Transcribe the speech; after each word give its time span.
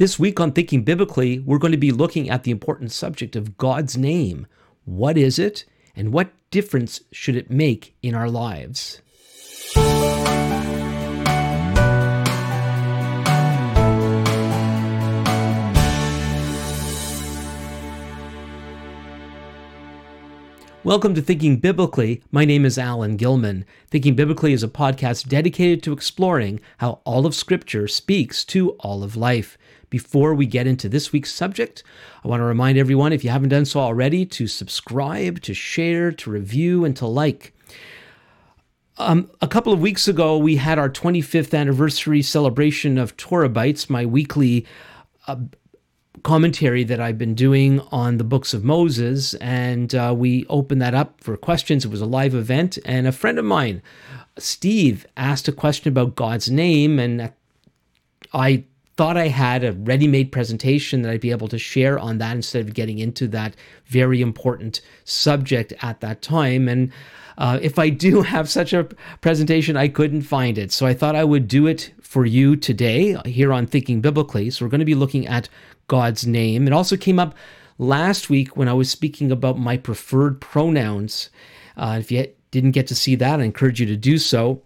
This 0.00 0.18
week 0.18 0.40
on 0.40 0.52
Thinking 0.52 0.82
Biblically, 0.82 1.40
we're 1.40 1.58
going 1.58 1.72
to 1.72 1.76
be 1.76 1.92
looking 1.92 2.30
at 2.30 2.44
the 2.44 2.50
important 2.50 2.90
subject 2.90 3.36
of 3.36 3.58
God's 3.58 3.98
name. 3.98 4.46
What 4.86 5.18
is 5.18 5.38
it, 5.38 5.66
and 5.94 6.10
what 6.10 6.32
difference 6.50 7.02
should 7.12 7.36
it 7.36 7.50
make 7.50 7.94
in 8.02 8.14
our 8.14 8.30
lives? 8.30 9.02
Welcome 20.82 21.14
to 21.14 21.20
Thinking 21.20 21.58
Biblically. 21.58 22.22
My 22.32 22.46
name 22.46 22.64
is 22.64 22.78
Alan 22.78 23.18
Gilman. 23.18 23.66
Thinking 23.88 24.16
Biblically 24.16 24.54
is 24.54 24.62
a 24.62 24.68
podcast 24.68 25.28
dedicated 25.28 25.82
to 25.82 25.92
exploring 25.92 26.58
how 26.78 27.00
all 27.04 27.26
of 27.26 27.34
Scripture 27.34 27.86
speaks 27.86 28.46
to 28.46 28.70
all 28.76 29.02
of 29.02 29.14
life. 29.14 29.58
Before 29.90 30.34
we 30.34 30.46
get 30.46 30.68
into 30.68 30.88
this 30.88 31.12
week's 31.12 31.32
subject, 31.32 31.82
I 32.24 32.28
want 32.28 32.40
to 32.40 32.44
remind 32.44 32.78
everyone, 32.78 33.12
if 33.12 33.24
you 33.24 33.30
haven't 33.30 33.48
done 33.48 33.64
so 33.64 33.80
already, 33.80 34.24
to 34.26 34.46
subscribe, 34.46 35.42
to 35.42 35.52
share, 35.52 36.12
to 36.12 36.30
review, 36.30 36.84
and 36.84 36.96
to 36.96 37.06
like. 37.06 37.52
Um, 38.98 39.30
a 39.40 39.48
couple 39.48 39.72
of 39.72 39.80
weeks 39.80 40.06
ago, 40.06 40.38
we 40.38 40.56
had 40.56 40.78
our 40.78 40.88
25th 40.88 41.58
anniversary 41.58 42.22
celebration 42.22 42.98
of 42.98 43.16
Torah 43.16 43.48
Bites, 43.48 43.90
my 43.90 44.06
weekly 44.06 44.64
uh, 45.26 45.36
commentary 46.22 46.84
that 46.84 47.00
I've 47.00 47.18
been 47.18 47.34
doing 47.34 47.80
on 47.90 48.18
the 48.18 48.24
books 48.24 48.54
of 48.54 48.62
Moses, 48.62 49.34
and 49.34 49.94
uh, 49.94 50.14
we 50.16 50.46
opened 50.48 50.82
that 50.82 50.94
up 50.94 51.20
for 51.22 51.36
questions. 51.36 51.84
It 51.84 51.90
was 51.90 52.00
a 52.00 52.06
live 52.06 52.34
event, 52.34 52.78
and 52.84 53.06
a 53.06 53.12
friend 53.12 53.38
of 53.38 53.44
mine, 53.44 53.82
Steve, 54.38 55.06
asked 55.16 55.48
a 55.48 55.52
question 55.52 55.88
about 55.88 56.14
God's 56.14 56.50
name, 56.50 56.98
and 56.98 57.32
I 58.32 58.64
thought 59.00 59.16
I 59.16 59.28
had 59.28 59.64
a 59.64 59.72
ready 59.72 60.06
made 60.06 60.30
presentation 60.30 61.00
that 61.00 61.10
I'd 61.10 61.22
be 61.22 61.30
able 61.30 61.48
to 61.48 61.58
share 61.58 61.98
on 61.98 62.18
that 62.18 62.36
instead 62.36 62.68
of 62.68 62.74
getting 62.74 62.98
into 62.98 63.26
that 63.28 63.56
very 63.86 64.20
important 64.20 64.82
subject 65.04 65.72
at 65.80 66.02
that 66.02 66.20
time. 66.20 66.68
And 66.68 66.92
uh, 67.38 67.58
if 67.62 67.78
I 67.78 67.88
do 67.88 68.20
have 68.34 68.50
such 68.50 68.74
a 68.74 68.84
presentation, 69.22 69.74
I 69.74 69.88
couldn't 69.88 70.20
find 70.20 70.58
it. 70.58 70.70
So 70.70 70.84
I 70.84 70.92
thought 70.92 71.16
I 71.16 71.24
would 71.24 71.48
do 71.48 71.66
it 71.66 71.94
for 72.02 72.26
you 72.26 72.56
today 72.56 73.16
here 73.24 73.54
on 73.54 73.66
Thinking 73.66 74.02
Biblically. 74.02 74.50
So 74.50 74.66
we're 74.66 74.70
going 74.70 74.80
to 74.80 74.84
be 74.84 74.94
looking 74.94 75.26
at 75.26 75.48
God's 75.88 76.26
name. 76.26 76.66
It 76.66 76.74
also 76.74 76.98
came 76.98 77.18
up 77.18 77.34
last 77.78 78.28
week 78.28 78.54
when 78.54 78.68
I 78.68 78.74
was 78.74 78.90
speaking 78.90 79.32
about 79.32 79.58
my 79.58 79.78
preferred 79.78 80.42
pronouns. 80.42 81.30
Uh, 81.74 81.96
if 81.98 82.12
you 82.12 82.26
didn't 82.50 82.72
get 82.72 82.86
to 82.88 82.94
see 82.94 83.14
that, 83.14 83.40
I 83.40 83.44
encourage 83.44 83.80
you 83.80 83.86
to 83.86 83.96
do 83.96 84.18
so. 84.18 84.60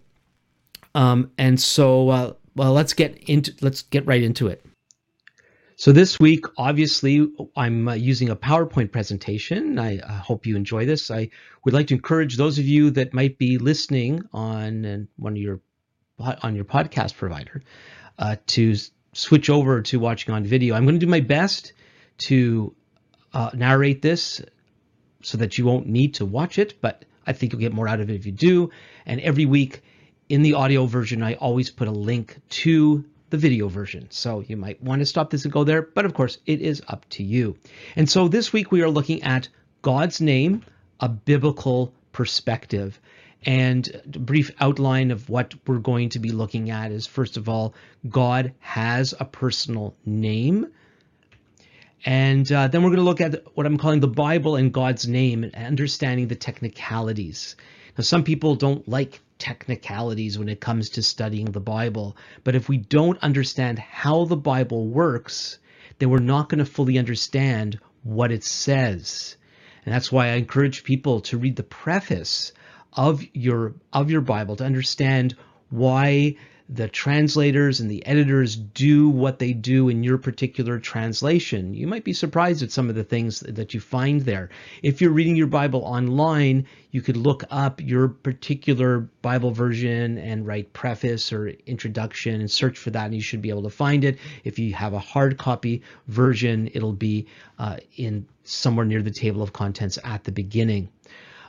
Um, 0.93 1.31
and 1.37 1.57
so, 1.57 2.09
uh, 2.09 2.33
well, 2.55 2.73
let's 2.73 2.93
get 2.93 3.17
into 3.29 3.53
let's 3.61 3.81
get 3.83 4.05
right 4.05 4.23
into 4.23 4.47
it. 4.47 4.65
So 5.77 5.91
this 5.91 6.17
week, 6.19 6.45
obviously, 6.57 7.29
I'm 7.57 7.89
uh, 7.89 7.93
using 7.95 8.29
a 8.29 8.35
PowerPoint 8.35 8.93
presentation. 8.93 9.77
I 9.77 9.99
uh, 9.99 10.19
hope 10.19 10.45
you 10.45 10.55
enjoy 10.55 10.85
this. 10.85 11.11
I 11.11 11.29
would 11.65 11.73
like 11.73 11.87
to 11.87 11.95
encourage 11.95 12.37
those 12.37 12.59
of 12.59 12.65
you 12.65 12.91
that 12.91 13.13
might 13.13 13.37
be 13.37 13.57
listening 13.57 14.23
on 14.31 15.09
one 15.17 15.33
of 15.33 15.37
your 15.37 15.59
on 16.17 16.55
your 16.55 16.63
podcast 16.63 17.17
provider 17.17 17.61
uh, 18.17 18.37
to 18.47 18.75
switch 19.11 19.49
over 19.49 19.81
to 19.81 19.99
watching 19.99 20.33
on 20.33 20.45
video. 20.45 20.75
I'm 20.75 20.85
going 20.85 20.95
to 20.95 21.05
do 21.05 21.09
my 21.09 21.19
best 21.19 21.73
to 22.19 22.73
uh, 23.33 23.51
narrate 23.53 24.01
this 24.01 24.41
so 25.23 25.37
that 25.37 25.57
you 25.57 25.65
won't 25.65 25.87
need 25.87 26.13
to 26.15 26.25
watch 26.25 26.57
it, 26.57 26.79
but 26.79 27.03
I 27.27 27.33
think 27.33 27.51
you'll 27.51 27.59
get 27.59 27.73
more 27.73 27.87
out 27.87 27.99
of 27.99 28.09
it 28.09 28.15
if 28.15 28.25
you 28.25 28.31
do. 28.31 28.69
And 29.05 29.19
every 29.19 29.45
week 29.45 29.83
in 30.29 30.41
the 30.41 30.53
audio 30.53 30.85
version, 30.85 31.21
I 31.21 31.35
always 31.35 31.69
put 31.69 31.87
a 31.87 31.91
link 31.91 32.37
to 32.49 33.05
the 33.29 33.37
video 33.37 33.67
version. 33.67 34.07
So 34.09 34.43
you 34.47 34.57
might 34.57 34.81
want 34.81 34.99
to 34.99 35.05
stop 35.05 35.29
this 35.29 35.43
and 35.43 35.53
go 35.53 35.63
there, 35.63 35.81
but 35.81 36.05
of 36.05 36.13
course, 36.13 36.37
it 36.45 36.61
is 36.61 36.81
up 36.87 37.05
to 37.11 37.23
you. 37.23 37.57
And 37.95 38.09
so 38.09 38.27
this 38.27 38.53
week 38.53 38.71
we 38.71 38.81
are 38.81 38.89
looking 38.89 39.23
at 39.23 39.49
God's 39.81 40.21
name, 40.21 40.63
a 40.99 41.09
biblical 41.09 41.93
perspective. 42.11 42.99
And 43.45 44.01
a 44.15 44.19
brief 44.19 44.51
outline 44.59 45.11
of 45.11 45.29
what 45.29 45.53
we're 45.67 45.77
going 45.77 46.09
to 46.09 46.19
be 46.19 46.31
looking 46.31 46.71
at 46.71 46.91
is 46.91 47.05
first 47.05 47.37
of 47.37 47.47
all, 47.47 47.75
God 48.09 48.53
has 48.59 49.13
a 49.19 49.25
personal 49.25 49.95
name. 50.05 50.67
And 52.05 52.51
uh, 52.51 52.67
then 52.67 52.81
we're 52.81 52.89
going 52.89 52.97
to 52.97 53.03
look 53.03 53.21
at 53.21 53.43
what 53.55 53.65
I'm 53.65 53.77
calling 53.77 53.99
the 53.99 54.07
Bible 54.07 54.55
and 54.55 54.73
God's 54.73 55.07
name 55.07 55.43
and 55.43 55.53
understanding 55.55 56.27
the 56.27 56.35
technicalities. 56.35 57.55
Now, 57.97 58.03
some 58.03 58.23
people 58.23 58.55
don't 58.55 58.87
like 58.87 59.21
technicalities 59.37 60.37
when 60.37 60.49
it 60.49 60.59
comes 60.59 60.89
to 60.91 61.03
studying 61.03 61.45
the 61.45 61.59
Bible, 61.59 62.17
but 62.43 62.55
if 62.55 62.67
we 62.67 62.77
don't 62.77 63.21
understand 63.23 63.79
how 63.79 64.25
the 64.25 64.37
Bible 64.37 64.87
works, 64.87 65.59
then 65.99 66.09
we're 66.09 66.19
not 66.19 66.49
going 66.49 66.59
to 66.59 66.65
fully 66.65 66.97
understand 66.97 67.79
what 68.03 68.31
it 68.31 68.43
says. 68.43 69.37
And 69.85 69.93
that's 69.93 70.11
why 70.11 70.27
I 70.27 70.35
encourage 70.35 70.83
people 70.83 71.21
to 71.21 71.37
read 71.37 71.55
the 71.55 71.63
preface 71.63 72.51
of 72.93 73.23
your 73.33 73.75
of 73.93 74.09
your 74.09 74.21
Bible 74.21 74.55
to 74.57 74.65
understand 74.65 75.35
why 75.69 76.35
the 76.67 76.87
translators 76.87 77.79
and 77.79 77.91
the 77.91 78.05
editors 78.07 78.55
do 78.55 79.07
what 79.07 79.37
they 79.37 79.53
do 79.53 79.87
in 79.87 80.03
your 80.03 80.17
particular 80.17 80.79
translation. 80.79 81.75
You 81.75 81.85
might 81.85 82.03
be 82.03 82.13
surprised 82.13 82.63
at 82.63 82.71
some 82.71 82.89
of 82.89 82.95
the 82.95 83.03
things 83.03 83.41
that 83.41 83.75
you 83.75 83.79
find 83.79 84.21
there. 84.21 84.49
If 84.81 84.99
you're 84.99 85.11
reading 85.11 85.35
your 85.35 85.45
Bible 85.47 85.81
online, 85.81 86.65
you 86.89 87.01
could 87.01 87.17
look 87.17 87.43
up 87.51 87.81
your 87.81 88.07
particular 88.07 89.01
Bible 89.21 89.51
version 89.51 90.17
and 90.17 90.47
write 90.47 90.73
preface 90.73 91.31
or 91.31 91.49
introduction 91.67 92.39
and 92.41 92.49
search 92.49 92.79
for 92.79 92.89
that, 92.89 93.05
and 93.05 93.15
you 93.15 93.21
should 93.21 93.43
be 93.43 93.49
able 93.49 93.63
to 93.63 93.69
find 93.69 94.03
it. 94.03 94.17
If 94.43 94.57
you 94.57 94.73
have 94.73 94.93
a 94.93 94.99
hard 94.99 95.37
copy 95.37 95.83
version, 96.07 96.71
it'll 96.73 96.93
be 96.93 97.27
uh, 97.59 97.77
in 97.95 98.25
somewhere 98.43 98.85
near 98.85 99.03
the 99.03 99.11
table 99.11 99.43
of 99.43 99.53
contents 99.53 99.99
at 100.03 100.23
the 100.23 100.31
beginning. 100.31 100.89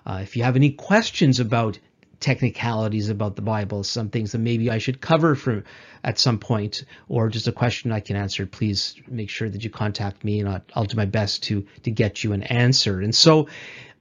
Uh, 0.04 0.20
if 0.22 0.36
you 0.36 0.42
have 0.42 0.56
any 0.56 0.70
questions 0.70 1.40
about 1.40 1.78
technicalities 2.20 3.08
about 3.08 3.36
the 3.36 3.42
Bible, 3.42 3.84
some 3.84 4.08
things 4.08 4.32
that 4.32 4.38
maybe 4.38 4.70
I 4.70 4.78
should 4.78 5.00
cover 5.00 5.34
from 5.34 5.64
at 6.02 6.18
some 6.18 6.38
point, 6.38 6.84
or 7.08 7.28
just 7.28 7.48
a 7.48 7.52
question 7.52 7.92
I 7.92 8.00
can 8.00 8.16
answer, 8.16 8.46
please 8.46 8.94
make 9.08 9.30
sure 9.30 9.48
that 9.48 9.62
you 9.64 9.70
contact 9.70 10.24
me, 10.24 10.40
and 10.40 10.48
I'll, 10.48 10.62
I'll 10.74 10.84
do 10.84 10.96
my 10.96 11.06
best 11.06 11.42
to 11.44 11.66
to 11.82 11.90
get 11.90 12.24
you 12.24 12.32
an 12.32 12.42
answer. 12.42 13.00
And 13.00 13.14
so, 13.14 13.48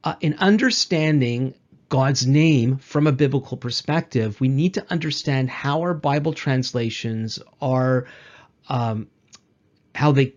uh, 0.04 0.16
in 0.22 0.36
understanding 0.36 1.56
God's 1.90 2.26
name 2.26 2.78
from 2.78 3.08
a 3.08 3.12
biblical 3.12 3.58
perspective, 3.58 4.40
we 4.40 4.48
need 4.48 4.76
to 4.76 4.86
understand 4.90 5.50
how 5.50 5.82
our 5.82 5.94
Bible 5.94 6.34
translations 6.34 7.40
are, 7.62 8.08
um, 8.70 9.08
how 9.94 10.12
they 10.12 10.36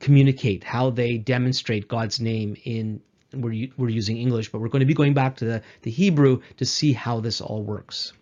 communicate, 0.00 0.64
how 0.64 0.90
they 0.90 1.18
demonstrate 1.18 1.88
God's 1.88 2.20
name 2.20 2.56
in 2.64 3.00
we're, 3.36 3.68
we're 3.76 3.88
using 3.88 4.18
English, 4.18 4.50
but 4.50 4.60
we're 4.60 4.68
going 4.68 4.80
to 4.80 4.86
be 4.86 4.94
going 4.94 5.14
back 5.14 5.36
to 5.36 5.44
the, 5.44 5.62
the 5.82 5.90
Hebrew 5.90 6.40
to 6.56 6.64
see 6.64 6.92
how 6.92 7.20
this 7.20 7.40
all 7.40 7.62
works. 7.62 8.12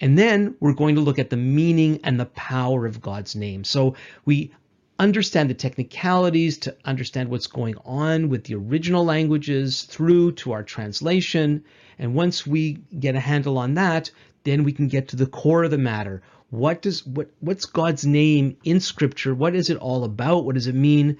And 0.00 0.18
then 0.18 0.56
we're 0.60 0.74
going 0.74 0.96
to 0.96 1.00
look 1.00 1.18
at 1.18 1.30
the 1.30 1.36
meaning 1.36 2.00
and 2.04 2.18
the 2.18 2.26
power 2.26 2.86
of 2.86 3.00
God's 3.00 3.36
name. 3.36 3.64
So 3.64 3.94
we 4.24 4.52
understand 4.98 5.50
the 5.50 5.54
technicalities 5.54 6.58
to 6.58 6.76
understand 6.84 7.28
what's 7.28 7.46
going 7.46 7.76
on 7.84 8.28
with 8.28 8.44
the 8.44 8.54
original 8.54 9.04
languages 9.04 9.82
through 9.82 10.32
to 10.32 10.52
our 10.52 10.62
translation. 10.62 11.64
And 11.98 12.14
once 12.14 12.46
we 12.46 12.78
get 12.98 13.14
a 13.14 13.20
handle 13.20 13.58
on 13.58 13.74
that, 13.74 14.10
then 14.44 14.64
we 14.64 14.72
can 14.72 14.88
get 14.88 15.08
to 15.08 15.16
the 15.16 15.26
core 15.26 15.64
of 15.64 15.70
the 15.70 15.78
matter. 15.78 16.22
What 16.50 16.82
does 16.82 17.04
what 17.04 17.30
what's 17.40 17.64
God's 17.64 18.06
name 18.06 18.56
in 18.62 18.78
Scripture? 18.78 19.34
What 19.34 19.56
is 19.56 19.70
it 19.70 19.78
all 19.78 20.04
about? 20.04 20.44
What 20.44 20.54
does 20.54 20.68
it 20.68 20.74
mean? 20.74 21.16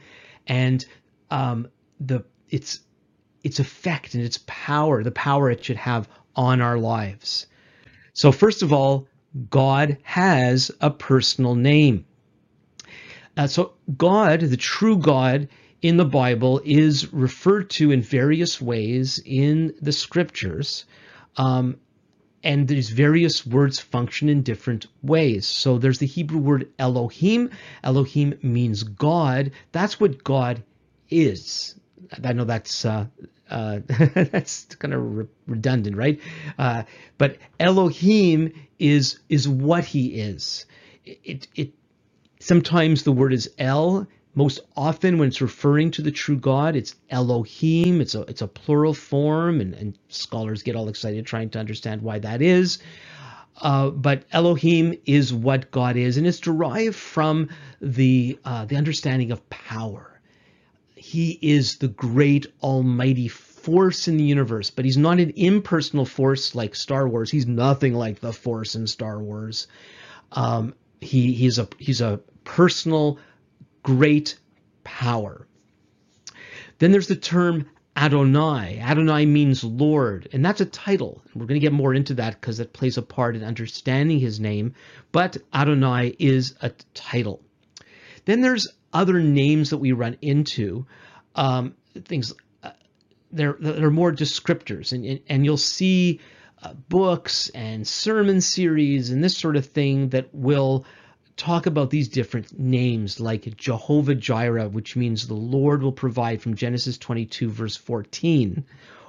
And 0.46 0.84
um, 1.30 1.68
the 1.98 2.24
it's 2.50 2.80
its 3.44 3.60
effect 3.60 4.14
and 4.14 4.24
its 4.24 4.40
power, 4.46 5.04
the 5.04 5.10
power 5.12 5.50
it 5.50 5.64
should 5.64 5.76
have 5.76 6.08
on 6.34 6.60
our 6.60 6.78
lives. 6.78 7.46
So, 8.14 8.32
first 8.32 8.62
of 8.62 8.72
all, 8.72 9.06
God 9.50 9.98
has 10.02 10.70
a 10.80 10.90
personal 10.90 11.54
name. 11.54 12.06
Uh, 13.36 13.46
so, 13.46 13.74
God, 13.96 14.40
the 14.40 14.56
true 14.56 14.96
God 14.96 15.48
in 15.82 15.96
the 15.98 16.04
Bible, 16.04 16.62
is 16.64 17.12
referred 17.12 17.68
to 17.68 17.90
in 17.90 18.00
various 18.00 18.60
ways 18.60 19.20
in 19.24 19.74
the 19.82 19.92
scriptures. 19.92 20.86
Um, 21.36 21.76
and 22.42 22.68
these 22.68 22.90
various 22.90 23.44
words 23.46 23.80
function 23.80 24.28
in 24.28 24.42
different 24.42 24.86
ways. 25.02 25.46
So 25.46 25.78
there's 25.78 25.98
the 25.98 26.06
Hebrew 26.06 26.38
word 26.38 26.68
Elohim. 26.78 27.50
Elohim 27.82 28.38
means 28.42 28.82
God. 28.82 29.50
That's 29.72 29.98
what 29.98 30.22
God 30.22 30.62
is. 31.10 31.74
I 32.24 32.32
know 32.34 32.44
that's 32.44 32.84
uh, 32.84 33.06
uh, 33.50 33.80
that's 33.88 34.66
kind 34.76 34.94
of 34.94 35.16
re- 35.16 35.26
redundant, 35.46 35.96
right? 35.96 36.20
Uh, 36.58 36.84
but 37.18 37.38
Elohim 37.60 38.52
is 38.78 39.20
is 39.28 39.48
what 39.48 39.84
He 39.84 40.20
is. 40.20 40.66
It, 41.04 41.48
it 41.56 41.72
sometimes 42.40 43.04
the 43.04 43.12
word 43.12 43.34
is 43.34 43.50
El. 43.58 44.06
Most 44.36 44.60
often, 44.76 45.18
when 45.18 45.28
it's 45.28 45.42
referring 45.42 45.92
to 45.92 46.02
the 46.02 46.12
true 46.12 46.36
God, 46.36 46.76
it's 46.76 46.94
Elohim. 47.10 48.00
It's 48.00 48.14
a 48.14 48.22
it's 48.22 48.42
a 48.42 48.48
plural 48.48 48.94
form, 48.94 49.60
and, 49.60 49.74
and 49.74 49.98
scholars 50.08 50.62
get 50.62 50.76
all 50.76 50.88
excited 50.88 51.26
trying 51.26 51.50
to 51.50 51.60
understand 51.60 52.02
why 52.02 52.20
that 52.20 52.42
is. 52.42 52.78
Uh, 53.62 53.90
but 53.90 54.24
Elohim 54.32 54.94
is 55.06 55.34
what 55.34 55.70
God 55.72 55.96
is, 55.96 56.16
and 56.18 56.26
it's 56.26 56.40
derived 56.40 56.96
from 56.96 57.50
the 57.80 58.38
uh, 58.44 58.66
the 58.66 58.76
understanding 58.76 59.32
of 59.32 59.48
power. 59.50 60.13
He 61.04 61.38
is 61.42 61.76
the 61.76 61.88
great 61.88 62.46
Almighty 62.62 63.28
force 63.28 64.08
in 64.08 64.16
the 64.16 64.24
universe, 64.24 64.70
but 64.70 64.86
he's 64.86 64.96
not 64.96 65.20
an 65.20 65.34
impersonal 65.36 66.06
force 66.06 66.54
like 66.54 66.74
Star 66.74 67.06
Wars. 67.06 67.30
He's 67.30 67.46
nothing 67.46 67.92
like 67.92 68.20
the 68.20 68.32
Force 68.32 68.74
in 68.74 68.86
Star 68.86 69.20
Wars. 69.20 69.66
Um, 70.32 70.74
he 71.02 71.34
he's 71.34 71.58
a 71.58 71.68
he's 71.78 72.00
a 72.00 72.20
personal 72.44 73.18
great 73.82 74.38
power. 74.82 75.46
Then 76.78 76.90
there's 76.90 77.08
the 77.08 77.16
term 77.16 77.66
Adonai. 77.94 78.80
Adonai 78.80 79.26
means 79.26 79.62
Lord, 79.62 80.30
and 80.32 80.42
that's 80.42 80.62
a 80.62 80.66
title. 80.66 81.22
We're 81.34 81.44
going 81.44 81.60
to 81.60 81.66
get 81.66 81.74
more 81.74 81.92
into 81.92 82.14
that 82.14 82.40
because 82.40 82.60
it 82.60 82.72
plays 82.72 82.96
a 82.96 83.02
part 83.02 83.36
in 83.36 83.44
understanding 83.44 84.20
his 84.20 84.40
name, 84.40 84.72
but 85.12 85.36
Adonai 85.52 86.16
is 86.18 86.54
a 86.62 86.70
title. 86.94 87.42
Then 88.24 88.40
there's 88.40 88.68
other 88.94 89.20
names 89.20 89.70
that 89.70 89.78
we 89.78 89.92
run 89.92 90.16
into, 90.22 90.86
um, 91.34 91.74
things 92.04 92.32
uh, 92.62 92.70
they're 93.32 93.56
they're 93.60 93.90
more 93.90 94.12
descriptors, 94.12 94.92
and 94.92 95.20
and 95.28 95.44
you'll 95.44 95.56
see 95.56 96.20
uh, 96.62 96.72
books 96.88 97.50
and 97.50 97.86
sermon 97.86 98.40
series 98.40 99.10
and 99.10 99.22
this 99.22 99.36
sort 99.36 99.56
of 99.56 99.66
thing 99.66 100.08
that 100.10 100.32
will 100.32 100.86
talk 101.36 101.66
about 101.66 101.90
these 101.90 102.08
different 102.08 102.58
names 102.58 103.18
like 103.18 103.56
Jehovah 103.56 104.14
Jireh, 104.14 104.68
which 104.68 104.96
means 104.96 105.26
the 105.26 105.34
Lord 105.34 105.82
will 105.82 105.92
provide 105.92 106.40
from 106.40 106.54
Genesis 106.54 106.96
22, 106.96 107.50
verse 107.50 107.76
14, 107.76 108.64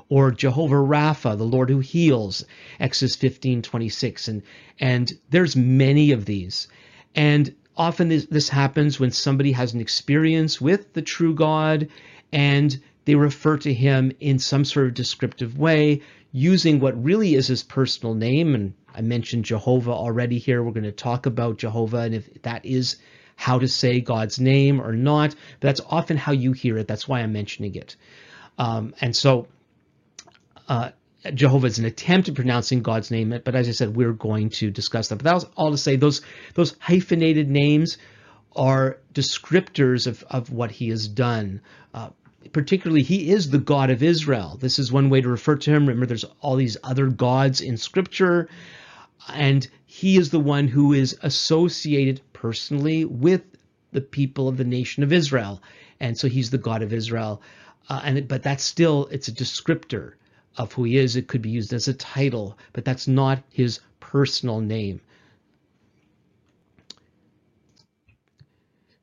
or 0.10 0.32
Jehovah 0.32 0.76
Rapha, 0.76 1.38
the 1.38 1.44
Lord 1.44 1.70
who 1.70 1.80
heals, 1.80 2.44
Exodus 2.80 3.16
15, 3.16 3.62
26. 3.62 4.28
And, 4.28 4.42
and 4.80 5.12
there's 5.30 5.56
many 5.56 6.12
of 6.12 6.26
these. 6.26 6.68
And 7.14 7.54
often 7.78 8.10
this, 8.10 8.26
this 8.26 8.50
happens 8.50 9.00
when 9.00 9.12
somebody 9.12 9.52
has 9.52 9.74
an 9.74 9.82
experience 9.82 10.60
with 10.62 10.94
the 10.94 11.02
true 11.02 11.34
God 11.34 11.90
and 12.32 12.80
they 13.06 13.16
refer 13.16 13.58
to 13.58 13.74
him 13.74 14.12
in 14.20 14.40
some 14.40 14.66
sort 14.66 14.88
of 14.88 14.94
descriptive 14.94 15.58
way 15.58 16.02
using 16.32 16.80
what 16.80 17.02
really 17.02 17.36
is 17.36 17.48
his 17.48 17.64
personal 17.64 18.14
name 18.14 18.56
and 18.56 18.74
I 18.94 19.02
mentioned 19.02 19.44
Jehovah 19.44 19.92
already 19.92 20.38
here. 20.38 20.64
We're 20.64 20.72
going 20.72 20.84
to 20.84 20.92
talk 20.92 21.26
about 21.26 21.58
Jehovah 21.58 22.00
and 22.00 22.16
if 22.16 22.42
that 22.44 22.66
is 22.66 22.96
how 23.36 23.60
to 23.60 23.68
say 23.68 24.00
God's 24.00 24.40
name 24.40 24.82
or 24.82 24.94
not. 24.94 25.36
But 25.60 25.68
that's 25.68 25.82
often 25.90 26.16
how 26.16 26.32
you 26.32 26.54
hear 26.54 26.78
it. 26.78 26.88
That's 26.88 27.08
why 27.08 27.20
I'm 27.20 27.34
mentioning 27.34 27.76
it. 27.76 27.98
Um, 28.58 28.94
and 29.02 29.14
so 29.14 29.48
uh, 30.70 30.92
Jehovah 31.34 31.68
is 31.68 31.80
an 31.80 31.86
attempt 31.86 32.30
at 32.30 32.36
pronouncing 32.36 32.82
God's 32.82 33.12
name, 33.12 33.30
but 33.44 33.56
as 33.56 33.68
I 33.68 33.72
said, 33.72 33.96
we're 33.96 34.14
going 34.14 34.50
to 34.52 34.70
discuss 34.70 35.08
that. 35.08 35.16
But 35.16 35.26
that 35.26 35.34
was 35.34 35.46
all 35.56 35.72
to 35.72 35.78
say 35.78 35.96
those 35.96 36.22
those 36.54 36.76
hyphenated 36.80 37.50
names 37.50 37.98
are 38.56 38.98
descriptors 39.14 40.08
of, 40.08 40.24
of 40.30 40.52
what 40.52 40.72
he 40.72 40.90
has 40.90 41.08
done. 41.08 41.62
Uh, 41.94 42.10
particularly, 42.54 43.02
he 43.02 43.32
is 43.32 43.50
the 43.50 43.58
God 43.58 43.90
of 43.90 44.04
Israel. 44.04 44.58
This 44.60 44.80
is 44.80 44.92
one 44.92 45.10
way 45.10 45.22
to 45.22 45.28
refer 45.30 45.56
to 45.56 45.72
him. 45.72 45.88
Remember, 45.88 46.06
there's 46.06 46.26
all 46.42 46.56
these 46.56 46.78
other 46.84 47.08
gods 47.08 47.60
in 47.60 47.78
Scripture 47.78 48.48
and 49.28 49.68
he 49.86 50.18
is 50.18 50.30
the 50.30 50.40
one 50.40 50.68
who 50.68 50.94
is 50.94 51.18
associated 51.22 52.22
personally 52.34 53.06
with 53.06 53.44
the 53.92 54.02
people 54.02 54.48
of 54.48 54.58
the 54.58 54.64
nation 54.64 55.04
of 55.04 55.14
Israel, 55.14 55.62
and 56.00 56.18
so 56.18 56.28
he's 56.28 56.50
the 56.50 56.58
God 56.58 56.84
of 56.84 56.94
Israel. 56.94 57.42
Uh, 57.90 58.02
and 58.04 58.28
but 58.28 58.44
that's 58.44 58.64
still 58.64 59.08
it's 59.12 59.28
a 59.28 59.32
descriptor 59.32 60.14
of 60.58 60.74
who 60.74 60.84
he 60.84 60.98
is. 60.98 61.16
It 61.16 61.28
could 61.28 61.42
be 61.42 61.50
used 61.50 61.74
as 61.74 61.88
a 61.88 61.94
title, 61.94 62.58
but 62.74 62.86
that's 62.86 63.08
not 63.08 63.44
his 63.52 63.80
personal 64.00 64.62
name. 64.62 65.02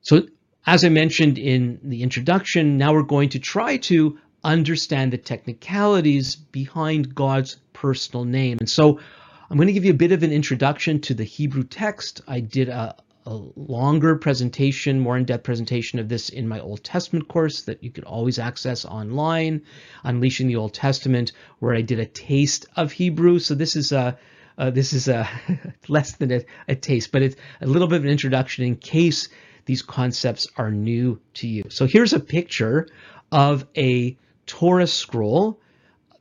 So, 0.01 0.27
as 0.65 0.83
I 0.83 0.89
mentioned 0.89 1.37
in 1.37 1.79
the 1.83 2.03
introduction, 2.03 2.77
now 2.77 2.93
we're 2.93 3.03
going 3.03 3.29
to 3.29 3.39
try 3.39 3.77
to 3.77 4.17
understand 4.43 5.13
the 5.13 5.17
technicalities 5.17 6.35
behind 6.35 7.15
God's 7.15 7.57
personal 7.73 8.25
name. 8.25 8.57
And 8.59 8.69
so, 8.69 8.99
I'm 9.49 9.57
going 9.57 9.67
to 9.67 9.73
give 9.73 9.85
you 9.85 9.91
a 9.91 9.95
bit 9.95 10.11
of 10.11 10.23
an 10.23 10.31
introduction 10.31 10.99
to 11.01 11.13
the 11.13 11.23
Hebrew 11.23 11.63
text. 11.63 12.21
I 12.27 12.39
did 12.39 12.69
a, 12.69 12.95
a 13.25 13.35
longer 13.55 14.15
presentation, 14.15 14.99
more 14.99 15.17
in-depth 15.17 15.43
presentation 15.43 15.99
of 15.99 16.09
this 16.09 16.29
in 16.29 16.47
my 16.47 16.59
Old 16.59 16.83
Testament 16.83 17.27
course 17.27 17.61
that 17.63 17.83
you 17.83 17.89
could 17.89 18.03
always 18.03 18.39
access 18.39 18.85
online, 18.85 19.61
Unleashing 20.03 20.47
the 20.47 20.55
Old 20.55 20.73
Testament, 20.73 21.31
where 21.59 21.75
I 21.75 21.81
did 21.81 21.99
a 21.99 22.05
taste 22.05 22.65
of 22.75 22.91
Hebrew. 22.91 23.39
So 23.39 23.55
this 23.55 23.75
is 23.75 23.91
a 23.91 24.17
uh, 24.55 24.69
this 24.69 24.93
is 24.93 25.07
a 25.07 25.27
less 25.87 26.11
than 26.17 26.31
a, 26.31 26.45
a 26.67 26.75
taste, 26.75 27.11
but 27.11 27.23
it's 27.23 27.35
a 27.61 27.65
little 27.65 27.87
bit 27.87 27.97
of 27.97 28.03
an 28.03 28.11
introduction 28.11 28.63
in 28.65 28.75
case 28.75 29.29
these 29.65 29.81
concepts 29.81 30.47
are 30.57 30.69
new 30.69 31.19
to 31.35 31.47
you. 31.47 31.63
So 31.69 31.87
here's 31.87 32.13
a 32.13 32.19
picture 32.19 32.87
of 33.31 33.65
a 33.75 34.15
Torah 34.45 34.85
scroll 34.85 35.59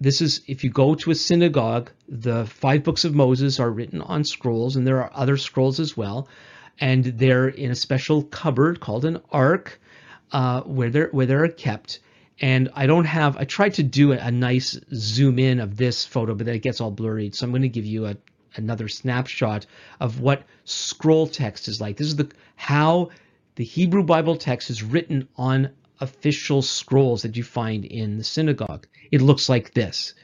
this 0.02 0.20
is 0.20 0.43
if 0.49 0.64
you 0.64 0.70
go 0.70 0.96
to 0.96 1.12
a 1.12 1.14
synagogue, 1.14 1.93
the 2.08 2.44
five 2.46 2.82
books 2.82 3.04
of 3.04 3.14
Moses 3.14 3.60
are 3.60 3.70
written 3.70 4.02
on 4.02 4.25
scrolls, 4.25 4.75
and 4.75 4.84
there 4.84 5.00
are 5.00 5.12
other 5.14 5.37
scrolls 5.37 5.78
as 5.78 5.96
well, 5.96 6.26
and 6.81 7.05
they're 7.05 7.49
in 7.49 7.71
a 7.71 7.77
special 7.77 8.23
cupboard 8.25 8.81
called 8.81 9.05
an 9.05 9.21
ark, 9.31 9.81
uh, 10.33 10.63
where 10.63 10.91
they're 10.91 11.09
where 11.09 11.27
they're 11.27 11.49
kept. 11.49 12.01
And 12.41 12.71
I 12.75 12.87
don't 12.87 13.05
have. 13.05 13.37
I 13.37 13.45
tried 13.45 13.75
to 13.75 13.83
do 13.83 14.13
a, 14.13 14.31
nice 14.31 14.79
zoom 14.95 15.39
in 15.39 15.61
of 15.61 15.77
this 15.77 16.05
photo, 16.05 16.35
but 16.35 16.47
then 16.47 16.57
it 16.57 16.63
gets 16.63 16.81
all 16.81 16.91
blurry. 16.91 17.31
So 17.33 17.45
I'm 17.45 17.53
going 17.53 17.63
to 17.63 17.69
give 17.69 17.85
you 17.85 18.07
a 18.07 18.17
another 18.57 18.89
snapshot 18.89 19.67
of 20.01 20.21
what 20.21 20.45
scroll 20.65 21.27
text 21.27 21.69
is 21.69 21.81
like. 21.81 21.97
This 21.97 22.09
is 22.09 22.17
the 22.17 22.31
how 22.57 23.11
the 23.55 23.65
Hebrew 23.65 24.03
Bible 24.03 24.37
text 24.37 24.71
is 24.71 24.83
written 24.83 25.29
on 25.37 25.71
official 26.01 26.63
scrolls 26.63 27.23
that 27.23 27.37
you 27.37 27.45
find 27.45 27.85
in 27.85 28.19
the 28.19 28.25
synagogue. 28.25 28.87
It 29.11 29.21
looks 29.21 29.49
like 29.49 29.73
this. 29.75 30.15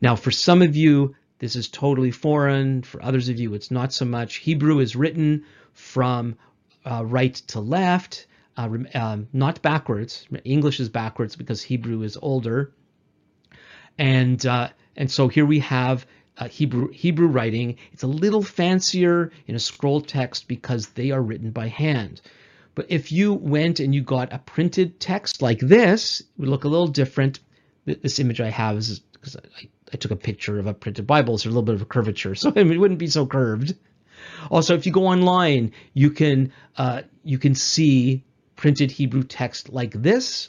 Now, 0.00 0.16
for 0.16 0.30
some 0.30 0.62
of 0.62 0.74
you, 0.74 1.14
this 1.38 1.54
is 1.54 1.68
totally 1.68 2.10
foreign. 2.10 2.82
For 2.82 3.02
others 3.02 3.28
of 3.28 3.38
you, 3.38 3.54
it's 3.54 3.70
not 3.70 3.92
so 3.92 4.04
much. 4.04 4.36
Hebrew 4.36 4.80
is 4.80 4.96
written 4.96 5.44
from 5.72 6.36
uh, 6.84 7.04
right 7.04 7.34
to 7.34 7.60
left, 7.60 8.26
uh, 8.56 8.68
um, 8.94 9.28
not 9.32 9.62
backwards. 9.62 10.26
English 10.44 10.80
is 10.80 10.88
backwards 10.88 11.36
because 11.36 11.62
Hebrew 11.62 12.02
is 12.02 12.18
older. 12.20 12.72
And 13.98 14.44
uh, 14.46 14.70
and 14.96 15.10
so 15.10 15.28
here 15.28 15.46
we 15.46 15.58
have 15.60 16.06
uh, 16.38 16.48
Hebrew 16.48 16.88
Hebrew 16.88 17.28
writing. 17.28 17.76
It's 17.92 18.02
a 18.02 18.08
little 18.08 18.42
fancier 18.42 19.30
in 19.46 19.54
a 19.54 19.58
scroll 19.58 20.00
text 20.00 20.48
because 20.48 20.88
they 20.88 21.10
are 21.10 21.22
written 21.22 21.50
by 21.50 21.68
hand. 21.68 22.20
But 22.74 22.86
if 22.88 23.12
you 23.12 23.34
went 23.34 23.80
and 23.80 23.94
you 23.94 24.02
got 24.02 24.32
a 24.32 24.38
printed 24.38 24.98
text 24.98 25.42
like 25.42 25.60
this, 25.60 26.20
it 26.20 26.26
would 26.38 26.48
look 26.48 26.64
a 26.64 26.68
little 26.68 26.86
different. 26.86 27.40
This 27.84 28.18
image 28.18 28.40
I 28.40 28.48
have 28.48 28.78
is 28.78 29.00
because 29.00 29.36
I, 29.36 29.68
I, 29.92 29.96
took 29.96 30.10
a 30.10 30.16
picture 30.16 30.58
of 30.58 30.66
a 30.66 30.72
printed 30.72 31.06
Bible. 31.06 31.36
So 31.36 31.48
a 31.48 31.50
little 31.50 31.62
bit 31.62 31.74
of 31.74 31.82
a 31.82 31.86
curvature, 31.86 32.34
so 32.36 32.50
it 32.54 32.78
wouldn't 32.78 32.98
be 32.98 33.08
so 33.08 33.26
curved. 33.26 33.74
Also, 34.50 34.74
if 34.74 34.86
you 34.86 34.92
go 34.92 35.06
online, 35.06 35.72
you 35.94 36.10
can 36.10 36.52
uh, 36.76 37.02
you 37.24 37.38
can 37.38 37.54
see 37.54 38.24
printed 38.56 38.90
Hebrew 38.90 39.22
text 39.22 39.70
like 39.70 39.92
this. 39.92 40.48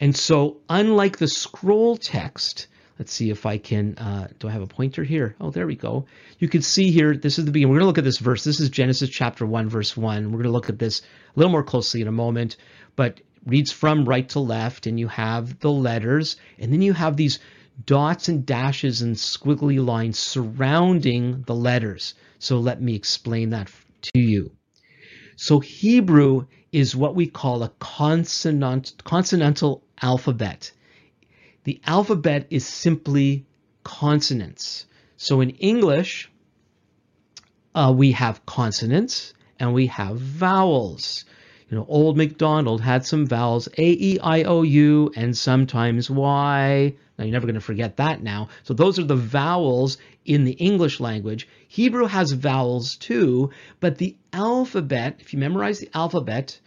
And 0.00 0.16
so, 0.16 0.58
unlike 0.68 1.18
the 1.18 1.28
scroll 1.28 1.96
text, 1.96 2.66
Let's 3.02 3.14
see 3.14 3.30
if 3.30 3.46
I 3.46 3.58
can, 3.58 3.96
uh, 3.98 4.28
do 4.38 4.46
I 4.46 4.52
have 4.52 4.62
a 4.62 4.66
pointer 4.68 5.02
here? 5.02 5.34
Oh, 5.40 5.50
there 5.50 5.66
we 5.66 5.74
go. 5.74 6.06
You 6.38 6.48
can 6.48 6.62
see 6.62 6.92
here, 6.92 7.16
this 7.16 7.36
is 7.36 7.44
the 7.44 7.50
beginning. 7.50 7.70
We're 7.70 7.80
going 7.80 7.84
to 7.84 7.88
look 7.88 7.98
at 7.98 8.04
this 8.04 8.18
verse. 8.18 8.44
This 8.44 8.60
is 8.60 8.68
Genesis 8.68 9.10
chapter 9.10 9.44
1, 9.44 9.68
verse 9.68 9.96
1. 9.96 10.26
We're 10.26 10.30
going 10.30 10.44
to 10.44 10.50
look 10.50 10.68
at 10.68 10.78
this 10.78 11.00
a 11.00 11.04
little 11.34 11.50
more 11.50 11.64
closely 11.64 12.00
in 12.00 12.06
a 12.06 12.12
moment, 12.12 12.58
but 12.94 13.20
reads 13.44 13.72
from 13.72 14.04
right 14.04 14.28
to 14.28 14.38
left, 14.38 14.86
and 14.86 15.00
you 15.00 15.08
have 15.08 15.58
the 15.58 15.72
letters, 15.72 16.36
and 16.60 16.72
then 16.72 16.80
you 16.80 16.92
have 16.92 17.16
these 17.16 17.40
dots 17.86 18.28
and 18.28 18.46
dashes 18.46 19.02
and 19.02 19.16
squiggly 19.16 19.84
lines 19.84 20.18
surrounding 20.18 21.42
the 21.42 21.56
letters. 21.56 22.14
So 22.42 22.58
let 22.58 22.82
me 22.82 22.94
explain 22.94 23.50
that 23.50 23.70
to 24.14 24.20
you. 24.20 24.52
So 25.36 25.60
Hebrew 25.60 26.46
is 26.72 26.96
what 26.96 27.14
we 27.14 27.26
call 27.26 27.62
a 27.62 27.72
consonant, 27.78 28.92
consonantal 29.04 29.82
alphabet 30.00 30.72
the 31.64 31.80
alphabet 31.86 32.46
is 32.50 32.66
simply 32.66 33.46
consonants. 33.84 34.86
So 35.16 35.40
in 35.40 35.50
English, 35.50 36.30
uh, 37.74 37.94
we 37.96 38.12
have 38.12 38.44
consonants 38.46 39.32
and 39.58 39.72
we 39.72 39.86
have 39.86 40.18
vowels. 40.18 41.24
You 41.70 41.78
know, 41.78 41.86
old 41.88 42.16
MacDonald 42.16 42.80
had 42.80 43.06
some 43.06 43.26
vowels, 43.26 43.68
A, 43.78 43.90
E, 43.90 44.18
I, 44.18 44.42
O, 44.42 44.62
U, 44.62 45.12
and 45.16 45.36
sometimes 45.36 46.10
Y. 46.10 46.94
Now, 47.22 47.26
you're 47.26 47.32
never 47.34 47.46
going 47.46 47.54
to 47.54 47.60
forget 47.60 47.98
that 47.98 48.20
now. 48.20 48.48
So 48.64 48.74
those 48.74 48.98
are 48.98 49.04
the 49.04 49.14
vowels 49.14 49.96
in 50.24 50.42
the 50.42 50.54
English 50.54 50.98
language. 50.98 51.46
Hebrew 51.68 52.06
has 52.06 52.32
vowels 52.32 52.96
too, 52.96 53.50
but 53.78 53.98
the 53.98 54.16
alphabet, 54.32 55.18
if 55.20 55.32
you 55.32 55.38
memorize 55.38 55.78
the 55.78 55.88
alphabet, 55.94 56.58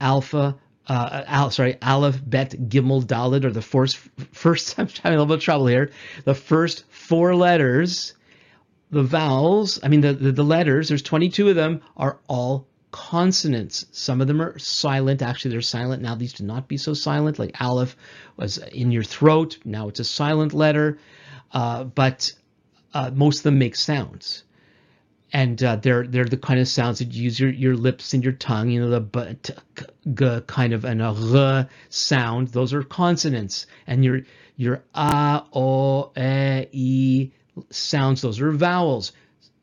alpha, 0.00 0.56
uh, 0.86 1.24
al, 1.26 1.50
sorry, 1.50 1.76
Aleph, 1.82 2.22
Bet, 2.24 2.52
Gimel, 2.70 3.04
Dalet, 3.04 3.44
or 3.44 3.52
the 3.52 3.60
first, 3.60 3.98
first, 4.32 4.74
I'm 4.78 4.88
having 4.88 5.18
a 5.18 5.20
little 5.20 5.26
bit 5.26 5.34
of 5.34 5.42
trouble 5.42 5.66
here. 5.66 5.90
The 6.24 6.34
first 6.34 6.84
four 6.88 7.36
letters 7.36 8.14
the 8.90 9.02
vowels, 9.02 9.78
I 9.82 9.88
mean, 9.88 10.00
the, 10.00 10.14
the, 10.14 10.32
the 10.32 10.42
letters, 10.42 10.88
there's 10.88 11.02
22 11.02 11.50
of 11.50 11.56
them, 11.56 11.82
are 11.96 12.18
all 12.26 12.66
consonants. 12.90 13.86
Some 13.92 14.20
of 14.20 14.26
them 14.28 14.40
are 14.42 14.58
silent. 14.58 15.22
Actually, 15.22 15.52
they're 15.52 15.62
silent 15.62 16.02
now. 16.02 16.14
These 16.14 16.34
do 16.34 16.44
not 16.44 16.68
be 16.68 16.76
so 16.76 16.94
silent. 16.94 17.38
Like 17.38 17.60
aleph 17.60 17.96
was 18.36 18.58
in 18.58 18.92
your 18.92 19.04
throat. 19.04 19.58
Now 19.64 19.88
it's 19.88 20.00
a 20.00 20.04
silent 20.04 20.54
letter. 20.54 20.98
Uh, 21.52 21.84
but 21.84 22.32
uh, 22.94 23.10
most 23.14 23.38
of 23.38 23.42
them 23.44 23.58
make 23.58 23.76
sounds. 23.76 24.44
And 25.32 25.62
uh, 25.62 25.76
they're 25.76 26.06
they're 26.06 26.24
the 26.24 26.38
kind 26.38 26.58
of 26.60 26.68
sounds 26.68 27.00
that 27.00 27.12
you 27.12 27.24
use 27.24 27.38
your, 27.38 27.50
your 27.50 27.76
lips 27.76 28.14
and 28.14 28.24
your 28.24 28.32
tongue, 28.32 28.70
you 28.70 28.80
know, 28.80 28.90
the 28.90 29.00
b, 29.00 29.36
t, 29.42 29.52
g 30.14 30.40
kind 30.46 30.72
of 30.72 30.86
an 30.86 31.02
a 31.02 31.12
r 31.12 31.68
sound. 31.90 32.48
Those 32.48 32.72
are 32.72 32.82
consonants. 32.82 33.66
And 33.86 34.04
your 34.04 34.22
your 34.56 34.82
a, 34.94 35.44
o, 35.52 36.12
e, 36.16 36.66
e 36.72 37.32
sounds, 37.70 38.22
those 38.22 38.40
are 38.40 38.52
vowels. 38.52 39.12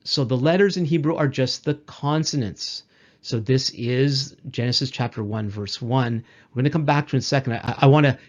So 0.03 0.23
the 0.23 0.37
letters 0.37 0.77
in 0.77 0.85
Hebrew 0.85 1.15
are 1.15 1.27
just 1.27 1.65
the 1.65 1.75
consonants. 1.75 2.83
So 3.25 3.39
this 3.39 3.71
is 3.71 4.35
Genesis 4.51 4.91
chapter 4.91 5.23
1, 5.23 5.49
verse 5.49 5.81
1. 5.81 6.23
We're 6.51 6.53
going 6.53 6.65
to 6.65 6.69
come 6.69 6.85
back 6.85 7.07
to 7.07 7.15
in 7.15 7.17
a 7.17 7.23
second. 7.23 7.53
I, 7.53 7.75
I 7.79 7.87
want 7.87 8.05
to 8.05 8.19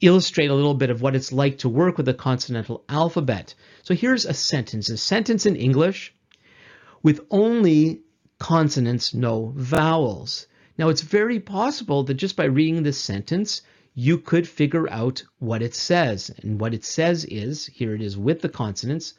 illustrate 0.00 0.48
a 0.48 0.54
little 0.54 0.72
bit 0.72 0.88
of 0.88 1.02
what 1.02 1.14
it's 1.14 1.30
like 1.30 1.58
to 1.58 1.68
work 1.68 1.98
with 1.98 2.06
the 2.06 2.14
consonantal 2.14 2.84
alphabet. 2.88 3.54
So 3.82 3.92
here's 3.92 4.24
a 4.24 4.32
sentence, 4.32 4.88
a 4.88 4.96
sentence 4.96 5.44
in 5.44 5.56
English 5.56 6.14
with 7.02 7.20
only 7.30 8.00
consonants, 8.38 9.12
no 9.12 9.52
vowels. 9.54 10.46
Now 10.78 10.88
it's 10.88 11.02
very 11.02 11.38
possible 11.38 12.04
that 12.04 12.14
just 12.14 12.34
by 12.34 12.44
reading 12.44 12.84
this 12.84 12.98
sentence, 12.98 13.60
you 13.92 14.16
could 14.16 14.48
figure 14.48 14.90
out 14.90 15.22
what 15.38 15.60
it 15.60 15.74
says. 15.74 16.30
And 16.42 16.58
what 16.58 16.72
it 16.72 16.86
says 16.86 17.26
is, 17.26 17.66
here 17.66 17.94
it 17.94 18.00
is 18.00 18.16
with 18.16 18.40
the 18.40 18.48
consonants, 18.48 19.12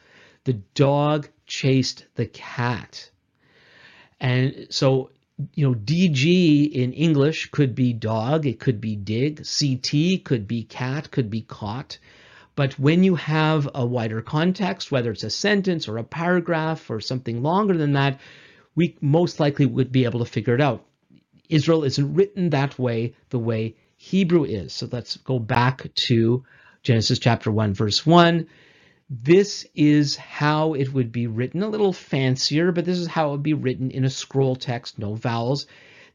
the 0.46 0.54
dog 0.54 1.30
chased 1.46 2.08
the 2.16 2.26
cat. 2.26 3.12
And 4.20 4.68
so, 4.70 5.12
you 5.56 5.68
know, 5.68 5.76
DG 5.76 6.72
in 6.72 6.94
English 6.94 7.52
could 7.52 7.74
be 7.74 7.94
dog, 7.94 8.46
it 8.46 8.60
could 8.60 8.82
be 8.82 8.96
dig, 8.96 9.38
CT 9.38 10.24
could 10.24 10.48
be 10.48 10.64
cat, 10.64 11.12
could 11.12 11.30
be 11.30 11.42
caught. 11.42 11.98
But 12.56 12.78
when 12.78 13.04
you 13.04 13.16
have 13.16 13.70
a 13.74 13.86
wider 13.86 14.22
context, 14.22 14.92
whether 14.92 15.12
it's 15.12 15.24
a 15.24 15.30
sentence 15.30 15.88
or 15.88 15.98
a 15.98 16.04
paragraph 16.04 16.90
or 16.90 17.00
something 17.00 17.42
longer 17.42 17.78
than 17.78 17.94
that, 17.94 18.20
we 18.76 18.98
most 19.00 19.40
likely 19.40 19.66
would 19.66 19.92
be 19.92 20.04
able 20.04 20.20
to 20.20 20.26
figure 20.26 20.56
it 20.56 20.62
out. 20.62 20.86
Israel 21.48 21.86
isn't 21.86 22.14
written 22.14 22.50
that 22.50 22.78
way, 22.78 23.16
the 23.30 23.40
way 23.40 23.76
Hebrew 23.96 24.44
is. 24.44 24.74
So 24.74 24.90
let's 24.92 25.18
go 25.18 25.40
back 25.40 25.90
to 26.08 26.44
Genesis 26.84 27.20
chapter 27.20 27.52
1, 27.52 27.74
verse 27.74 28.06
1. 28.06 28.48
This 29.10 29.66
is 29.74 30.16
how 30.16 30.74
it 30.74 30.94
would 30.94 31.12
be 31.12 31.26
written, 31.26 31.64
a 31.64 31.68
little 31.68 31.94
fancier, 31.94 32.72
but 32.72 32.86
this 32.86 33.00
is 33.00 33.08
how 33.08 33.30
it 33.30 33.32
would 33.32 33.44
be 33.44 33.56
written 33.56 33.90
in 33.90 34.06
a 34.06 34.10
scroll 34.10 34.56
text, 34.56 35.00
no 35.00 35.16
vowels. 35.16 35.66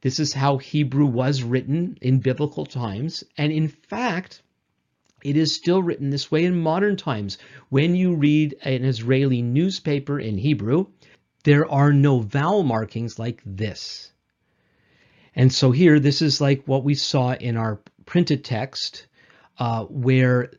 This 0.00 0.20
is 0.20 0.32
how 0.32 0.58
Hebrew 0.58 1.06
was 1.06 1.42
written 1.42 1.98
in 2.00 2.20
biblical 2.20 2.64
times. 2.64 3.24
And 3.36 3.50
in 3.50 3.66
fact, 3.66 4.42
it 5.24 5.36
is 5.36 5.54
still 5.54 5.82
written 5.82 6.10
this 6.10 6.30
way 6.30 6.44
in 6.44 6.54
modern 6.54 6.96
times. 6.96 7.38
When 7.68 7.96
you 7.96 8.14
read 8.14 8.56
an 8.62 8.84
Israeli 8.84 9.42
newspaper 9.42 10.20
in 10.20 10.38
Hebrew, 10.38 10.86
there 11.42 11.68
are 11.68 11.92
no 11.92 12.20
vowel 12.20 12.62
markings 12.62 13.18
like 13.18 13.42
this. 13.44 14.12
And 15.34 15.52
so 15.52 15.72
here, 15.72 15.98
this 15.98 16.22
is 16.22 16.40
like 16.40 16.62
what 16.66 16.84
we 16.84 16.94
saw 16.94 17.32
in 17.32 17.56
our 17.56 17.80
printed 18.06 18.44
text, 18.44 19.08
uh, 19.58 19.84
where 19.84 20.52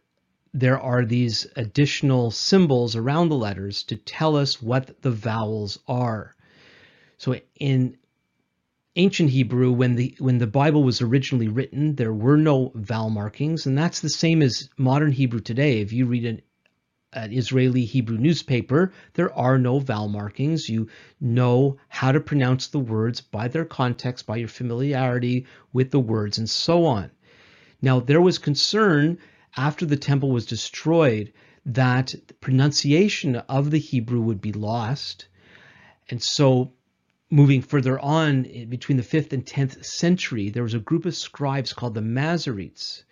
there 0.55 0.79
are 0.79 1.03
these 1.03 1.45
additional 1.57 2.31
symbols 2.31 2.95
around 2.95 3.27
the 3.27 3.35
letters 3.35 3.83
to 3.83 3.97
tell 3.97 4.37
us 4.37 4.61
what 4.61 5.01
the 5.01 5.11
vowels 5.11 5.79
are. 5.85 6.33
So 7.17 7.35
in 7.59 7.97
ancient 8.95 9.31
Hebrew, 9.31 9.73
when 9.73 9.95
the 9.95 10.15
when 10.19 10.37
the 10.37 10.47
Bible 10.47 10.81
was 10.81 11.01
originally 11.01 11.49
written, 11.49 11.95
there 11.95 12.13
were 12.13 12.37
no 12.37 12.71
vowel 12.73 13.09
markings, 13.09 13.65
and 13.65 13.77
that's 13.77 13.99
the 13.99 14.09
same 14.09 14.41
as 14.41 14.69
modern 14.77 15.11
Hebrew 15.11 15.41
today. 15.41 15.81
If 15.81 15.91
you 15.91 16.05
read 16.05 16.25
an, 16.25 16.41
an 17.11 17.33
Israeli 17.33 17.83
Hebrew 17.83 18.17
newspaper, 18.17 18.93
there 19.15 19.33
are 19.33 19.57
no 19.57 19.79
vowel 19.79 20.07
markings. 20.07 20.69
You 20.69 20.87
know 21.19 21.75
how 21.89 22.13
to 22.13 22.21
pronounce 22.21 22.67
the 22.67 22.79
words 22.79 23.19
by 23.19 23.49
their 23.49 23.65
context, 23.65 24.25
by 24.25 24.37
your 24.37 24.47
familiarity 24.47 25.47
with 25.73 25.91
the 25.91 25.99
words, 25.99 26.37
and 26.37 26.49
so 26.49 26.85
on. 26.85 27.11
Now, 27.81 27.99
there 27.99 28.21
was 28.21 28.37
concern 28.37 29.17
after 29.57 29.85
the 29.85 29.97
temple 29.97 30.31
was 30.31 30.45
destroyed 30.45 31.31
that 31.65 32.13
pronunciation 32.41 33.35
of 33.35 33.71
the 33.71 33.79
Hebrew 33.79 34.21
would 34.21 34.41
be 34.41 34.51
lost. 34.51 35.27
And 36.09 36.21
so, 36.21 36.73
moving 37.31 37.61
further 37.61 37.99
on, 37.99 38.43
between 38.69 38.97
the 38.97 39.03
5th 39.03 39.33
and 39.33 39.45
10th 39.45 39.83
century, 39.83 40.49
there 40.49 40.63
was 40.63 40.75
a 40.75 40.79
group 40.79 41.05
of 41.05 41.15
scribes 41.15 41.73
called 41.73 41.95
the 41.95 42.01
Masoretes, 42.01 43.03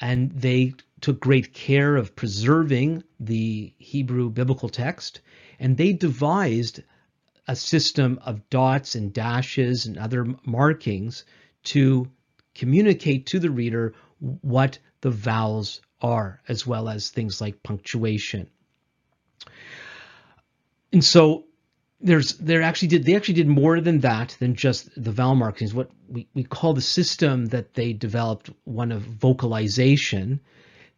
and 0.00 0.32
they 0.32 0.74
took 1.00 1.20
great 1.20 1.52
care 1.52 1.96
of 1.96 2.16
preserving 2.16 3.04
the 3.20 3.72
Hebrew 3.78 4.30
biblical 4.30 4.68
text, 4.68 5.20
and 5.60 5.76
they 5.76 5.92
devised 5.92 6.82
a 7.46 7.54
system 7.54 8.18
of 8.24 8.48
dots 8.50 8.96
and 8.96 9.12
dashes 9.12 9.86
and 9.86 9.96
other 9.96 10.26
markings 10.44 11.24
to 11.64 12.10
communicate 12.54 13.26
to 13.26 13.38
the 13.38 13.50
reader 13.50 13.94
what 14.20 14.78
the 15.00 15.10
vowels 15.10 15.80
are, 16.00 16.40
as 16.48 16.66
well 16.66 16.88
as 16.88 17.10
things 17.10 17.40
like 17.40 17.62
punctuation. 17.62 18.48
And 20.92 21.04
so 21.04 21.44
there's 22.00 22.34
they 22.34 22.62
actually 22.62 22.88
did 22.88 23.04
they 23.04 23.16
actually 23.16 23.34
did 23.34 23.48
more 23.48 23.80
than 23.80 24.00
that 24.00 24.36
than 24.38 24.54
just 24.54 24.90
the 25.02 25.12
vowel 25.12 25.34
markings. 25.34 25.74
What 25.74 25.90
we, 26.08 26.28
we 26.34 26.44
call 26.44 26.74
the 26.74 26.80
system 26.80 27.46
that 27.46 27.74
they 27.74 27.92
developed 27.92 28.50
one 28.64 28.92
of 28.92 29.02
vocalization 29.02 30.40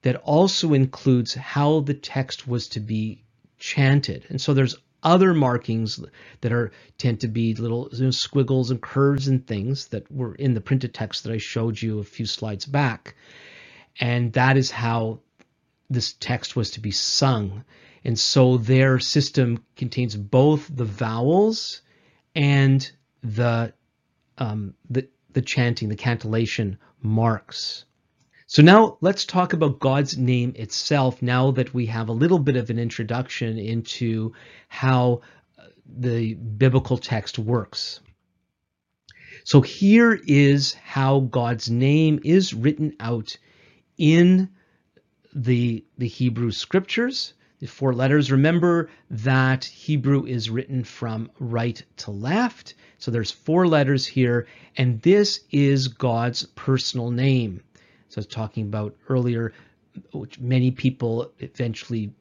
that 0.03 0.17
also 0.17 0.73
includes 0.75 1.35
how 1.35 1.81
the 1.81 1.95
text 1.95 2.47
was 2.47 2.69
to 2.69 2.81
be 2.81 3.25
chanted. 3.59 4.25
And 4.29 4.41
so 4.41 4.55
there's 4.55 4.77
other 5.03 5.35
markings 5.35 6.01
that 6.41 6.53
are 6.53 6.73
tend 6.99 7.21
to 7.21 7.29
be 7.29 7.55
little 7.55 7.89
you 7.93 8.05
know, 8.05 8.11
squiggles 8.11 8.71
and 8.71 8.83
curves 8.83 9.29
and 9.29 9.47
things 9.47 9.89
that 9.89 10.11
were 10.11 10.35
in 10.37 10.55
the 10.55 10.61
printed 10.61 10.95
text 10.95 11.25
that 11.25 11.33
I 11.33 11.39
showed 11.39 11.81
you 11.81 11.99
a 12.01 12.05
few 12.05 12.27
slides 12.27 12.67
back. 12.67 13.15
And 14.01 14.33
that 14.35 14.57
is 14.57 14.71
how 14.71 15.21
this 15.91 16.15
text 16.15 16.57
was 16.57 16.71
to 16.73 16.81
be 16.81 16.91
sung. 16.91 17.65
And 18.05 18.19
so 18.19 18.59
their 18.59 18.99
system 18.99 19.65
contains 19.77 20.17
both 20.17 20.69
the 20.75 20.85
vowels 20.85 21.83
and 22.35 22.91
the 23.23 23.73
um, 24.39 24.75
the, 24.89 25.09
the 25.33 25.43
chanting, 25.43 25.89
the 25.89 25.97
cantillation 25.97 26.79
marks. 27.03 27.85
So 28.51 28.63
now 28.63 28.97
let's 29.03 29.27
talk 29.27 29.53
about 29.53 29.79
God's 29.79 30.17
name 30.17 30.55
itself 30.57 31.21
now 31.21 31.51
that 31.51 31.75
we 31.75 31.85
have 31.85 32.09
a 32.09 32.13
little 32.13 32.39
bit 32.39 32.57
of 32.57 32.71
an 32.71 32.79
introduction 32.79 33.59
into 33.59 34.33
how 34.69 35.21
uh, 35.59 35.65
the 35.87 36.33
biblical 36.33 36.97
text 36.97 37.39
works. 37.39 38.01
So 39.45 39.61
here 39.61 40.19
is 40.27 40.73
how 40.73 41.21
God's 41.21 41.69
name 41.69 42.21
is 42.25 42.55
written 42.55 42.97
out 43.01 43.37
in 43.99 44.49
the, 45.35 45.85
the 45.99 46.09
Hebrew 46.09 46.51
scriptures, 46.51 47.35
the 47.61 47.67
four 47.67 47.93
letters. 47.93 48.33
Remember 48.33 48.89
that 49.11 49.67
Hebrew 49.67 50.25
is 50.25 50.49
written 50.49 50.85
from 50.85 51.31
right 51.39 51.83
to 51.99 52.13
left. 52.13 52.77
So 52.97 53.11
there's 53.11 53.31
four 53.31 53.69
letters 53.69 54.07
here, 54.07 54.47
and 54.75 55.03
this 55.03 55.41
is 55.51 55.89
God's 55.89 56.47
personal 56.55 57.11
name. 57.11 57.61
So 58.09 58.19
I 58.19 58.21
was 58.21 58.27
talking 58.27 58.65
about 58.65 58.97
earlier, 59.09 59.53
which 60.13 60.39
many 60.41 60.71
people 60.71 61.33
eventually 61.39 62.13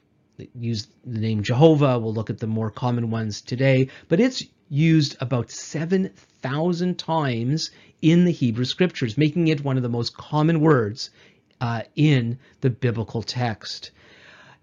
use 0.53 0.87
the 1.05 1.19
name 1.19 1.43
Jehovah. 1.43 1.99
We'll 1.99 2.13
look 2.13 2.29
at 2.29 2.39
the 2.39 2.47
more 2.47 2.69
common 2.69 3.09
ones 3.09 3.41
today, 3.41 3.89
but 4.07 4.19
it's 4.19 4.43
used 4.69 5.15
about 5.21 5.49
7,000 5.49 6.99
times 6.99 7.71
in 8.01 8.25
the 8.25 8.31
Hebrew 8.31 8.65
scriptures, 8.65 9.17
making 9.17 9.47
it 9.47 9.63
one 9.63 9.77
of 9.77 9.83
the 9.83 9.89
most 9.89 10.15
common 10.15 10.59
words 10.59 11.09
uh, 11.61 11.83
in 11.95 12.39
the 12.61 12.69
biblical 12.69 13.23
text. 13.23 13.91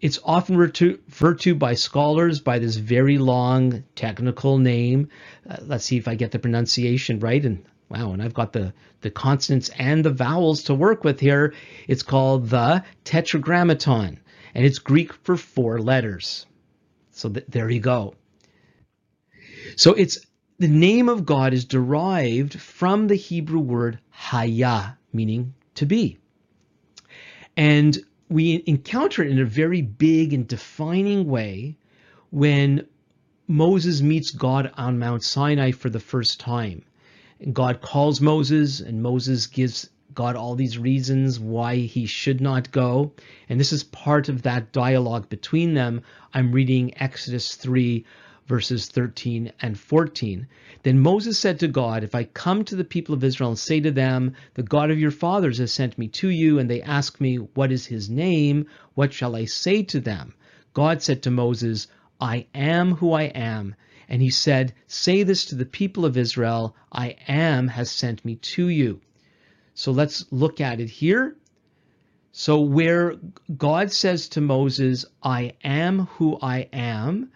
It's 0.00 0.18
often 0.22 0.56
referred 0.56 1.40
to 1.40 1.54
by 1.54 1.74
scholars 1.74 2.40
by 2.40 2.58
this 2.58 2.76
very 2.76 3.16
long 3.16 3.84
technical 3.94 4.58
name. 4.58 5.08
Uh, 5.48 5.56
let's 5.62 5.86
see 5.86 5.96
if 5.96 6.06
I 6.06 6.14
get 6.14 6.30
the 6.30 6.38
pronunciation 6.38 7.20
right. 7.20 7.42
And 7.42 7.64
wow, 7.88 8.12
and 8.12 8.22
I've 8.22 8.34
got 8.34 8.52
the, 8.52 8.72
the 9.00 9.10
consonants 9.10 9.70
and 9.78 10.04
the 10.04 10.10
vowels 10.10 10.64
to 10.64 10.74
work 10.74 11.04
with 11.04 11.20
here. 11.20 11.54
It's 11.88 12.02
called 12.02 12.48
the 12.48 12.84
Tetragrammaton, 13.04 14.20
and 14.54 14.64
it's 14.64 14.78
Greek 14.78 15.12
for 15.12 15.36
four 15.36 15.80
letters. 15.80 16.46
So 17.10 17.28
th- 17.28 17.46
there 17.48 17.70
you 17.70 17.80
go. 17.80 18.14
So 19.76 19.92
it's 19.94 20.18
the 20.58 20.68
name 20.68 21.08
of 21.08 21.26
God 21.26 21.52
is 21.52 21.64
derived 21.64 22.60
from 22.60 23.08
the 23.08 23.16
Hebrew 23.16 23.60
word 23.60 23.98
haya, 24.10 24.96
meaning 25.12 25.54
to 25.74 25.86
be. 25.86 26.18
And 27.56 27.98
we 28.28 28.62
encounter 28.66 29.22
it 29.22 29.30
in 29.30 29.38
a 29.40 29.44
very 29.44 29.82
big 29.82 30.32
and 30.32 30.46
defining 30.46 31.26
way 31.28 31.76
when 32.30 32.86
Moses 33.46 34.00
meets 34.00 34.30
God 34.30 34.72
on 34.76 34.98
Mount 34.98 35.22
Sinai 35.22 35.72
for 35.72 35.90
the 35.90 36.00
first 36.00 36.40
time. 36.40 36.84
And 37.40 37.54
God 37.54 37.80
calls 37.80 38.20
Moses, 38.20 38.80
and 38.80 39.02
Moses 39.02 39.46
gives 39.46 39.90
God 40.14 40.36
all 40.36 40.54
these 40.54 40.78
reasons 40.78 41.40
why 41.40 41.76
he 41.76 42.06
should 42.06 42.40
not 42.40 42.70
go. 42.70 43.12
And 43.48 43.58
this 43.58 43.72
is 43.72 43.82
part 43.82 44.28
of 44.28 44.42
that 44.42 44.72
dialogue 44.72 45.28
between 45.28 45.74
them. 45.74 46.02
I'm 46.32 46.52
reading 46.52 46.96
Exodus 47.00 47.56
3, 47.56 48.04
verses 48.46 48.86
13 48.86 49.50
and 49.60 49.78
14. 49.78 50.46
Then 50.84 51.00
Moses 51.00 51.38
said 51.38 51.58
to 51.60 51.68
God, 51.68 52.04
If 52.04 52.14
I 52.14 52.24
come 52.24 52.64
to 52.64 52.76
the 52.76 52.84
people 52.84 53.14
of 53.14 53.24
Israel 53.24 53.50
and 53.50 53.58
say 53.58 53.80
to 53.80 53.90
them, 53.90 54.34
The 54.54 54.62
God 54.62 54.90
of 54.90 54.98
your 55.00 55.10
fathers 55.10 55.58
has 55.58 55.72
sent 55.72 55.98
me 55.98 56.08
to 56.08 56.28
you, 56.28 56.58
and 56.58 56.70
they 56.70 56.82
ask 56.82 57.20
me, 57.20 57.36
What 57.36 57.72
is 57.72 57.86
his 57.86 58.08
name? 58.08 58.66
What 58.94 59.12
shall 59.12 59.34
I 59.34 59.46
say 59.46 59.82
to 59.84 60.00
them? 60.00 60.34
God 60.72 61.02
said 61.02 61.22
to 61.22 61.30
Moses, 61.30 61.88
I 62.20 62.46
am 62.54 62.92
who 62.92 63.12
I 63.12 63.24
am. 63.24 63.74
And 64.08 64.22
he 64.22 64.30
said, 64.30 64.74
Say 64.86 65.22
this 65.22 65.46
to 65.46 65.54
the 65.54 65.66
people 65.66 66.04
of 66.04 66.16
Israel 66.16 66.76
I 66.92 67.16
am 67.26 67.68
has 67.68 67.90
sent 67.90 68.24
me 68.24 68.36
to 68.36 68.68
you. 68.68 69.00
So 69.74 69.92
let's 69.92 70.24
look 70.30 70.60
at 70.60 70.80
it 70.80 70.90
here. 70.90 71.36
So, 72.36 72.60
where 72.60 73.14
God 73.56 73.92
says 73.92 74.28
to 74.30 74.40
Moses, 74.40 75.04
I 75.22 75.52
am 75.62 76.06
who 76.06 76.36
I 76.42 76.68
am, 76.72 77.30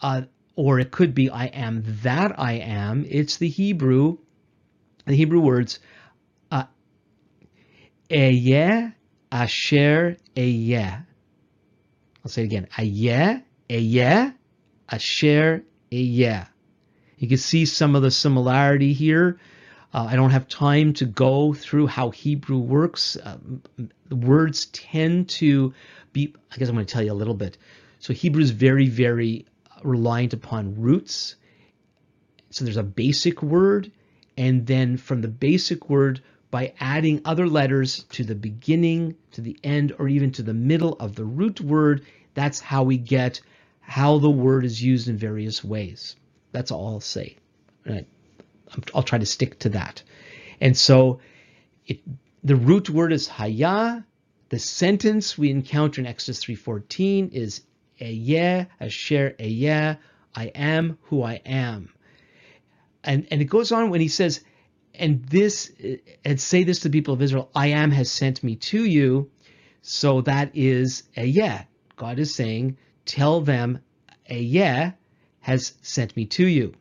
uh, 0.00 0.22
or 0.54 0.78
it 0.78 0.92
could 0.92 1.12
be, 1.12 1.28
I 1.28 1.46
am 1.46 1.82
that 2.02 2.38
I 2.38 2.52
am, 2.52 3.04
it's 3.08 3.38
the 3.38 3.48
Hebrew, 3.48 4.18
the 5.06 5.14
Hebrew 5.14 5.40
words, 5.40 5.80
uh, 6.52 6.64
Eyeh 8.10 8.92
Asher 9.32 10.16
Eyeh. 10.36 11.04
I'll 12.24 12.30
say 12.30 12.42
it 12.42 12.46
again. 12.46 12.68
Ayeh 12.76 13.42
Eyeh, 13.68 14.34
Asher, 14.88 15.64
Eyeh. 15.92 16.46
You 17.18 17.28
can 17.28 17.38
see 17.38 17.64
some 17.64 17.96
of 17.96 18.02
the 18.02 18.10
similarity 18.10 18.92
here. 18.92 19.38
Uh, 19.92 20.06
I 20.10 20.16
don't 20.16 20.30
have 20.30 20.48
time 20.48 20.92
to 20.94 21.06
go 21.06 21.54
through 21.54 21.86
how 21.86 22.10
Hebrew 22.10 22.58
works. 22.58 23.16
Uh, 23.16 23.38
words 24.10 24.66
tend 24.66 25.30
to 25.30 25.74
be, 26.12 26.34
I 26.52 26.56
guess 26.56 26.68
I'm 26.68 26.74
going 26.74 26.86
to 26.86 26.92
tell 26.92 27.02
you 27.02 27.12
a 27.12 27.14
little 27.14 27.34
bit. 27.34 27.56
So 27.98 28.12
Hebrew 28.12 28.42
is 28.42 28.50
very, 28.50 28.88
very 28.88 29.46
reliant 29.82 30.34
upon 30.34 30.80
roots. 30.80 31.36
So 32.50 32.64
there's 32.64 32.76
a 32.76 32.82
basic 32.82 33.42
word, 33.42 33.90
and 34.36 34.66
then 34.66 34.96
from 34.96 35.20
the 35.20 35.28
basic 35.28 35.90
word, 35.90 36.22
by 36.50 36.72
adding 36.80 37.20
other 37.24 37.46
letters 37.46 38.04
to 38.04 38.24
the 38.24 38.34
beginning, 38.34 39.16
to 39.32 39.40
the 39.40 39.58
end, 39.62 39.94
or 39.98 40.08
even 40.08 40.32
to 40.32 40.42
the 40.42 40.54
middle 40.54 40.94
of 40.94 41.14
the 41.14 41.24
root 41.24 41.60
word, 41.60 42.06
that's 42.34 42.60
how 42.60 42.84
we 42.84 42.96
get 42.96 43.40
how 43.88 44.18
the 44.18 44.30
word 44.30 44.66
is 44.66 44.82
used 44.82 45.08
in 45.08 45.16
various 45.16 45.64
ways. 45.64 46.14
That's 46.52 46.70
all 46.70 46.88
I'll 46.88 47.00
say. 47.00 47.38
I, 47.86 48.04
will 48.92 49.02
try 49.02 49.16
to 49.16 49.24
stick 49.24 49.58
to 49.60 49.70
that. 49.70 50.02
And 50.60 50.76
so 50.76 51.20
it, 51.86 52.00
the 52.44 52.54
root 52.54 52.90
word 52.90 53.14
is 53.14 53.28
haya. 53.28 54.04
The 54.50 54.58
sentence 54.58 55.38
we 55.38 55.50
encounter 55.50 56.02
in 56.02 56.06
Exodus 56.06 56.44
3.14 56.44 57.32
is 57.32 57.62
eyeh, 57.98 58.66
asher 58.78 59.34
eyeh, 59.40 59.96
I 60.34 60.44
am 60.54 60.98
who 61.04 61.22
I 61.22 61.40
am. 61.46 61.88
And, 63.02 63.26
and 63.30 63.40
it 63.40 63.46
goes 63.46 63.72
on 63.72 63.88
when 63.88 64.02
he 64.02 64.08
says, 64.08 64.42
and 64.94 65.24
this, 65.24 65.72
and 66.26 66.38
say 66.38 66.62
this 66.62 66.80
to 66.80 66.90
the 66.90 66.98
people 66.98 67.14
of 67.14 67.22
Israel, 67.22 67.50
I 67.54 67.68
am 67.68 67.90
has 67.92 68.10
sent 68.10 68.44
me 68.44 68.56
to 68.56 68.84
you. 68.84 69.30
So 69.80 70.20
that 70.22 70.50
is 70.54 71.04
eyeh. 71.16 71.64
God 71.96 72.18
is 72.18 72.34
saying, 72.34 72.76
tell 73.08 73.40
them 73.40 73.80
Eyeh 74.30 74.92
has 75.40 75.72
sent 75.82 76.14
me 76.14 76.26
to 76.26 76.46
you. 76.46 76.74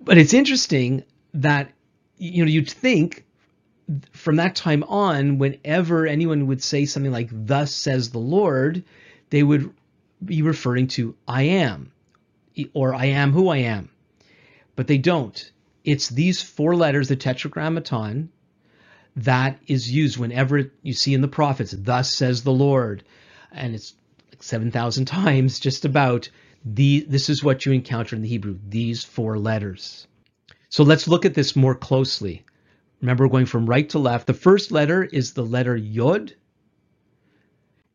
But 0.00 0.18
it's 0.18 0.34
interesting 0.34 1.04
that 1.34 1.72
you 2.18 2.44
know 2.44 2.50
you'd 2.50 2.68
think 2.68 3.24
from 4.12 4.36
that 4.36 4.54
time 4.56 4.82
on, 4.84 5.38
whenever 5.38 6.06
anyone 6.06 6.46
would 6.48 6.62
say 6.62 6.84
something 6.84 7.12
like 7.12 7.28
"Thus 7.30 7.74
says 7.74 8.10
the 8.10 8.18
Lord," 8.18 8.84
they 9.30 9.42
would 9.42 9.72
be 10.24 10.42
referring 10.42 10.88
to 10.88 11.14
"I 11.28 11.42
am" 11.42 11.92
or 12.74 12.94
"I 12.94 13.06
am 13.06 13.32
who 13.32 13.48
I 13.48 13.58
am," 13.58 13.90
but 14.76 14.88
they 14.88 14.98
don't. 14.98 15.50
It's 15.84 16.08
these 16.08 16.42
four 16.42 16.74
letters, 16.76 17.08
the 17.08 17.16
Tetragrammaton, 17.16 18.30
that 19.16 19.60
is 19.66 19.90
used 19.90 20.16
whenever 20.16 20.72
you 20.82 20.92
see 20.92 21.14
in 21.14 21.20
the 21.20 21.28
prophets, 21.28 21.74
"Thus 21.76 22.12
says 22.12 22.42
the 22.42 22.52
Lord," 22.52 23.04
and 23.54 23.74
it's 23.74 23.94
like 24.30 24.42
7,000 24.42 25.04
times 25.04 25.60
just 25.60 25.84
about 25.84 26.28
the 26.64 27.04
this 27.08 27.28
is 27.28 27.42
what 27.42 27.66
you 27.66 27.72
encounter 27.72 28.16
in 28.16 28.22
the 28.22 28.28
Hebrew, 28.28 28.58
these 28.68 29.04
four 29.04 29.38
letters. 29.38 30.06
So 30.68 30.84
let's 30.84 31.08
look 31.08 31.24
at 31.24 31.34
this 31.34 31.56
more 31.56 31.74
closely. 31.74 32.44
Remember, 33.00 33.28
going 33.28 33.46
from 33.46 33.66
right 33.66 33.88
to 33.90 33.98
left. 33.98 34.28
The 34.28 34.34
first 34.34 34.70
letter 34.70 35.02
is 35.02 35.32
the 35.32 35.44
letter 35.44 35.76
Yod, 35.76 36.34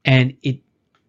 and 0.03 0.35
it 0.43 0.59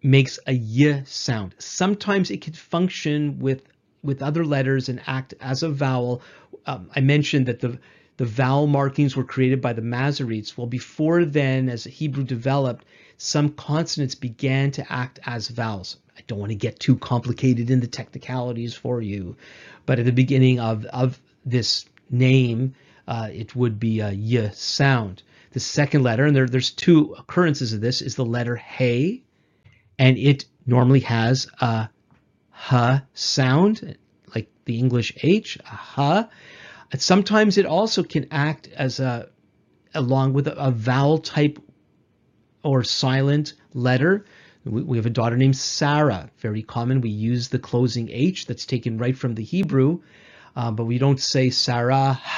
makes 0.01 0.39
a 0.47 0.57
Y 0.57 1.03
sound. 1.05 1.53
Sometimes 1.59 2.31
it 2.31 2.41
can 2.41 2.53
function 2.53 3.39
with 3.39 3.63
with 4.01 4.23
other 4.23 4.45
letters 4.45 4.87
and 4.87 5.01
act 5.05 5.33
as 5.41 5.63
a 5.63 5.69
vowel. 5.69 6.21
Um, 6.65 6.89
I 6.95 7.01
mentioned 7.01 7.47
that 7.47 7.59
the 7.59 7.77
the 8.15 8.25
vowel 8.25 8.67
markings 8.67 9.15
were 9.15 9.23
created 9.23 9.61
by 9.61 9.73
the 9.73 9.81
Masoretes. 9.81 10.57
Well, 10.57 10.67
before 10.67 11.25
then, 11.25 11.69
as 11.69 11.83
Hebrew 11.83 12.23
developed, 12.23 12.85
some 13.21 13.49
consonants 13.49 14.15
began 14.15 14.71
to 14.71 14.91
act 14.91 15.19
as 15.25 15.49
vowels. 15.49 15.97
I 16.17 16.21
don't 16.25 16.39
want 16.39 16.51
to 16.51 16.55
get 16.55 16.79
too 16.79 16.95
complicated 16.95 17.69
in 17.69 17.81
the 17.81 17.87
technicalities 17.87 18.73
for 18.73 19.01
you, 19.01 19.35
but 19.85 19.99
at 19.99 20.05
the 20.05 20.13
beginning 20.13 20.61
of, 20.61 20.85
of 20.85 21.19
this 21.45 21.85
name, 22.09 22.75
uh, 23.09 23.27
it 23.29 23.57
would 23.57 23.77
be 23.77 23.99
a 23.99 24.13
y 24.13 24.49
sound. 24.53 25.21
The 25.51 25.59
second 25.59 26.01
letter, 26.01 26.25
and 26.25 26.33
there, 26.33 26.47
there's 26.47 26.71
two 26.71 27.13
occurrences 27.19 27.73
of 27.73 27.81
this, 27.81 28.01
is 28.01 28.15
the 28.15 28.25
letter 28.25 28.55
hey, 28.55 29.21
and 29.97 30.17
it 30.17 30.45
normally 30.65 31.01
has 31.01 31.45
a 31.59 31.89
h 32.71 33.01
sound, 33.15 33.97
like 34.33 34.49
the 34.63 34.79
English 34.79 35.11
h, 35.23 35.57
a 35.97 36.25
h. 36.93 37.01
Sometimes 37.01 37.57
it 37.57 37.65
also 37.65 38.01
can 38.01 38.27
act 38.31 38.69
as 38.69 39.01
a 39.01 39.27
along 39.93 40.31
with 40.31 40.47
a, 40.47 40.55
a 40.55 40.71
vowel 40.71 41.17
type 41.17 41.59
or 42.63 42.83
silent 42.83 43.53
letter. 43.73 44.25
We, 44.65 44.97
have 44.97 45.05
a 45.05 45.11
daughter 45.11 45.37
named 45.37 45.55
Sarah, 45.57 46.29
very 46.39 46.61
common. 46.61 47.01
We 47.01 47.09
use 47.09 47.47
the 47.49 47.59
closing 47.59 48.09
H 48.11 48.45
that's 48.45 48.65
taken 48.65 48.97
right 48.97 49.17
from 49.17 49.35
the 49.35 49.43
Hebrew, 49.43 50.01
uh, 50.55 50.71
but 50.71 50.85
we 50.85 50.97
don't 50.97 51.19
say 51.19 51.49
Sarah. 51.49 52.19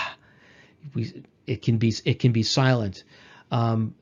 We, 0.96 1.24
it 1.46 1.62
can 1.62 1.78
be 1.78 1.94
it 2.06 2.20
can 2.20 2.32
be 2.32 2.42
silent. 2.42 3.04
Um, 3.52 3.94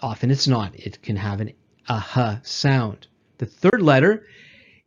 often 0.00 0.30
it's 0.30 0.46
not. 0.46 0.74
It 0.78 1.02
can 1.02 1.16
have 1.16 1.40
an 1.40 1.52
aha 1.88 2.40
sound. 2.44 3.08
The 3.38 3.46
third 3.46 3.82
letter 3.82 4.26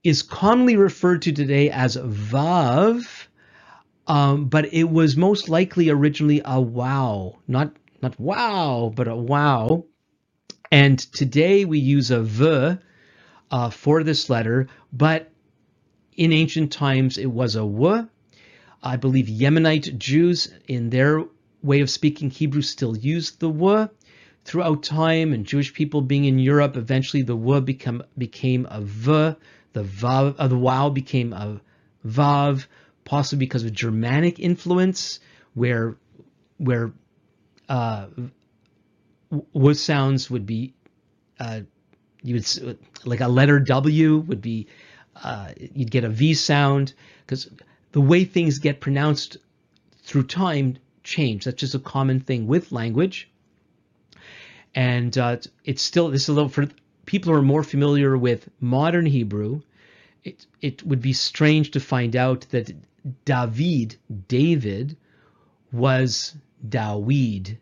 is 0.04 0.22
commonly 0.24 0.78
referred 0.78 1.24
to 1.24 1.34
today 1.34 1.70
as 1.70 1.98
vav, 1.98 3.28
um, 4.08 4.46
but 4.46 4.74
it 4.74 4.86
was 4.90 5.18
most 5.18 5.50
likely 5.50 5.90
originally 5.90 6.42
a 6.46 6.60
wow, 6.62 7.40
not 7.48 7.76
not 8.02 8.20
wow, 8.20 8.92
but 8.96 9.08
a 9.08 9.16
wow. 9.16 9.86
And 10.72 11.00
today 11.00 11.66
we 11.66 11.80
use 11.80 12.12
a 12.12 12.22
v 12.22 12.78
uh, 13.52 13.70
for 13.72 14.04
this 14.04 14.30
letter, 14.30 14.68
but 14.94 15.32
in 16.16 16.32
ancient 16.32 16.72
times 16.72 17.18
it 17.18 17.32
was 17.32 17.56
a 17.56 17.60
w. 17.60 18.08
I 18.84 18.96
believe 18.96 19.26
Yemenite 19.28 19.98
Jews, 19.98 20.54
in 20.68 20.90
their 20.90 21.26
way 21.64 21.82
of 21.82 21.90
speaking 21.90 22.30
Hebrew, 22.30 22.62
still 22.62 22.96
used 22.96 23.40
the 23.40 23.50
w. 23.50 23.90
Throughout 24.46 24.84
time, 24.84 25.34
and 25.34 25.46
Jewish 25.46 25.74
people 25.74 26.02
being 26.02 26.26
in 26.26 26.40
Europe, 26.40 26.78
eventually 26.78 27.24
the 27.24 27.36
w 27.36 27.62
become 27.62 28.04
became 28.18 28.68
a 28.70 28.82
v. 28.82 29.36
The 29.74 29.84
vav, 29.84 30.36
uh, 30.38 30.48
the 30.48 30.58
wow 30.58 30.90
became 30.90 31.34
a 31.34 31.62
vav 32.06 32.66
possibly 33.06 33.46
because 33.46 33.64
of 33.64 33.74
Germanic 33.74 34.40
influence, 34.40 35.20
where 35.56 35.98
where 36.58 36.94
uh, 37.68 38.08
wood 39.54 39.78
sounds 39.78 40.30
would 40.30 40.46
be 40.46 40.74
uh, 41.40 41.62
you 42.24 42.36
would 42.36 42.78
like 43.06 43.22
a 43.22 43.28
letter 43.28 43.60
W 43.60 44.18
would 44.18 44.42
be 44.42 44.68
uh, 45.16 45.52
you'd 45.58 45.92
get 45.92 46.04
a 46.04 46.10
V 46.10 46.34
sound 46.34 46.94
because 47.26 47.50
the 47.92 48.02
way 48.02 48.24
things 48.26 48.60
get 48.60 48.80
pronounced 48.80 49.38
through 50.04 50.24
time 50.24 50.78
change. 51.04 51.46
That's 51.46 51.60
just 51.60 51.76
a 51.76 51.80
common 51.80 52.20
thing 52.20 52.48
with 52.48 52.72
language, 52.72 53.30
and 54.76 55.18
uh, 55.18 55.38
it's 55.64 55.82
still 55.82 56.10
this 56.10 56.24
is 56.24 56.30
a 56.30 56.34
little 56.34 56.50
for 56.50 56.68
people 57.06 57.32
who 57.32 57.40
are 57.40 57.44
more 57.44 57.64
familiar 57.64 58.18
with 58.18 58.50
modern 58.60 59.06
Hebrew. 59.06 59.62
It 60.24 60.46
it 60.62 60.84
would 60.84 61.02
be 61.02 61.14
strange 61.14 61.72
to 61.72 61.80
find 61.80 62.16
out 62.16 62.42
that 62.52 62.72
David, 63.26 63.96
David, 64.28 64.98
was 65.72 66.36
Dawid. 66.68 67.58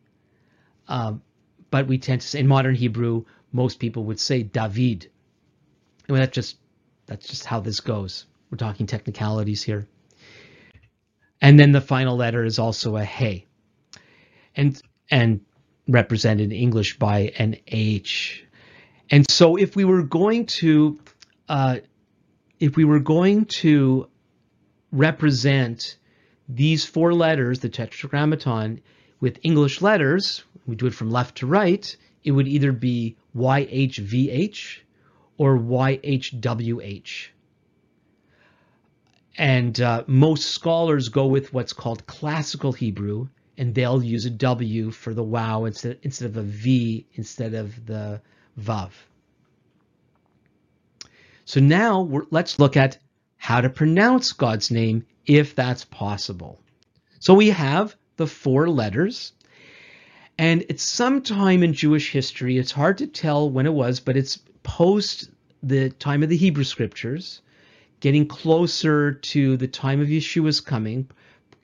Um, 0.88 1.22
but 1.70 1.88
we 1.88 1.98
tend 1.98 2.22
to 2.22 2.28
say 2.28 2.40
in 2.40 2.48
modern 2.48 2.76
Hebrew, 2.76 3.26
most 3.52 3.80
people 3.80 4.04
would 4.06 4.20
say 4.20 4.44
David. 4.44 5.10
And 6.08 6.18
that 6.18 6.32
just 6.32 6.58
that's 7.06 7.28
just 7.28 7.46
how 7.46 7.60
this 7.60 7.80
goes. 7.80 8.26
We're 8.50 8.58
talking 8.58 8.86
technicalities 8.86 9.64
here. 9.64 9.88
And 11.42 11.60
then 11.60 11.72
the 11.72 11.82
final 11.82 12.16
letter 12.16 12.44
is 12.44 12.60
also 12.60 12.96
a 12.96 13.04
hey. 13.04 13.46
And 14.56 14.82
and 15.10 15.42
represented 15.88 16.52
in 16.52 16.58
English 16.58 17.00
by 17.00 17.34
an 17.38 17.58
H. 17.68 18.46
And 19.10 19.30
so 19.30 19.56
if 19.56 19.76
we 19.76 19.86
were 19.86 20.04
going 20.04 20.46
to 20.48 21.00
uh, 21.48 21.78
if 22.60 22.76
we 22.76 22.86
were 22.86 23.00
going 23.00 23.46
to 23.46 24.10
represent 24.92 25.98
these 26.50 26.86
four 26.86 27.14
letters, 27.14 27.60
the 27.60 27.70
tetragrammaton, 27.70 28.82
with 29.20 29.40
English 29.44 29.82
letters, 29.82 30.44
we 30.66 30.76
do 30.76 30.88
it 30.88 30.94
from 30.94 31.10
left 31.10 31.38
to 31.38 31.48
right, 31.48 31.96
it 32.24 32.32
would 32.32 32.48
either 32.48 32.72
be 32.72 33.16
YHVH 33.36 34.80
or 35.38 35.58
YHWH. 35.58 37.28
And 39.38 39.80
uh, 39.80 40.04
most 40.08 40.48
scholars 40.52 41.10
go 41.10 41.28
with 41.28 41.54
what's 41.54 41.74
called 41.74 42.06
classical 42.08 42.74
Hebrew, 42.74 43.28
and 43.58 43.74
they'll 43.74 44.04
use 44.04 44.26
a 44.26 44.32
W 44.32 44.92
for 44.92 45.14
the 45.14 45.24
wow 45.24 45.66
instead, 45.66 46.00
instead 46.02 46.30
of 46.30 46.38
a 46.38 46.44
V 46.44 47.06
instead 47.14 47.54
of 47.54 47.86
the 47.86 48.22
Vav. 48.60 48.92
So 51.46 51.60
now 51.60 52.26
let's 52.30 52.60
look 52.60 52.76
at 52.76 52.98
how 53.38 53.62
to 53.62 53.70
pronounce 53.70 54.34
God's 54.34 54.72
name 54.72 55.06
if 55.26 55.56
that's 55.56 55.86
possible. 55.86 56.60
So 57.20 57.34
we 57.34 57.50
have 57.50 57.96
the 58.18 58.28
four 58.28 58.70
letters, 58.70 59.34
and 60.38 60.66
it's 60.70 60.84
sometime 60.84 61.64
in 61.64 61.74
Jewish 61.74 62.12
history. 62.12 62.58
It's 62.58 62.72
hard 62.72 62.98
to 63.00 63.08
tell 63.08 63.50
when 63.50 63.66
it 63.66 63.74
was, 63.74 64.00
but 64.00 64.18
it's 64.18 64.40
post 64.64 65.30
the 65.64 65.90
time 65.90 66.24
of 66.24 66.30
the 66.30 66.38
Hebrew 66.38 66.64
scriptures, 66.64 67.42
getting 68.00 68.28
closer 68.28 69.14
to 69.14 69.58
the 69.58 69.68
time 69.68 70.02
of 70.02 70.10
Yeshua's 70.10 70.62
coming, 70.62 71.10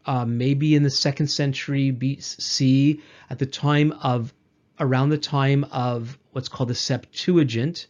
uh, 0.05 0.25
maybe 0.25 0.75
in 0.75 0.83
the 0.83 0.89
second 0.89 1.27
century 1.27 1.91
BC, 1.91 3.01
at 3.29 3.39
the 3.39 3.45
time 3.45 3.91
of 4.01 4.33
around 4.79 5.09
the 5.09 5.17
time 5.17 5.63
of 5.65 6.17
what's 6.31 6.49
called 6.49 6.69
the 6.69 6.75
Septuagint. 6.75 7.87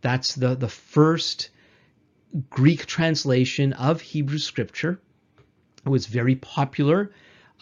That's 0.00 0.34
the, 0.34 0.54
the 0.56 0.68
first 0.68 1.50
Greek 2.50 2.86
translation 2.86 3.72
of 3.74 4.00
Hebrew 4.00 4.38
scripture. 4.38 5.00
It 5.84 5.88
was 5.88 6.06
very 6.06 6.34
popular 6.34 7.12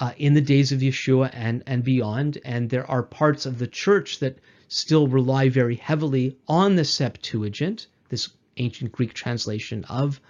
uh, 0.00 0.12
in 0.16 0.34
the 0.34 0.40
days 0.40 0.72
of 0.72 0.80
Yeshua 0.80 1.30
and, 1.32 1.62
and 1.66 1.84
beyond. 1.84 2.38
And 2.44 2.70
there 2.70 2.88
are 2.90 3.02
parts 3.02 3.46
of 3.46 3.58
the 3.58 3.66
church 3.66 4.18
that 4.20 4.38
still 4.68 5.06
rely 5.06 5.48
very 5.48 5.76
heavily 5.76 6.36
on 6.48 6.76
the 6.76 6.84
Septuagint, 6.84 7.86
this 8.08 8.30
ancient 8.56 8.92
Greek 8.92 9.14
translation 9.14 9.84
of, 9.84 10.20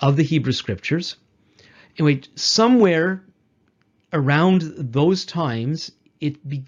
of 0.00 0.16
the 0.16 0.22
Hebrew 0.22 0.52
scriptures. 0.52 1.16
Anyway, 1.98 2.22
somewhere 2.34 3.24
around 4.12 4.62
those 4.76 5.24
times, 5.24 5.92
it, 6.20 6.46
be, 6.46 6.64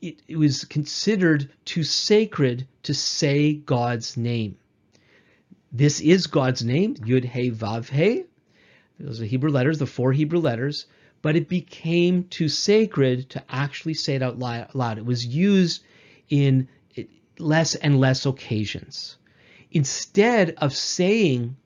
it, 0.00 0.22
it 0.28 0.36
was 0.36 0.64
considered 0.64 1.50
too 1.64 1.84
sacred 1.84 2.66
to 2.84 2.94
say 2.94 3.54
God's 3.54 4.16
name. 4.16 4.56
This 5.70 6.00
is 6.00 6.26
God's 6.26 6.64
name, 6.64 6.94
Yud 6.94 7.24
He 7.24 7.50
Vav 7.50 7.90
He. 7.90 8.24
Those 8.98 9.20
are 9.20 9.26
Hebrew 9.26 9.50
letters, 9.50 9.78
the 9.78 9.86
four 9.86 10.12
Hebrew 10.12 10.40
letters 10.40 10.86
but 11.22 11.36
it 11.36 11.48
became 11.48 12.24
too 12.24 12.48
sacred 12.48 13.28
to 13.30 13.42
actually 13.48 13.94
say 13.94 14.14
it 14.14 14.22
out 14.22 14.38
loud. 14.38 14.98
It 14.98 15.04
was 15.04 15.26
used 15.26 15.82
in 16.28 16.68
less 17.38 17.74
and 17.74 18.00
less 18.00 18.26
occasions. 18.26 19.16
Instead 19.70 20.54
of 20.58 20.74
saying 20.74 21.56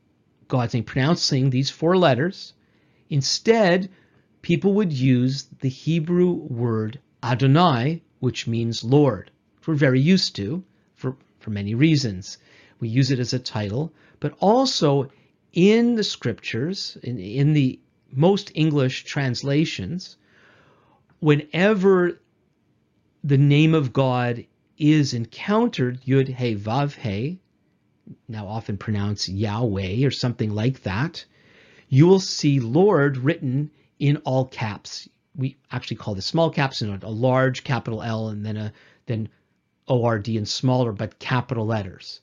God's 0.48 0.74
name, 0.74 0.84
pronouncing 0.84 1.50
these 1.50 1.70
four 1.70 1.96
letters, 1.96 2.52
instead, 3.08 3.88
people 4.42 4.74
would 4.74 4.92
use 4.92 5.44
the 5.60 5.68
Hebrew 5.68 6.32
word 6.32 6.98
Adonai, 7.22 8.02
which 8.20 8.46
means 8.46 8.84
Lord, 8.84 9.30
we're 9.66 9.74
very 9.74 10.00
used 10.00 10.34
to 10.36 10.64
for, 10.94 11.16
for 11.38 11.50
many 11.50 11.74
reasons. 11.74 12.38
We 12.80 12.88
use 12.88 13.10
it 13.10 13.20
as 13.20 13.32
a 13.32 13.38
title, 13.38 13.92
but 14.18 14.34
also 14.40 15.10
in 15.52 15.94
the 15.94 16.04
scriptures, 16.04 16.96
in, 17.02 17.18
in 17.18 17.52
the 17.52 17.78
most 18.12 18.52
English 18.54 19.04
translations, 19.04 20.16
whenever 21.20 22.20
the 23.24 23.38
name 23.38 23.74
of 23.74 23.92
God 23.92 24.44
is 24.78 25.14
encountered, 25.14 26.00
Yud 26.02 26.28
He 26.28 26.56
Vav 26.56 26.94
He, 26.94 27.40
now 28.28 28.46
often 28.46 28.76
pronounced 28.76 29.28
Yahweh 29.28 30.04
or 30.04 30.10
something 30.10 30.50
like 30.54 30.82
that, 30.82 31.24
you 31.88 32.06
will 32.06 32.20
see 32.20 32.60
Lord 32.60 33.16
written 33.16 33.70
in 33.98 34.16
all 34.18 34.46
caps. 34.46 35.08
We 35.36 35.56
actually 35.70 35.98
call 35.98 36.14
the 36.14 36.22
small 36.22 36.50
caps 36.50 36.82
and 36.82 37.02
a 37.02 37.08
large 37.08 37.64
capital 37.64 38.02
L 38.02 38.28
and 38.28 38.44
then 38.44 38.56
a 38.56 38.72
then 39.06 39.28
ORD 39.86 40.28
and 40.28 40.48
smaller 40.48 40.92
but 40.92 41.18
capital 41.18 41.66
letters. 41.66 42.20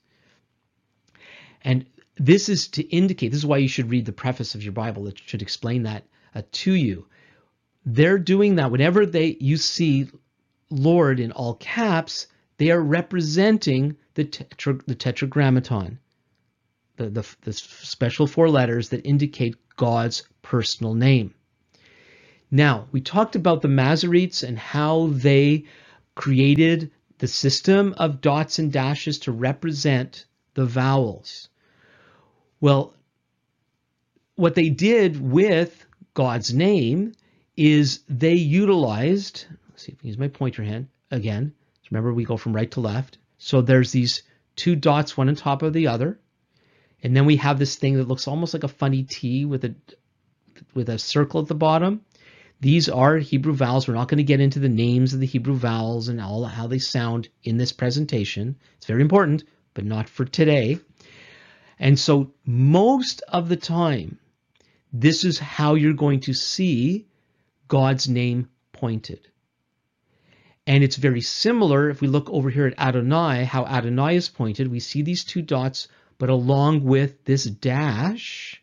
And 1.64 1.86
this 2.20 2.50
is 2.50 2.68
to 2.70 2.84
indicate, 2.84 3.30
this 3.30 3.40
is 3.40 3.46
why 3.46 3.58
you 3.58 3.68
should 3.70 3.90
read 3.90 4.06
the 4.06 4.12
preface 4.12 4.54
of 4.54 4.64
your 4.64 4.74
Bible. 4.74 5.08
It 5.08 5.20
should 5.26 5.42
explain 5.42 5.84
that 5.84 6.04
uh, 6.36 6.42
to 6.52 6.74
you. 6.74 7.08
They're 7.86 8.20
doing 8.20 8.56
that 8.56 8.72
whenever 8.72 9.06
they 9.06 9.38
you 9.40 9.58
see 9.58 10.10
Lord 10.70 11.20
in 11.20 11.32
all 11.32 11.56
caps, 11.56 12.28
they 12.58 12.72
are 12.72 12.82
representing 12.82 13.96
the, 14.16 14.26
tetra, 14.26 14.86
the 14.86 14.96
tetragrammaton, 14.96 15.98
the, 16.98 17.10
the, 17.10 17.36
the 17.42 17.54
special 17.54 18.28
four 18.28 18.50
letters 18.50 18.90
that 18.90 19.08
indicate 19.08 19.56
God's 19.78 20.24
personal 20.42 20.94
name. 20.94 21.34
Now, 22.52 22.88
we 22.92 23.00
talked 23.00 23.36
about 23.36 23.62
the 23.62 23.70
Masoretes 23.70 24.44
and 24.44 24.60
how 24.60 25.08
they 25.08 25.66
created 26.16 26.92
the 27.20 27.28
system 27.28 27.94
of 27.98 28.22
dots 28.22 28.60
and 28.60 28.74
dashes 28.74 29.20
to 29.20 29.32
represent 29.32 30.26
the 30.56 30.66
vowels. 30.66 31.48
Well, 32.62 32.94
what 34.36 34.56
they 34.56 34.70
did 34.70 35.20
with 35.22 35.86
God's 36.14 36.54
name 36.54 37.14
is 37.56 38.02
they 38.08 38.36
utilized, 38.36 39.46
let's 39.70 39.84
see 39.84 39.92
if 39.92 40.00
I 40.04 40.08
use 40.08 40.18
my 40.18 40.28
pointer 40.28 40.64
hand 40.64 40.88
again. 41.12 41.54
Remember, 41.92 42.14
we 42.14 42.24
go 42.24 42.38
from 42.38 42.56
right 42.56 42.70
to 42.72 42.80
left. 42.80 43.18
So 43.38 43.62
there's 43.62 43.92
these 43.92 44.24
two 44.56 44.76
dots, 44.76 45.18
one 45.18 45.30
on 45.30 45.36
top 45.36 45.62
of 45.62 45.74
the 45.74 45.88
other. 45.88 46.20
And 47.02 47.16
then 47.16 47.26
we 47.26 47.38
have 47.38 47.60
this 47.60 47.76
thing 47.76 47.96
that 47.96 48.08
looks 48.08 48.28
almost 48.28 48.54
like 48.54 48.64
a 48.64 48.68
funny 48.68 49.04
T 49.04 49.46
with 49.46 49.64
a 49.66 49.74
with 50.74 50.90
a 50.90 51.00
circle 51.00 51.42
at 51.42 51.48
the 51.48 51.56
bottom. 51.56 52.02
These 52.60 52.90
are 52.90 53.18
Hebrew 53.18 53.54
vowels. 53.54 53.88
We're 53.88 53.94
not 53.94 54.10
going 54.10 54.18
to 54.18 54.24
get 54.24 54.42
into 54.42 54.60
the 54.60 54.68
names 54.68 55.14
of 55.14 55.22
the 55.22 55.26
Hebrew 55.26 55.56
vowels 55.56 56.10
and 56.10 56.20
all 56.20 56.44
how 56.44 56.68
they 56.68 56.80
sound 56.80 57.30
in 57.44 57.56
this 57.56 57.72
presentation. 57.72 58.58
It's 58.76 58.86
very 58.86 59.02
important, 59.02 59.46
but 59.74 59.86
not 59.86 60.10
for 60.10 60.26
today. 60.26 60.80
And 61.80 61.98
so 61.98 62.34
most 62.46 63.22
of 63.30 63.48
the 63.48 63.56
time, 63.56 64.20
this 64.92 65.24
is 65.24 65.40
how 65.40 65.76
you're 65.76 65.94
going 65.94 66.20
to 66.22 66.34
see 66.34 67.08
God's 67.68 68.10
name 68.10 68.50
pointed. 68.74 69.30
And 70.68 70.84
it's 70.84 70.98
very 70.98 71.22
similar 71.22 71.90
if 71.90 72.02
we 72.02 72.08
look 72.08 72.30
over 72.30 72.50
here 72.50 72.68
at 72.68 72.78
Adonai, 72.78 73.46
how 73.46 73.66
Adonai 73.66 74.16
is 74.16 74.30
pointed. 74.30 74.68
We 74.68 74.80
see 74.80 75.02
these 75.02 75.24
two 75.24 75.42
dots, 75.42 75.88
but 76.18 76.30
along 76.30 76.84
with 76.84 77.24
this 77.24 77.46
dash, 77.46 78.62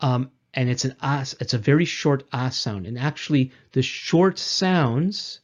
um, 0.00 0.30
and 0.54 0.70
it's 0.70 0.84
an 0.84 0.96
as, 1.02 1.34
it's 1.40 1.52
a 1.52 1.58
very 1.58 1.84
short 1.84 2.24
as 2.32 2.56
sound. 2.56 2.86
And 2.86 2.98
actually, 2.98 3.52
the 3.72 3.82
short 3.82 4.38
sounds, 4.38 5.40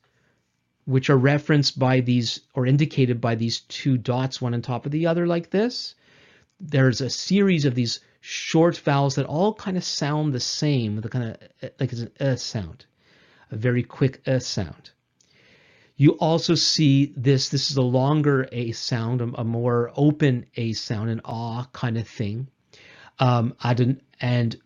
which 0.87 1.11
are 1.11 1.19
referenced 1.19 1.79
by 1.79 2.01
these 2.01 2.40
or 2.55 2.67
indicated 2.67 3.21
by 3.21 3.35
these 3.35 3.61
two 3.61 3.99
dots, 3.99 4.40
one 4.40 4.55
on 4.55 4.62
top 4.62 4.87
of 4.87 4.93
the 4.93 5.07
other, 5.07 5.27
like 5.27 5.51
this, 5.51 5.95
there's 6.61 7.01
a 7.01 7.11
series 7.11 7.64
of 7.64 7.75
these 7.75 8.01
short 8.21 8.79
vowels 8.79 9.17
that 9.17 9.27
all 9.27 9.53
kind 9.53 9.77
of 9.77 9.85
sound 9.85 10.33
the 10.33 10.40
same, 10.40 11.01
the 11.01 11.09
kind 11.09 11.31
of 11.31 11.71
like 11.79 11.93
it's 11.93 12.01
an 12.01 12.11
uh 12.21 12.37
sound, 12.37 12.87
a 13.51 13.57
very 13.57 13.83
quick 13.83 14.27
uh 14.27 14.38
sound. 14.38 14.90
You 15.97 16.12
also 16.12 16.55
see 16.55 17.12
this, 17.17 17.51
this 17.51 17.71
is 17.71 17.77
a 17.77 17.83
longer 17.83 18.49
A 18.51 18.73
sound, 18.73 19.21
a, 19.21 19.31
a 19.40 19.45
more 19.45 19.93
open 19.95 20.47
A 20.57 20.73
sound, 20.73 21.11
an 21.11 21.21
ah 21.25 21.69
kind 21.73 21.99
of 21.99 22.09
thing. 22.09 22.49
Um, 23.21 23.55
Adon, 23.62 24.01
and 24.21 24.57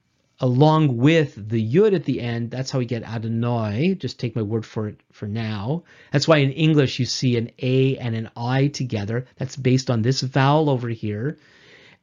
along 0.41 0.97
with 0.97 1.49
the 1.51 1.63
yud 1.63 1.95
at 1.95 2.05
the 2.05 2.21
end, 2.21 2.51
that's 2.51 2.71
how 2.71 2.79
we 2.79 2.87
get 2.87 3.03
Adonai. 3.03 3.95
Just 3.95 4.19
take 4.19 4.37
my 4.37 4.43
word 4.43 4.65
for 4.65 4.89
it 4.89 5.01
for 5.13 5.27
now. 5.27 5.83
That's 6.13 6.27
why 6.27 6.39
in 6.39 6.53
English 6.53 6.99
you 6.99 7.05
see 7.05 7.37
an 7.37 7.51
A 7.59 7.99
and 7.99 8.15
an 8.15 8.31
I 8.37 8.69
together. 8.69 9.27
That's 9.37 9.57
based 9.57 9.91
on 9.91 10.01
this 10.01 10.23
vowel 10.23 10.71
over 10.71 10.89
here 10.89 11.39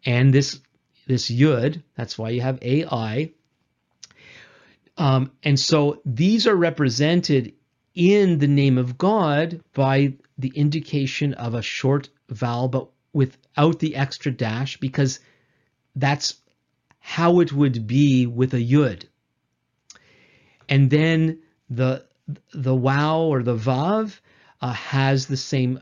and 0.05 0.33
this 0.33 0.59
this 1.07 1.29
yud. 1.29 1.81
That's 1.95 2.17
why 2.17 2.29
you 2.29 2.41
have 2.41 2.59
AI. 2.61 3.31
Um, 4.97 5.31
and 5.43 5.59
so 5.59 6.01
these 6.05 6.47
are 6.47 6.55
represented 6.55 7.53
in 7.93 8.39
the 8.39 8.47
name 8.47 8.77
of 8.77 8.97
God 8.97 9.61
by 9.73 10.13
the 10.37 10.51
indication 10.55 11.33
of 11.33 11.53
a 11.53 11.61
short 11.61 12.09
vowel, 12.29 12.67
but 12.67 12.89
without 13.13 13.79
the 13.79 13.95
extra 13.95 14.31
dash 14.31 14.77
because 14.77 15.19
that's 15.95 16.35
how 16.99 17.39
it 17.39 17.53
would 17.53 17.87
be 17.87 18.25
with 18.25 18.53
a 18.53 18.57
yud. 18.57 19.05
And 20.67 20.89
then 20.89 21.39
the 21.69 22.05
the 22.53 22.75
wow 22.75 23.21
or 23.21 23.43
the 23.43 23.55
vav 23.55 24.19
uh, 24.61 24.73
has 24.73 25.27
the 25.27 25.37
same 25.37 25.79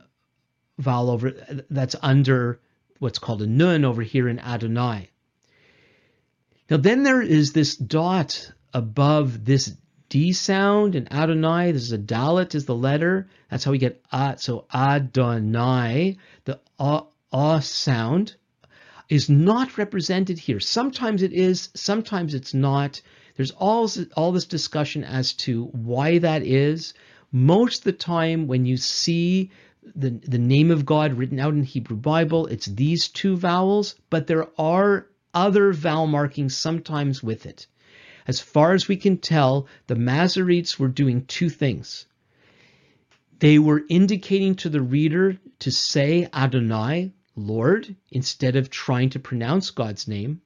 vowel 0.77 1.09
over 1.09 1.31
that's 1.69 1.95
under 2.01 2.59
what's 3.03 3.19
called 3.19 3.41
a 3.41 3.47
nun 3.47 3.85
over 3.85 4.01
here 4.01 4.27
in 4.27 4.39
Adonai. 4.39 5.09
Now 6.69 6.77
then 6.77 7.03
there 7.03 7.21
is 7.21 7.53
this 7.53 7.75
dot 7.75 8.51
above 8.73 9.45
this 9.45 9.75
D 10.09 10.31
sound 10.31 10.95
in 10.95 11.11
Adonai. 11.11 11.71
This 11.71 11.83
is 11.83 11.91
a 11.91 11.97
dalet 11.97 12.55
is 12.55 12.65
the 12.65 12.75
letter. 12.75 13.27
That's 13.49 13.63
how 13.63 13.71
we 13.71 13.77
get 13.77 14.03
ah. 14.11 14.35
So 14.37 14.65
Adonai, 14.73 16.17
the 16.45 16.59
ah 16.79 17.59
sound, 17.59 18.35
is 19.09 19.29
not 19.29 19.77
represented 19.77 20.39
here. 20.39 20.59
Sometimes 20.59 21.23
it 21.23 21.33
is, 21.33 21.69
sometimes 21.73 22.33
it's 22.33 22.53
not. 22.53 23.01
There's 23.35 23.51
all, 23.51 23.89
all 24.15 24.31
this 24.31 24.45
discussion 24.45 25.03
as 25.03 25.33
to 25.33 25.65
why 25.65 26.19
that 26.19 26.43
is. 26.43 26.93
Most 27.31 27.79
of 27.79 27.85
the 27.85 27.93
time, 27.93 28.47
when 28.47 28.65
you 28.65 28.77
see 28.77 29.49
the, 29.95 30.09
the 30.09 30.37
name 30.37 30.71
of 30.71 30.85
God 30.85 31.13
written 31.13 31.39
out 31.39 31.53
in 31.53 31.63
Hebrew 31.63 31.97
Bible, 31.97 32.47
it's 32.47 32.65
these 32.65 33.07
two 33.07 33.37
vowels, 33.37 33.95
but 34.09 34.27
there 34.27 34.47
are 34.59 35.07
other 35.33 35.73
vowel 35.73 36.07
markings 36.07 36.55
sometimes 36.55 37.23
with 37.23 37.45
it. 37.45 37.67
As 38.27 38.39
far 38.39 38.73
as 38.73 38.87
we 38.87 38.95
can 38.95 39.17
tell, 39.17 39.67
the 39.87 39.95
Masoretes 39.95 40.79
were 40.79 40.87
doing 40.87 41.25
two 41.25 41.49
things. 41.49 42.05
They 43.39 43.59
were 43.59 43.83
indicating 43.89 44.55
to 44.55 44.69
the 44.69 44.81
reader 44.81 45.37
to 45.59 45.71
say 45.71 46.29
Adonai, 46.33 47.11
Lord, 47.35 47.95
instead 48.11 48.55
of 48.55 48.69
trying 48.69 49.09
to 49.09 49.19
pronounce 49.19 49.71
God's 49.71 50.07
name. 50.07 50.41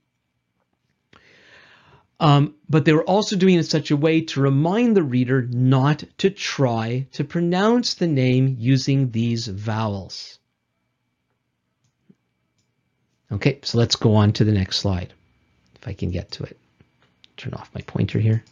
Um, 2.19 2.56
but 2.67 2.86
they 2.86 2.93
were 2.93 3.03
also 3.03 3.36
doing 3.36 3.56
it 3.56 3.60
in 3.60 3.63
such 3.63 3.91
a 3.91 3.97
way 3.97 4.21
to 4.21 4.41
remind 4.41 4.97
the 4.97 5.03
reader 5.03 5.43
not 5.51 6.03
to 6.17 6.30
try 6.32 7.08
to 7.12 7.23
pronounce 7.23 7.93
the 7.93 8.08
name 8.08 8.56
using 8.60 9.12
these 9.12 9.47
vowels. 9.47 10.39
Okay, 13.32 13.60
so 13.62 13.77
let's 13.77 13.95
go 13.95 14.15
on 14.15 14.34
to 14.34 14.43
the 14.43 14.51
next 14.51 14.77
slide, 14.77 15.13
if 15.75 15.88
I 15.88 15.93
can 15.93 16.10
get 16.10 16.32
to 16.32 16.43
it 16.43 16.58
turn 17.38 17.53
off 17.53 17.73
my 17.73 17.82
pointer 17.82 18.19
here. 18.19 18.43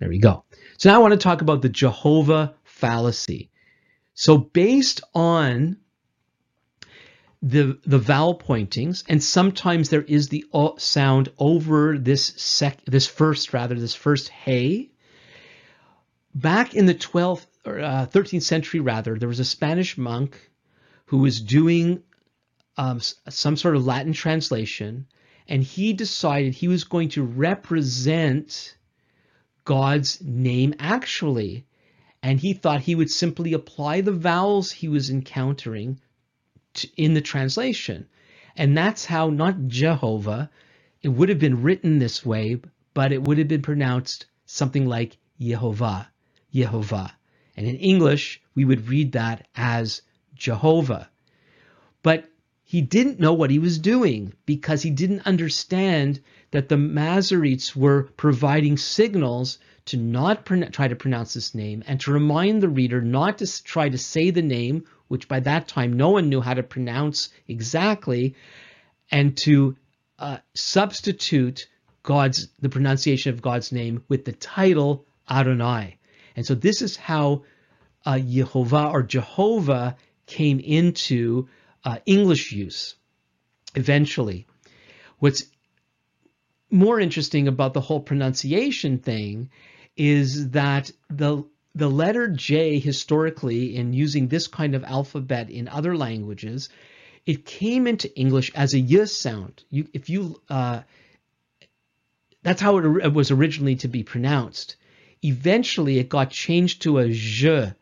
There 0.00 0.08
we 0.08 0.18
go. 0.18 0.44
So 0.76 0.90
now 0.90 0.96
I 0.96 0.98
want 0.98 1.12
to 1.12 1.18
talk 1.18 1.40
about 1.40 1.62
the 1.62 1.68
Jehovah 1.68 2.54
fallacy. 2.64 3.50
So 4.14 4.36
based 4.36 5.00
on 5.14 5.78
the 7.42 7.78
the 7.84 7.98
vowel 7.98 8.34
pointings, 8.34 9.04
and 9.08 9.22
sometimes 9.22 9.88
there 9.88 10.02
is 10.02 10.28
the 10.28 10.44
o 10.52 10.76
sound 10.78 11.28
over 11.38 11.98
this 11.98 12.26
sec 12.36 12.84
this 12.86 13.06
first 13.06 13.52
rather 13.52 13.74
this 13.74 13.94
first 13.94 14.28
hey. 14.28 14.90
Back 16.34 16.74
in 16.74 16.86
the 16.86 16.94
12th 16.94 17.46
or 17.64 17.80
uh, 17.80 18.06
13th 18.06 18.42
century, 18.42 18.80
rather, 18.80 19.18
there 19.18 19.28
was 19.28 19.40
a 19.40 19.44
Spanish 19.44 19.96
monk 19.96 20.50
who 21.06 21.18
was 21.18 21.40
doing 21.40 22.02
um, 22.76 23.00
some 23.00 23.56
sort 23.56 23.74
of 23.76 23.86
Latin 23.86 24.12
translation, 24.12 25.06
and 25.48 25.62
he 25.62 25.94
decided 25.94 26.52
he 26.52 26.68
was 26.68 26.84
going 26.84 27.08
to 27.10 27.22
represent 27.22 28.76
God's 29.64 30.20
name 30.22 30.74
actually. 30.78 31.66
And 32.22 32.40
he 32.40 32.54
thought 32.54 32.80
he 32.80 32.94
would 32.94 33.10
simply 33.10 33.52
apply 33.52 34.00
the 34.00 34.12
vowels 34.12 34.72
he 34.72 34.88
was 34.88 35.10
encountering 35.10 36.00
in 36.96 37.14
the 37.14 37.20
translation. 37.20 38.06
And 38.56 38.76
that's 38.76 39.04
how 39.04 39.30
not 39.30 39.68
Jehovah, 39.68 40.50
it 41.02 41.08
would 41.08 41.28
have 41.28 41.38
been 41.38 41.62
written 41.62 41.98
this 41.98 42.24
way, 42.24 42.60
but 42.94 43.12
it 43.12 43.22
would 43.22 43.38
have 43.38 43.48
been 43.48 43.62
pronounced 43.62 44.26
something 44.46 44.86
like 44.86 45.18
Yehovah, 45.40 46.06
Yehovah. 46.54 47.12
And 47.56 47.66
in 47.66 47.76
English, 47.76 48.40
we 48.54 48.64
would 48.64 48.88
read 48.88 49.12
that 49.12 49.46
as 49.54 50.02
Jehovah. 50.34 51.08
But 52.02 52.30
he 52.64 52.80
didn't 52.80 53.20
know 53.20 53.32
what 53.32 53.50
he 53.50 53.58
was 53.58 53.78
doing 53.78 54.32
because 54.44 54.82
he 54.82 54.90
didn't 54.90 55.26
understand 55.26 56.20
that 56.50 56.68
the 56.68 56.76
Masoretes 56.76 57.76
were 57.76 58.04
providing 58.16 58.76
signals 58.76 59.58
to 59.84 59.96
not 59.96 60.44
try 60.72 60.88
to 60.88 60.96
pronounce 60.96 61.34
this 61.34 61.54
name 61.54 61.84
and 61.86 62.00
to 62.00 62.12
remind 62.12 62.62
the 62.62 62.68
reader 62.68 63.00
not 63.00 63.38
to 63.38 63.62
try 63.62 63.88
to 63.88 63.98
say 63.98 64.30
the 64.30 64.42
name, 64.42 64.84
which 65.08 65.28
by 65.28 65.40
that 65.40 65.68
time 65.68 65.92
no 65.92 66.10
one 66.10 66.28
knew 66.28 66.40
how 66.40 66.54
to 66.54 66.62
pronounce 66.62 67.30
exactly, 67.48 68.34
and 69.10 69.36
to 69.36 69.76
uh, 70.18 70.38
substitute 70.54 71.68
God's 72.02 72.48
the 72.60 72.68
pronunciation 72.68 73.32
of 73.32 73.42
God's 73.42 73.72
name 73.72 74.04
with 74.08 74.24
the 74.24 74.32
title 74.32 75.04
Adonai. 75.28 75.98
And 76.36 76.46
so 76.46 76.54
this 76.54 76.82
is 76.82 76.96
how 76.96 77.44
uh, 78.04 78.12
Yehovah 78.14 78.92
or 78.92 79.02
Jehovah 79.02 79.96
came 80.26 80.60
into 80.60 81.48
uh, 81.84 81.98
English 82.06 82.52
use 82.52 82.94
eventually. 83.74 84.46
What's 85.18 85.44
more 86.70 87.00
interesting 87.00 87.48
about 87.48 87.74
the 87.74 87.80
whole 87.80 88.00
pronunciation 88.00 88.98
thing 88.98 89.50
is 89.96 90.50
that 90.50 90.90
the 91.08 91.44
the 91.76 91.90
letter 91.90 92.26
J 92.28 92.78
historically 92.78 93.76
in 93.76 93.92
using 93.92 94.28
this 94.28 94.46
kind 94.48 94.74
of 94.74 94.82
alphabet 94.82 95.50
in 95.50 95.68
other 95.68 95.94
languages, 95.94 96.70
it 97.26 97.44
came 97.44 97.86
into 97.86 98.08
English 98.18 98.50
as 98.54 98.74
a 98.74 98.80
y 98.80 99.04
sound. 99.04 99.62
You, 99.68 99.86
if 99.92 100.08
you, 100.08 100.40
uh, 100.48 100.82
that's 102.42 102.62
how 102.62 102.78
it 102.78 103.12
was 103.12 103.30
originally 103.30 103.76
to 103.76 103.88
be 103.88 104.02
pronounced. 104.04 104.76
Eventually, 105.22 105.98
it 105.98 106.08
got 106.08 106.30
changed 106.30 106.82
to 106.82 106.98
a 106.98 107.74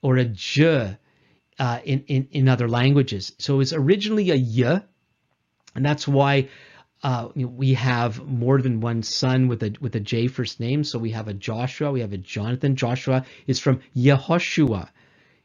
or 0.00 0.16
a 0.16 0.24
j 0.24 0.96
uh, 1.58 1.80
in, 1.84 2.04
in, 2.06 2.28
in 2.30 2.48
other 2.48 2.68
languages. 2.68 3.32
So 3.38 3.54
it 3.54 3.58
was 3.58 3.72
originally 3.72 4.30
a 4.30 4.36
y, 4.36 4.82
and 5.74 5.84
that's 5.84 6.06
why 6.06 6.48
uh, 7.02 7.28
we 7.36 7.74
have 7.74 8.26
more 8.26 8.60
than 8.60 8.80
one 8.80 9.02
son 9.02 9.48
with 9.48 9.62
a 9.62 9.74
with 9.80 9.94
a 9.96 10.00
J 10.00 10.26
first 10.26 10.60
name. 10.60 10.84
So 10.84 10.98
we 10.98 11.10
have 11.12 11.28
a 11.28 11.34
Joshua, 11.34 11.92
we 11.92 12.00
have 12.00 12.12
a 12.12 12.18
Jonathan. 12.18 12.76
Joshua 12.76 13.24
is 13.46 13.60
from 13.60 13.80
Yehoshua 13.96 14.88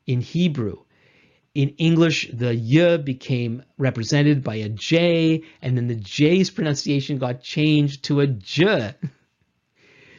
in 0.07 0.21
Hebrew. 0.21 0.77
In 1.53 1.69
English, 1.77 2.31
the 2.33 2.55
y 2.55 2.97
became 2.97 3.63
represented 3.77 4.43
by 4.43 4.55
a 4.55 4.69
J, 4.69 5.43
and 5.61 5.77
then 5.77 5.87
the 5.87 5.95
J's 5.95 6.49
pronunciation 6.49 7.19
got 7.19 7.43
changed 7.43 8.03
to 8.05 8.21
a 8.21 8.27
j. 8.27 8.93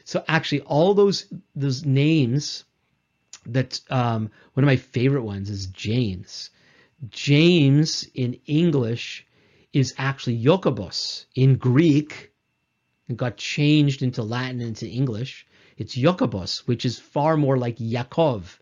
So 0.07 0.23
actually, 0.29 0.61
all 0.63 0.95
those 0.95 1.33
those 1.57 1.85
names 1.87 2.65
that 3.47 3.81
um, 3.91 4.31
one 4.53 4.65
of 4.65 4.67
my 4.67 4.77
favorite 4.77 5.23
ones 5.23 5.51
is 5.51 5.67
James. 5.67 6.51
James 7.11 8.07
in 8.15 8.35
English 8.47 9.27
is 9.75 9.93
actually 9.99 10.43
Jokobos. 10.43 11.27
In 11.35 11.57
Greek, 11.57 12.33
it 13.09 13.17
got 13.17 13.37
changed 13.37 14.03
into 14.03 14.23
Latin 14.23 14.61
and 14.61 14.69
into 14.69 14.89
English. 14.89 15.47
It's 15.77 15.97
Jokobos, 15.97 16.61
which 16.67 16.85
is 16.85 16.99
far 16.99 17.37
more 17.37 17.59
like 17.59 17.77
Yaakov. 17.79 18.59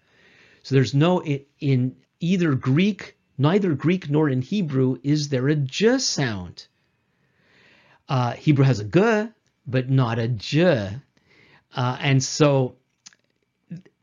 So 0.62 0.74
there's 0.74 0.94
no 0.94 1.22
in 1.22 1.96
either 2.18 2.54
Greek, 2.54 3.18
neither 3.36 3.74
Greek 3.74 4.08
nor 4.08 4.30
in 4.30 4.40
Hebrew 4.40 4.96
is 5.02 5.28
there 5.28 5.48
a 5.48 5.54
j 5.54 5.98
sound. 5.98 6.66
Uh, 8.08 8.32
Hebrew 8.32 8.64
has 8.64 8.80
a 8.80 8.84
g, 8.84 9.28
but 9.66 9.90
not 9.90 10.18
a 10.18 10.28
j. 10.28 10.96
Uh, 11.74 11.96
and 12.00 12.22
so 12.22 12.76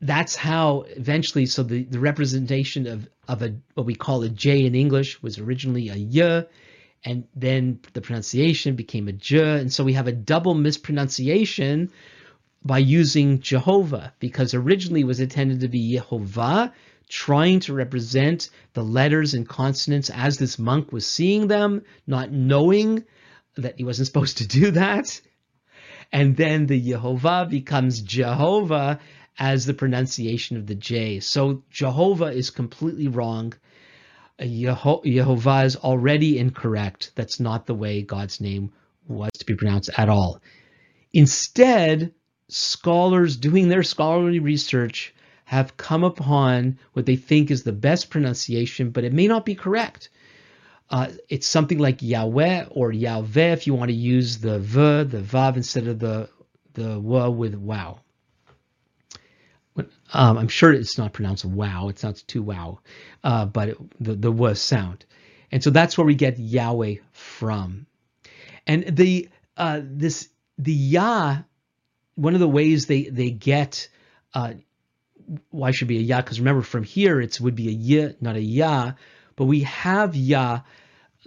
that's 0.00 0.36
how 0.36 0.84
eventually 0.96 1.46
so 1.46 1.62
the, 1.62 1.84
the 1.84 1.98
representation 1.98 2.86
of 2.86 3.08
of 3.28 3.42
a 3.42 3.54
what 3.74 3.86
we 3.86 3.94
call 3.94 4.22
a 4.22 4.28
j 4.28 4.64
in 4.64 4.74
english 4.74 5.22
was 5.22 5.38
originally 5.38 5.88
a 5.88 5.96
y 5.96 6.44
and 7.04 7.24
then 7.34 7.80
the 7.92 8.00
pronunciation 8.00 8.76
became 8.76 9.08
a 9.08 9.12
j 9.12 9.60
and 9.60 9.72
so 9.72 9.84
we 9.84 9.94
have 9.94 10.08
a 10.08 10.12
double 10.12 10.54
mispronunciation 10.54 11.90
by 12.64 12.78
using 12.78 13.40
jehovah 13.40 14.12
because 14.18 14.54
originally 14.54 15.00
it 15.00 15.06
was 15.06 15.20
intended 15.20 15.60
to 15.60 15.68
be 15.68 15.96
yehovah 15.96 16.72
trying 17.08 17.58
to 17.60 17.72
represent 17.72 18.50
the 18.74 18.84
letters 18.84 19.34
and 19.34 19.48
consonants 19.48 20.10
as 20.10 20.38
this 20.38 20.58
monk 20.58 20.92
was 20.92 21.06
seeing 21.06 21.48
them 21.48 21.82
not 22.06 22.30
knowing 22.30 23.04
that 23.56 23.76
he 23.76 23.84
wasn't 23.84 24.06
supposed 24.10 24.38
to 24.38 24.46
do 24.46 24.70
that 24.70 25.20
and 26.12 26.36
then 26.36 26.66
the 26.66 26.80
Yehovah 26.80 27.48
becomes 27.48 28.00
Jehovah 28.00 28.98
as 29.38 29.64
the 29.64 29.74
pronunciation 29.74 30.56
of 30.56 30.66
the 30.66 30.74
J. 30.74 31.20
So 31.20 31.62
Jehovah 31.70 32.26
is 32.26 32.50
completely 32.50 33.08
wrong. 33.08 33.54
Yeho- 34.40 35.04
Yehovah 35.04 35.64
is 35.64 35.76
already 35.76 36.38
incorrect. 36.38 37.12
That's 37.14 37.40
not 37.40 37.66
the 37.66 37.74
way 37.74 38.02
God's 38.02 38.40
name 38.40 38.72
was 39.06 39.30
to 39.38 39.46
be 39.46 39.54
pronounced 39.54 39.90
at 39.96 40.08
all. 40.08 40.40
Instead, 41.12 42.12
scholars 42.48 43.36
doing 43.36 43.68
their 43.68 43.82
scholarly 43.82 44.38
research 44.38 45.14
have 45.44 45.76
come 45.76 46.04
upon 46.04 46.78
what 46.92 47.06
they 47.06 47.16
think 47.16 47.50
is 47.50 47.64
the 47.64 47.72
best 47.72 48.08
pronunciation, 48.10 48.90
but 48.90 49.04
it 49.04 49.12
may 49.12 49.26
not 49.26 49.44
be 49.44 49.54
correct. 49.54 50.08
Uh, 50.88 51.08
it's 51.28 51.46
something 51.46 51.78
like 51.78 52.02
Yahweh 52.02 52.66
or 52.70 52.92
Yahweh 52.92 53.52
if 53.52 53.66
you 53.66 53.74
want 53.74 53.90
to 53.90 53.96
use 53.96 54.38
the 54.38 54.58
v, 54.58 55.04
the 55.04 55.20
vav 55.20 55.56
instead 55.56 55.86
of 55.86 55.98
the 55.98 56.28
the 56.74 56.94
w 56.94 57.30
with 57.30 57.54
wow. 57.54 57.98
Um, 60.12 60.38
I'm 60.38 60.48
sure 60.48 60.72
it's 60.72 60.98
not 60.98 61.12
pronounced 61.12 61.44
wow. 61.44 61.88
It 61.88 61.98
sounds 61.98 62.22
too 62.22 62.42
wow, 62.42 62.80
uh, 63.24 63.46
but 63.46 63.70
it, 63.70 63.78
the 64.00 64.14
the 64.14 64.30
w 64.30 64.54
sound, 64.54 65.04
and 65.52 65.62
so 65.62 65.70
that's 65.70 65.96
where 65.96 66.06
we 66.06 66.14
get 66.14 66.38
Yahweh 66.38 66.96
from. 67.12 67.86
And 68.66 68.96
the 68.96 69.28
uh, 69.56 69.80
this 69.84 70.28
the 70.58 70.72
Yah, 70.72 71.38
one 72.16 72.34
of 72.34 72.40
the 72.40 72.48
ways 72.48 72.86
they 72.86 73.04
they 73.04 73.30
get 73.30 73.88
uh, 74.34 74.54
why 75.50 75.70
should 75.70 75.88
be 75.88 75.98
a 75.98 76.02
Yah? 76.02 76.22
Because 76.22 76.40
remember, 76.40 76.62
from 76.62 76.84
here 76.84 77.20
it 77.20 77.40
would 77.40 77.54
be 77.54 77.98
a 77.98 78.14
not 78.20 78.36
a 78.36 78.42
Yah, 78.42 78.92
but 79.36 79.44
we 79.44 79.60
have 79.62 80.16
Yah 80.16 80.60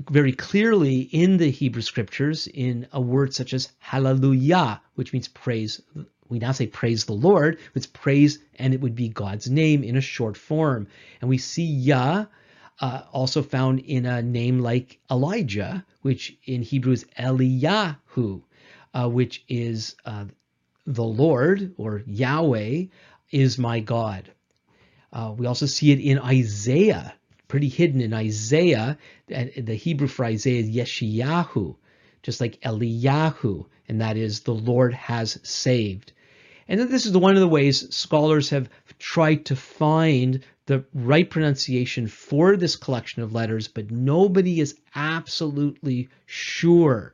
very 0.10 0.34
clearly 0.34 1.02
in 1.02 1.38
the 1.38 1.52
Hebrew 1.52 1.82
scriptures 1.82 2.48
in 2.48 2.88
a 2.92 3.00
word 3.00 3.34
such 3.34 3.54
as 3.54 3.72
hallelujah, 3.80 4.82
which 4.96 5.14
means 5.14 5.28
praise. 5.28 5.82
We 6.30 6.40
now 6.40 6.52
say 6.52 6.68
praise 6.68 7.06
the 7.06 7.14
Lord. 7.14 7.60
It's 7.76 7.88
praise, 7.88 8.40
and 8.58 8.74
it 8.74 8.82
would 8.82 8.96
be 8.96 9.10
God's 9.10 9.50
name 9.50 9.84
in 9.84 9.98
a 9.98 10.02
short 10.02 10.38
form. 10.38 10.88
And 11.22 11.30
we 11.30 11.38
see 11.38 11.64
Yah 11.64 12.26
uh, 12.80 13.02
also 13.12 13.44
found 13.44 13.80
in 13.80 14.06
a 14.06 14.22
name 14.22 14.60
like 14.60 15.00
Elijah, 15.12 15.86
which 16.02 16.38
in 16.46 16.62
Hebrew 16.62 16.94
is 16.94 17.06
Eliyahu, 17.20 18.42
uh, 18.94 19.10
which 19.10 19.44
is 19.48 19.96
uh, 20.06 20.26
the 20.86 21.04
Lord 21.04 21.74
or 21.78 22.04
Yahweh 22.06 22.86
is 23.32 23.58
my 23.58 23.80
God. 23.80 24.32
Uh, 25.12 25.34
we 25.38 25.46
also 25.46 25.66
see 25.66 25.92
it 25.92 26.00
in 26.00 26.20
Isaiah 26.20 27.14
pretty 27.54 27.70
hidden 27.70 28.02
in 28.02 28.14
Isaiah. 28.16 28.98
The 29.28 29.76
Hebrew 29.76 30.08
for 30.08 30.26
Isaiah 30.26 30.62
is 30.62 30.72
Yeshayahu, 30.72 31.76
just 32.24 32.42
like 32.42 32.60
Eliyahu, 32.62 33.66
and 33.88 34.02
that 34.02 34.18
is 34.18 34.40
the 34.40 34.56
Lord 34.56 34.94
has 34.94 35.40
saved. 35.44 36.14
And 36.68 36.80
then 36.80 36.90
this 36.90 37.06
is 37.06 37.16
one 37.16 37.36
of 37.36 37.42
the 37.42 37.48
ways 37.48 37.94
scholars 37.94 38.50
have 38.50 38.70
tried 38.98 39.46
to 39.46 39.56
find 39.56 40.44
the 40.66 40.86
right 40.94 41.30
pronunciation 41.30 42.08
for 42.08 42.56
this 42.56 42.78
collection 42.78 43.22
of 43.22 43.34
letters, 43.34 43.68
but 43.68 43.92
nobody 43.92 44.62
is 44.62 44.78
absolutely 44.96 46.08
sure. 46.26 47.14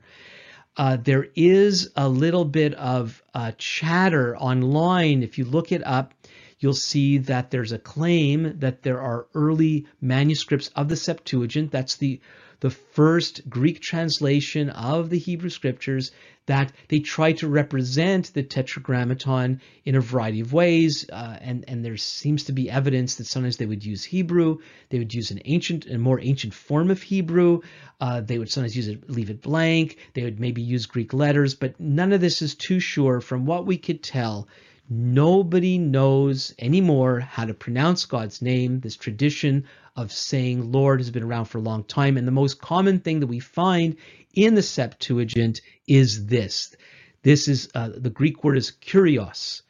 Uh, 0.77 0.97
there 0.97 1.27
is 1.35 1.89
a 1.95 2.07
little 2.07 2.45
bit 2.45 2.75
of 2.75 3.21
uh, 3.33 3.51
chatter 3.57 4.37
online. 4.37 5.23
If 5.23 5.37
you 5.37 5.45
look 5.45 5.71
it 5.71 5.85
up, 5.85 6.13
you'll 6.59 6.73
see 6.73 7.17
that 7.17 7.49
there's 7.49 7.71
a 7.71 7.79
claim 7.79 8.59
that 8.59 8.83
there 8.83 9.01
are 9.01 9.27
early 9.33 9.87
manuscripts 9.99 10.69
of 10.75 10.87
the 10.87 10.95
Septuagint. 10.95 11.71
That's 11.71 11.95
the 11.95 12.21
the 12.59 12.69
first 12.69 13.49
Greek 13.49 13.81
translation 13.81 14.69
of 14.69 15.09
the 15.09 15.17
Hebrew 15.17 15.49
scriptures 15.49 16.11
that 16.45 16.71
they 16.87 16.99
try 16.99 17.31
to 17.33 17.47
represent 17.47 18.33
the 18.33 18.41
Tetragrammaton 18.41 19.61
in 19.85 19.95
a 19.95 20.01
variety 20.01 20.39
of 20.39 20.51
ways, 20.51 21.07
uh, 21.11 21.37
and 21.41 21.63
and 21.67 21.85
there 21.85 21.95
seems 21.95 22.45
to 22.45 22.53
be 22.53 22.71
evidence 22.71 23.15
that 23.15 23.27
sometimes 23.27 23.57
they 23.57 23.67
would 23.67 23.85
use 23.85 24.03
Hebrew, 24.03 24.57
they 24.89 24.97
would 24.97 25.13
use 25.13 25.29
an 25.29 25.41
ancient, 25.45 25.85
a 25.85 25.99
more 25.99 26.19
ancient 26.19 26.55
form 26.55 26.89
of 26.89 27.03
Hebrew, 27.03 27.61
uh, 28.01 28.21
they 28.21 28.39
would 28.39 28.51
sometimes 28.51 28.75
use 28.75 28.87
it, 28.87 29.09
leave 29.09 29.29
it 29.29 29.43
blank, 29.43 29.97
they 30.15 30.23
would 30.23 30.39
maybe 30.39 30.63
use 30.63 30.87
Greek 30.87 31.13
letters, 31.13 31.53
but 31.53 31.79
none 31.79 32.13
of 32.13 32.21
this 32.21 32.41
is 32.41 32.55
too 32.55 32.79
sure. 32.79 33.21
From 33.21 33.45
what 33.45 33.67
we 33.67 33.77
could 33.77 34.01
tell, 34.01 34.47
Nobody 34.89 35.77
knows 35.77 36.55
anymore 36.57 37.19
how 37.19 37.45
to 37.45 37.53
pronounce 37.53 38.05
God's 38.05 38.41
name. 38.41 38.79
This 38.79 38.95
tradition 38.95 39.65
of 39.95 40.11
saying 40.11 40.71
Lord 40.71 40.99
has 40.99 41.11
been 41.11 41.23
around 41.23 41.45
for 41.45 41.59
a 41.59 41.61
long 41.61 41.83
time. 41.83 42.17
And 42.17 42.27
the 42.27 42.31
most 42.31 42.59
common 42.59 42.99
thing 42.99 43.19
that 43.19 43.27
we 43.27 43.39
find 43.39 43.97
in 44.33 44.55
the 44.55 44.63
Septuagint 44.63 45.61
is 45.85 46.25
this. 46.25 46.75
This 47.21 47.47
is 47.47 47.69
uh, 47.75 47.89
the 47.95 48.09
Greek 48.09 48.43
word 48.43 48.57
is 48.57 48.71
kurios. 48.71 49.61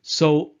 So 0.00 0.52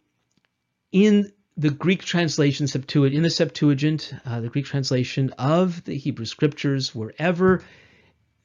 in 0.92 1.32
the 1.56 1.70
Greek 1.70 2.04
translation 2.04 2.66
Septuagint, 2.66 3.16
in 3.16 3.22
the 3.22 3.30
Septuagint, 3.30 4.12
uh, 4.26 4.40
the 4.40 4.50
Greek 4.50 4.66
translation 4.66 5.30
of 5.38 5.82
the 5.84 5.96
Hebrew 5.96 6.26
scriptures, 6.26 6.94
wherever 6.94 7.62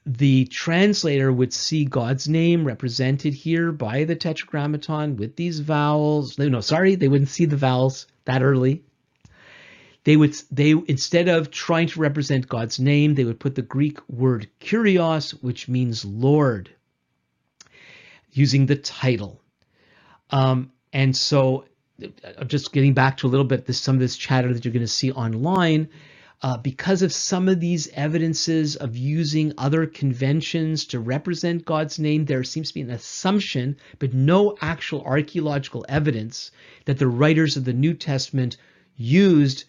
the 0.06 0.46
translator 0.46 1.32
would 1.32 1.54
see 1.54 1.86
God's 1.86 2.28
name 2.28 2.66
represented 2.66 3.34
here 3.34 3.72
by 3.72 4.04
the 4.04 4.16
tetragrammaton 4.16 5.16
with 5.16 5.36
these 5.36 5.60
vowels. 5.60 6.40
No, 6.40 6.62
sorry, 6.62 6.96
they 6.96 7.08
wouldn't 7.08 7.30
see 7.30 7.46
the 7.46 7.58
vowels 7.58 8.08
that 8.26 8.42
early. 8.42 8.84
They 10.04 10.18
would 10.18 10.36
they 10.50 10.72
instead 10.72 11.28
of 11.28 11.52
trying 11.52 11.88
to 11.90 12.00
represent 12.00 12.50
God's 12.50 12.80
name, 12.80 13.14
they 13.14 13.24
would 13.24 13.40
put 13.40 13.54
the 13.54 13.62
Greek 13.62 14.00
word 14.10 14.50
kurios, 14.60 15.32
which 15.44 15.68
means 15.68 16.04
Lord, 16.04 16.72
using 18.32 18.66
the 18.66 18.78
title. 18.78 19.40
Um, 20.32 20.72
and 20.92 21.16
so, 21.16 21.66
uh, 22.04 22.44
just 22.46 22.74
getting 22.74 22.96
back 22.96 23.18
to 23.18 23.28
a 23.28 23.30
little 23.30 23.46
bit 23.46 23.68
this 23.68 23.80
some 23.80 23.96
of 23.96 24.00
this 24.00 24.18
chatter 24.18 24.52
that 24.52 24.66
you're 24.66 24.74
going 24.74 24.82
to 24.82 24.88
see 24.88 25.12
online 25.12 25.90
uh, 26.44 26.58
because 26.58 27.04
of 27.04 27.14
some 27.14 27.48
of 27.48 27.60
these 27.60 27.88
evidences 27.94 28.76
of 28.76 28.98
using 28.98 29.54
other 29.58 29.86
conventions 29.86 30.86
to 30.86 31.00
represent 31.00 31.66
God's 31.66 32.00
name, 32.00 32.26
there 32.26 32.44
seems 32.44 32.70
to 32.70 32.74
be 32.74 32.82
an 32.82 32.90
assumption, 32.90 33.78
but 34.00 34.14
no 34.14 34.58
actual 34.60 35.04
archaeological 35.04 35.86
evidence, 35.88 36.52
that 36.86 36.98
the 36.98 37.08
writers 37.08 37.58
of 37.58 37.66
the 37.66 37.74
New 37.74 37.94
Testament 37.94 38.58
used 38.96 39.66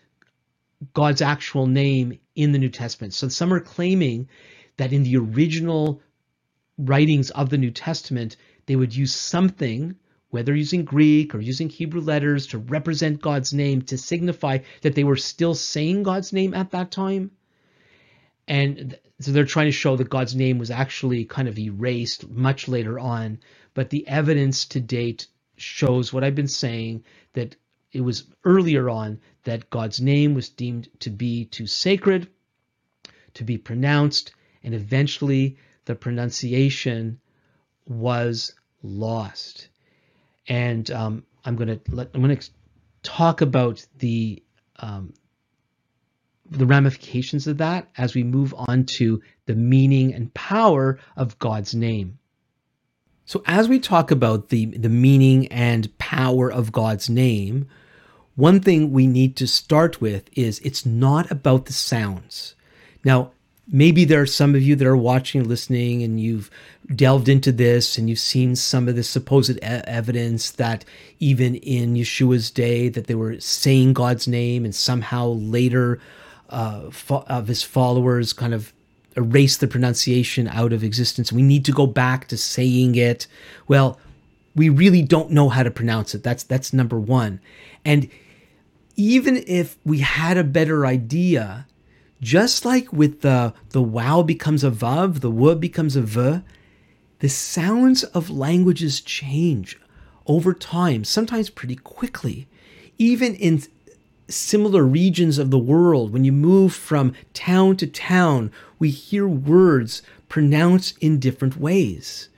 God's 0.95 1.21
actual 1.21 1.67
name 1.67 2.19
in 2.35 2.53
the 2.53 2.59
New 2.59 2.71
Testament. 2.71 3.13
So 3.13 3.29
some 3.29 3.53
are 3.53 3.61
claiming 3.61 4.29
that 4.79 4.93
in 4.95 5.03
the 5.03 5.19
original 5.19 6.01
writings 6.79 7.31
of 7.31 7.51
the 7.51 7.59
New 7.59 7.71
Testament, 7.71 8.37
they 8.65 8.77
would 8.77 8.97
use 8.97 9.13
something 9.13 9.97
whether 10.33 10.55
using 10.57 10.83
Greek 10.83 11.35
or 11.35 11.43
using 11.43 11.69
Hebrew 11.69 12.01
letters 12.01 12.47
to 12.49 12.59
represent 12.59 13.21
God's 13.21 13.53
name 13.53 13.83
to 13.83 13.99
signify 13.99 14.61
that 14.81 14.95
they 14.95 15.05
were 15.05 15.17
still 15.17 15.55
saying 15.55 16.05
God's 16.05 16.33
name 16.33 16.55
at 16.55 16.71
that 16.71 16.91
time. 16.91 17.33
And 18.49 18.99
so 19.21 19.31
they're 19.31 19.45
trying 19.45 19.67
to 19.67 19.73
show 19.73 19.95
that 19.97 20.09
God's 20.09 20.35
name 20.35 20.57
was 20.57 20.71
actually 20.71 21.27
kind 21.27 21.49
of 21.49 21.59
erased 21.59 22.31
much 22.31 22.67
later 22.67 22.99
on. 22.99 23.41
But 23.75 23.91
the 23.91 24.09
evidence 24.09 24.65
to 24.69 24.81
date 24.81 25.27
shows 25.59 26.15
what 26.15 26.25
I've 26.25 26.35
been 26.35 26.49
saying 26.49 27.05
that 27.35 27.55
it 27.93 28.01
was 28.01 28.25
earlier 28.43 28.89
on 28.89 29.21
that 29.45 29.69
God's 29.69 30.01
name 30.01 30.33
was 30.33 30.49
deemed 30.49 30.89
to 31.01 31.11
be 31.11 31.45
too 31.45 31.67
sacred 31.67 32.27
to 33.35 33.45
be 33.45 33.59
pronounced, 33.59 34.33
and 34.65 34.75
eventually 34.75 35.59
the 35.85 35.95
pronunciation 35.95 37.21
was 37.87 38.55
lost 38.83 39.69
and 40.49 40.91
um, 40.91 41.25
I'm 41.45 41.57
going 41.57 41.69
to 41.69 41.81
let 41.91 42.11
I'm 42.15 42.37
to 42.37 42.51
talk 43.03 43.41
about 43.41 43.85
the 43.99 44.43
um, 44.77 45.13
the 46.51 46.67
ramifications 46.67 47.47
of 47.47 47.59
that 47.59 47.89
as 47.97 48.15
we 48.15 48.23
move 48.23 48.55
on 48.57 48.85
to 48.85 49.23
the 49.47 49.55
meaning 49.55 50.15
and 50.15 50.33
power 50.35 50.99
of 51.17 51.39
God's 51.39 51.75
name. 51.75 52.19
So 53.25 53.43
as 53.47 53.69
we 53.69 53.79
talk 53.79 54.11
about 54.11 54.49
the 54.49 54.67
the 54.67 54.89
meaning 54.89 55.47
and 55.49 55.97
power 55.99 56.51
of 56.51 56.73
God's 56.73 57.09
name, 57.09 57.69
one 58.35 58.61
thing 58.61 58.93
we 58.93 59.07
need 59.07 59.37
to 59.37 59.47
start 59.47 60.01
with 60.01 60.29
is 60.37 60.59
it's 60.61 60.85
not 60.85 61.31
about 61.31 61.67
the 61.67 61.73
sounds. 61.73 62.55
Now, 63.05 63.33
maybe 63.71 64.05
there 64.05 64.21
are 64.21 64.27
some 64.27 64.55
of 64.55 64.63
you 64.63 64.77
that 64.77 64.87
are 64.87 64.97
watching, 64.97 65.49
listening, 65.49 66.03
and 66.03 66.21
you've 66.21 66.51
delved 66.95 67.29
into 67.29 67.53
this 67.53 67.97
and 67.97 68.09
you've 68.09 68.19
seen 68.19 68.57
some 68.57 68.89
of 68.89 68.97
the 68.97 69.03
supposed 69.03 69.57
e- 69.57 69.61
evidence 69.63 70.51
that 70.53 70.85
even 71.21 71.55
in 71.57 71.95
Yeshua's 71.95 72.51
day 72.51 72.89
that 72.89 73.07
they 73.07 73.15
were 73.15 73.39
saying 73.41 73.93
God's 73.93 74.27
name 74.27 74.65
and 74.65 74.75
somehow 74.75 75.29
later 75.29 76.01
uh, 76.51 76.91
fo- 76.91 77.25
of 77.29 77.49
his 77.49 77.63
followers 77.63 78.33
kind 78.33 78.53
of 78.53 78.73
erased 79.17 79.61
the 79.61 79.69
pronunciation 79.69 80.49
out 80.49 80.73
of 80.73 80.83
existence. 80.83 81.33
We 81.33 81.43
need 81.43 81.65
to 81.67 81.73
go 81.73 81.87
back 81.87 82.29
to 82.29 82.37
saying 82.37 82.95
it. 82.97 83.27
Well, 83.69 83.99
we 84.55 84.69
really 84.69 85.03
don't 85.03 85.31
know 85.31 85.49
how 85.49 85.63
to 85.63 85.71
pronounce 85.71 86.15
it. 86.15 86.23
That's 86.23 86.43
that's 86.43 86.73
number 86.73 86.99
one. 86.99 87.41
And 87.85 88.09
even 88.97 89.43
if 89.47 89.79
we 89.85 90.01
had 90.01 90.37
a 90.37 90.45
better 90.45 90.85
idea, 90.85 91.67
just 92.23 92.65
like 92.65 92.93
with 92.93 93.21
the 93.21 93.53
the 93.71 93.83
wow 93.83 94.23
becomes 94.23 94.63
a 94.65 94.71
vav, 94.71 95.21
the 95.21 95.31
w 95.31 95.55
becomes 95.57 95.97
a 95.97 96.03
v, 96.03 96.41
the 97.19 97.29
sounds 97.29 98.05
of 98.05 98.31
languages 98.31 99.01
change 99.01 99.79
over 100.27 100.55
time, 100.55 101.05
sometimes 101.05 101.51
pretty 101.51 101.77
quickly. 101.77 102.47
Even 102.97 103.35
in 103.35 103.63
similar 104.29 104.85
regions 104.85 105.37
of 105.39 105.51
the 105.51 105.59
world, 105.59 106.13
when 106.13 106.25
you 106.25 106.33
move 106.33 106.73
from 106.73 107.13
town 107.35 107.77
to 107.77 107.87
town, 107.87 108.53
we 108.79 108.89
hear 108.89 109.27
words 109.27 110.03
pronounced 110.29 110.97
in 111.01 111.19
different 111.19 111.57
ways. 111.57 112.29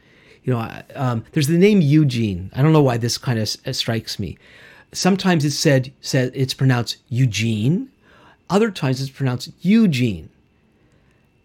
You 0.44 0.54
know, 0.54 0.82
um, 0.94 1.24
there's 1.32 1.46
the 1.46 1.58
name 1.58 1.80
Eugene. 1.80 2.50
I 2.54 2.62
don't 2.62 2.72
know 2.72 2.82
why 2.82 2.96
this 2.96 3.18
kind 3.18 3.38
of 3.38 3.48
strikes 3.48 4.18
me. 4.18 4.38
sometimes 4.94 5.44
it's 5.44 5.56
said, 5.56 5.92
said 6.00 6.32
it's 6.34 6.54
pronounced 6.54 6.96
Eugene, 7.08 7.90
other 8.50 8.70
times 8.70 9.00
it's 9.00 9.10
pronounced 9.10 9.50
Eugene. 9.60 10.30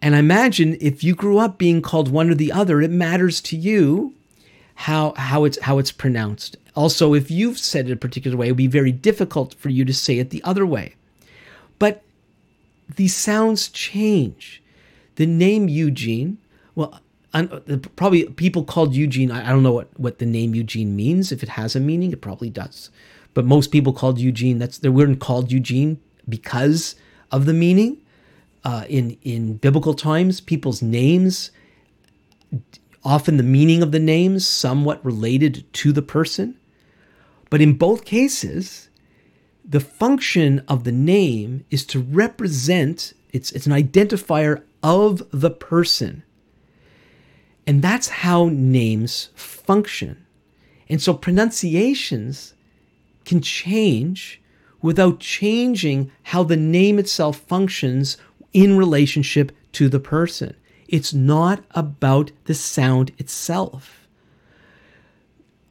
And 0.02 0.14
I 0.14 0.18
imagine 0.18 0.76
if 0.80 1.04
you 1.04 1.14
grew 1.14 1.38
up 1.38 1.58
being 1.58 1.82
called 1.82 2.10
one 2.10 2.30
or 2.30 2.34
the 2.34 2.52
other, 2.52 2.80
it 2.80 2.90
matters 2.90 3.40
to 3.42 3.56
you 3.56 4.14
how 4.74 5.12
how 5.16 5.44
it's 5.44 5.60
how 5.60 5.78
it's 5.78 5.92
pronounced. 5.92 6.56
Also, 6.74 7.12
if 7.12 7.30
you've 7.30 7.58
said 7.58 7.88
it 7.90 7.92
a 7.92 7.96
particular 7.96 8.36
way, 8.36 8.48
it 8.48 8.52
would 8.52 8.56
be 8.56 8.66
very 8.66 8.92
difficult 8.92 9.54
for 9.54 9.68
you 9.68 9.84
to 9.84 9.92
say 9.92 10.18
it 10.18 10.30
the 10.30 10.42
other 10.42 10.64
way. 10.64 10.94
But 11.78 12.02
these 12.96 13.14
sounds 13.14 13.68
change. 13.68 14.62
The 15.16 15.26
name 15.26 15.68
Eugene, 15.68 16.38
well, 16.74 16.98
probably 17.96 18.24
people 18.24 18.64
called 18.64 18.94
Eugene. 18.94 19.30
I 19.30 19.50
don't 19.50 19.62
know 19.62 19.72
what, 19.72 19.88
what 20.00 20.18
the 20.18 20.26
name 20.26 20.54
Eugene 20.54 20.96
means. 20.96 21.30
If 21.30 21.42
it 21.42 21.50
has 21.50 21.76
a 21.76 21.80
meaning, 21.80 22.12
it 22.12 22.22
probably 22.22 22.48
does. 22.48 22.90
But 23.34 23.44
most 23.44 23.70
people 23.70 23.92
called 23.92 24.18
Eugene. 24.18 24.58
That's 24.58 24.78
they 24.78 24.88
weren't 24.88 25.20
called 25.20 25.52
Eugene 25.52 26.00
because 26.28 26.94
of 27.30 27.46
the 27.46 27.54
meaning. 27.54 27.98
Uh, 28.62 28.84
in 28.88 29.16
in 29.22 29.54
biblical 29.56 29.94
times, 29.94 30.40
people's 30.40 30.82
names, 30.82 31.50
often 33.02 33.38
the 33.38 33.42
meaning 33.42 33.82
of 33.82 33.90
the 33.90 33.98
names, 33.98 34.46
somewhat 34.46 35.02
related 35.04 35.64
to 35.72 35.92
the 35.92 36.02
person. 36.02 36.56
But 37.48 37.62
in 37.62 37.72
both 37.78 38.04
cases, 38.04 38.90
the 39.64 39.80
function 39.80 40.62
of 40.68 40.84
the 40.84 40.92
name 40.92 41.64
is 41.70 41.86
to 41.86 42.00
represent. 42.00 43.14
It's 43.32 43.50
it's 43.52 43.66
an 43.66 43.72
identifier 43.72 44.62
of 44.82 45.22
the 45.30 45.50
person. 45.50 46.22
And 47.66 47.82
that's 47.82 48.08
how 48.08 48.48
names 48.52 49.30
function. 49.34 50.26
And 50.88 51.00
so 51.00 51.14
pronunciations 51.14 52.54
can 53.24 53.40
change 53.40 54.39
without 54.82 55.20
changing 55.20 56.10
how 56.24 56.42
the 56.42 56.56
name 56.56 56.98
itself 56.98 57.38
functions 57.38 58.16
in 58.52 58.76
relationship 58.76 59.52
to 59.72 59.88
the 59.88 60.00
person. 60.00 60.54
It's 60.88 61.14
not 61.14 61.62
about 61.72 62.32
the 62.44 62.54
sound 62.54 63.12
itself. 63.18 64.08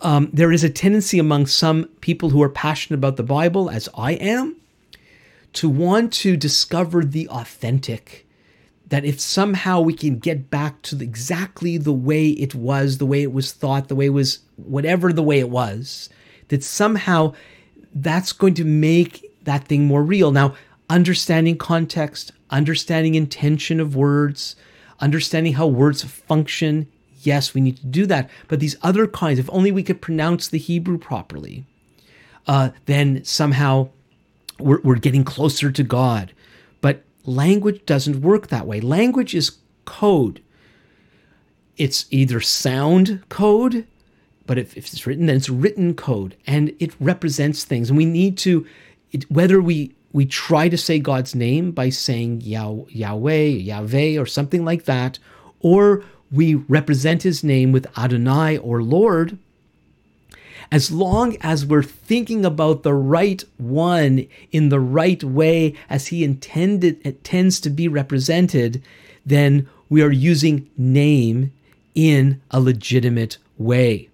Um, 0.02 0.30
there 0.32 0.52
is 0.52 0.64
a 0.64 0.70
tendency 0.70 1.20
among 1.20 1.48
some 1.48 1.86
people 2.00 2.30
who 2.30 2.42
are 2.42 2.50
passionate 2.50 2.98
about 2.98 3.18
the 3.18 3.24
Bible, 3.24 3.70
as 3.70 3.90
I 3.98 4.14
am, 4.14 4.56
to 5.54 5.68
want 5.68 6.14
to 6.14 6.38
discover 6.38 7.04
the 7.04 7.28
authentic 7.28 8.26
that 8.88 9.06
if 9.06 9.20
somehow 9.20 9.82
we 9.82 9.94
can 9.94 10.18
get 10.18 10.50
back 10.50 10.82
to 10.82 11.00
exactly 11.02 11.78
the 11.78 11.94
way 11.94 12.30
it 12.30 12.56
was, 12.56 12.98
the 12.98 13.06
way 13.06 13.22
it 13.22 13.32
was 13.32 13.52
thought, 13.52 13.88
the 13.88 13.96
way 13.96 14.08
it 14.08 14.10
was, 14.10 14.40
whatever 14.56 15.14
the 15.14 15.24
way 15.24 15.40
it 15.40 15.50
was, 15.50 16.10
that 16.48 16.64
somehow 16.64 17.34
that's 18.04 18.32
going 18.34 18.54
to 18.56 18.66
make 18.66 19.32
that 19.44 19.68
thing 19.68 19.86
more 19.86 20.04
real. 20.04 20.32
Now, 20.32 20.56
understanding 20.90 21.58
context, 21.58 22.32
understanding 22.50 23.16
intention 23.16 23.80
of 23.80 23.96
words, 23.96 24.56
understanding 25.00 25.54
how 25.54 25.68
words 25.68 26.04
function, 26.04 26.88
yes, 27.22 27.54
we 27.54 27.62
need 27.62 27.78
to 27.78 27.86
do 27.86 28.06
that. 28.08 28.30
But 28.48 28.60
these 28.60 28.76
other 28.82 29.08
kinds, 29.08 29.40
if 29.40 29.50
only 29.52 29.72
we 29.72 29.84
could 29.84 30.02
pronounce 30.02 30.48
the 30.48 30.58
Hebrew 30.58 30.98
properly, 30.98 31.66
uh, 32.48 32.72
then 32.86 33.24
somehow 33.24 33.90
we're, 34.60 34.82
we're 34.82 34.96
getting 34.96 35.24
closer 35.24 35.72
to 35.72 35.84
God. 35.84 36.34
But 36.82 37.04
Language 37.26 37.86
doesn't 37.86 38.22
work 38.22 38.48
that 38.48 38.66
way. 38.66 38.82
Language 38.82 39.36
is 39.36 39.58
code. 39.86 40.42
It's 41.78 42.06
either 42.10 42.42
sound 42.42 43.24
code, 43.30 43.86
but 44.50 44.58
if, 44.58 44.76
if 44.76 44.92
it's 44.92 45.06
written, 45.06 45.28
then 45.28 45.36
it's 45.36 45.48
written 45.48 45.94
code, 45.94 46.36
and 46.48 46.76
it 46.80 46.92
represents 47.00 47.64
things. 47.64 47.92
And 47.92 47.98
we 47.98 48.06
need 48.06 48.36
to, 48.40 48.66
it, 49.12 49.30
whether 49.30 49.62
we 49.62 49.94
we 50.12 50.26
try 50.26 50.68
to 50.70 50.76
say 50.76 50.98
God's 50.98 51.36
name 51.36 51.70
by 51.70 51.90
saying 51.90 52.42
Yah, 52.42 52.78
Yahweh, 52.90 53.44
Yahweh, 53.44 54.18
or 54.18 54.26
something 54.26 54.66
like 54.66 54.86
that, 54.86 55.20
or 55.60 56.04
we 56.32 56.56
represent 56.56 57.22
His 57.22 57.44
name 57.44 57.72
with 57.72 57.86
Adonai 57.96 58.58
or 58.58 58.82
Lord 58.82 59.38
as 60.72 60.92
long 60.92 61.38
as 61.42 61.64
we're 61.64 61.84
thinking 61.84 62.44
about 62.44 62.82
the 62.82 62.94
right 62.94 63.44
one 63.58 64.28
in 64.52 64.70
the 64.70 64.80
right 64.80 65.24
way 65.24 65.76
as 65.92 66.08
he 66.08 66.24
intended 66.24 67.00
it 67.06 67.24
tends 67.24 67.60
to 67.60 67.70
be 67.70 67.88
represented, 67.88 68.82
then 69.24 69.70
we 69.90 70.02
are 70.02 70.12
using 70.12 70.70
name 70.76 71.52
in 71.94 72.42
a 72.52 72.60
legitimate 72.60 73.38
way. 73.58 74.09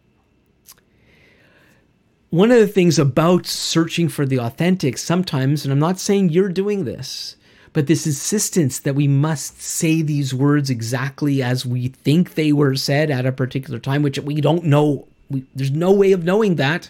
One 2.29 2.51
of 2.51 2.59
the 2.59 2.67
things 2.67 2.99
about 2.99 3.45
searching 3.45 4.09
for 4.09 4.25
the 4.25 4.39
authentic 4.39 4.97
sometimes, 4.97 5.63
and 5.63 5.71
I'm 5.71 5.79
not 5.79 5.99
saying 5.99 6.29
you're 6.29 6.49
doing 6.49 6.85
this, 6.85 7.35
but 7.71 7.87
this 7.87 8.05
insistence 8.05 8.79
that 8.79 8.95
we 8.95 9.07
must 9.07 9.61
say 9.61 10.01
these 10.01 10.33
words 10.33 10.69
exactly 10.69 11.43
as 11.43 11.65
we 11.65 11.89
think 11.89 12.33
they 12.33 12.51
were 12.51 12.75
said 12.75 13.11
at 13.11 13.25
a 13.25 13.31
particular 13.31 13.79
time, 13.79 14.01
which 14.01 14.19
we 14.19 14.41
don't 14.41 14.65
know 14.65 15.07
we, 15.29 15.45
there's 15.55 15.71
no 15.71 15.91
way 15.91 16.11
of 16.11 16.23
knowing 16.23 16.55
that. 16.55 16.89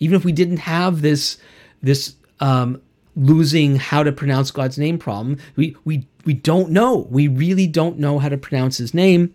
Even 0.00 0.16
if 0.16 0.24
we 0.24 0.32
didn't 0.32 0.58
have 0.58 1.02
this 1.02 1.38
this 1.82 2.14
um, 2.40 2.80
losing 3.16 3.76
how 3.76 4.02
to 4.02 4.12
pronounce 4.12 4.50
God's 4.50 4.78
name 4.78 4.98
problem, 4.98 5.38
we 5.56 5.76
we 5.84 6.06
we 6.24 6.34
don't 6.34 6.70
know. 6.70 7.06
We 7.10 7.28
really 7.28 7.66
don't 7.66 7.98
know 7.98 8.18
how 8.18 8.28
to 8.28 8.36
pronounce 8.36 8.78
His 8.78 8.94
name. 8.94 9.34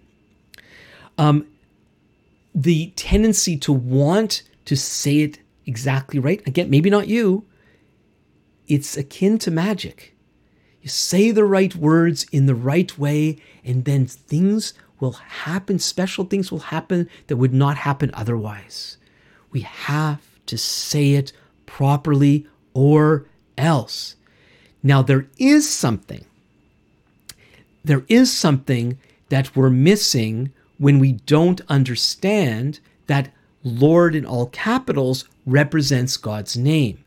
Um, 1.17 1.47
the 2.53 2.91
tendency 2.95 3.57
to 3.57 3.71
want 3.71 4.43
to 4.68 4.76
say 4.76 5.22
it 5.22 5.39
exactly 5.65 6.20
right 6.20 6.45
again, 6.47 6.70
maybe 6.70 6.89
not 6.89 7.07
you. 7.07 7.45
It's 8.68 8.97
akin 8.97 9.38
to 9.39 9.51
magic. 9.51 10.15
You 10.82 10.89
say 10.89 11.32
the 11.32 11.45
right 11.45 11.74
words 11.76 12.26
in 12.32 12.45
the 12.45 12.55
right 12.55 12.97
way, 12.97 13.38
and 13.63 13.86
then 13.86 14.05
things 14.05 14.74
will 14.99 15.13
happen, 15.13 15.80
special 15.80 16.26
things 16.26 16.51
will 16.51 16.59
happen 16.59 17.09
that 17.28 17.38
would 17.38 17.53
not 17.53 17.78
happen 17.78 18.11
otherwise. 18.13 18.97
We 19.51 19.61
have 19.61 20.22
to 20.47 20.57
say 20.57 21.13
it 21.13 21.32
properly 21.65 22.47
or 22.74 23.26
else. 23.57 24.15
Now, 24.84 25.01
there 25.01 25.28
is 25.38 25.70
something, 25.70 26.26
there 27.84 28.03
is 28.07 28.36
something 28.36 28.97
that 29.30 29.55
we're 29.55 29.70
missing 29.70 30.51
when 30.78 30.99
we 30.99 31.13
don't 31.13 31.61
understand 31.70 32.80
that 33.07 33.32
Lord 33.68 34.15
in 34.15 34.26
all 34.26 34.47
capitals 34.47 35.26
represents 35.45 36.18
God's 36.18 36.57
name. 36.57 37.03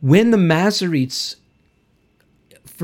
When 0.00 0.30
the 0.30 0.36
Masoretes 0.36 1.36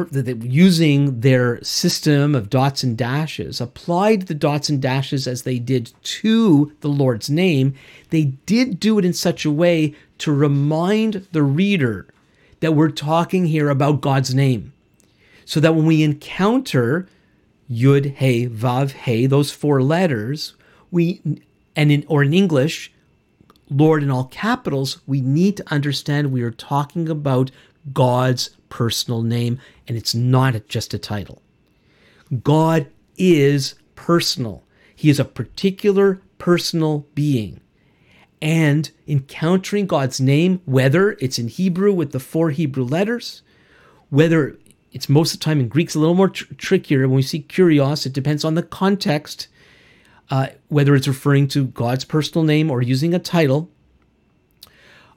using 0.06 1.20
their 1.20 1.62
system 1.64 2.34
of 2.34 2.50
dots 2.50 2.82
and 2.82 2.96
dashes, 2.96 3.60
applied 3.60 4.22
the 4.22 4.34
dots 4.34 4.68
and 4.68 4.80
dashes 4.80 5.26
as 5.26 5.42
they 5.42 5.58
did 5.58 5.92
to 6.02 6.72
the 6.80 6.88
Lord's 6.88 7.28
name, 7.28 7.74
they 8.10 8.24
did 8.24 8.78
do 8.78 8.98
it 8.98 9.04
in 9.04 9.12
such 9.12 9.44
a 9.44 9.50
way 9.50 9.94
to 10.18 10.32
remind 10.32 11.26
the 11.32 11.42
reader 11.42 12.06
that 12.60 12.74
we're 12.74 12.90
talking 12.90 13.46
here 13.46 13.70
about 13.70 14.00
God's 14.00 14.34
name. 14.34 14.72
So 15.44 15.60
that 15.60 15.74
when 15.74 15.86
we 15.86 16.02
encounter 16.02 17.08
Yud, 17.70 18.16
He, 18.16 18.48
Vav, 18.48 18.92
He, 18.92 19.26
those 19.26 19.50
four 19.50 19.82
letters, 19.82 20.54
we 20.90 21.20
and 21.78 21.92
in 21.92 22.04
or 22.08 22.24
in 22.24 22.34
English, 22.34 22.92
Lord 23.70 24.02
in 24.02 24.10
all 24.10 24.24
capitals, 24.24 25.00
we 25.06 25.20
need 25.20 25.56
to 25.58 25.72
understand 25.72 26.32
we 26.32 26.42
are 26.42 26.50
talking 26.50 27.08
about 27.08 27.52
God's 27.92 28.50
personal 28.68 29.22
name, 29.22 29.60
and 29.86 29.96
it's 29.96 30.14
not 30.14 30.60
just 30.66 30.92
a 30.92 30.98
title. 30.98 31.40
God 32.42 32.88
is 33.16 33.76
personal, 33.94 34.64
He 34.94 35.08
is 35.08 35.20
a 35.20 35.24
particular 35.24 36.20
personal 36.38 37.06
being. 37.14 37.60
And 38.40 38.90
encountering 39.08 39.86
God's 39.86 40.20
name, 40.20 40.60
whether 40.64 41.12
it's 41.20 41.38
in 41.40 41.48
Hebrew 41.48 41.92
with 41.92 42.12
the 42.12 42.20
four 42.20 42.50
Hebrew 42.50 42.84
letters, 42.84 43.42
whether 44.10 44.56
it's 44.92 45.08
most 45.08 45.34
of 45.34 45.40
the 45.40 45.44
time 45.44 45.60
in 45.60 45.68
Greek's 45.68 45.96
a 45.96 45.98
little 45.98 46.14
more 46.14 46.28
tr- 46.28 46.54
trickier. 46.54 47.00
When 47.00 47.16
we 47.16 47.22
see 47.22 47.42
kurios, 47.42 48.06
it 48.06 48.12
depends 48.12 48.44
on 48.44 48.54
the 48.54 48.62
context, 48.62 49.48
uh, 50.30 50.48
whether 50.68 50.94
it's 50.94 51.08
referring 51.08 51.48
to 51.48 51.66
God's 51.66 52.04
personal 52.04 52.44
name 52.44 52.70
or 52.70 52.82
using 52.82 53.14
a 53.14 53.18
title. 53.18 53.70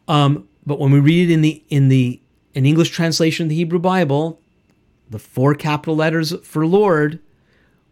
Um, 0.07 0.47
but 0.65 0.79
when 0.79 0.91
we 0.91 0.99
read 0.99 1.29
it 1.29 1.33
in 1.33 1.41
the 1.41 1.63
in 1.69 1.89
the 1.89 2.19
an 2.53 2.65
English 2.65 2.89
translation 2.89 3.45
of 3.45 3.49
the 3.49 3.55
Hebrew 3.55 3.79
Bible, 3.79 4.39
the 5.09 5.19
four 5.19 5.55
capital 5.55 5.95
letters 5.95 6.33
for 6.43 6.65
Lord, 6.65 7.19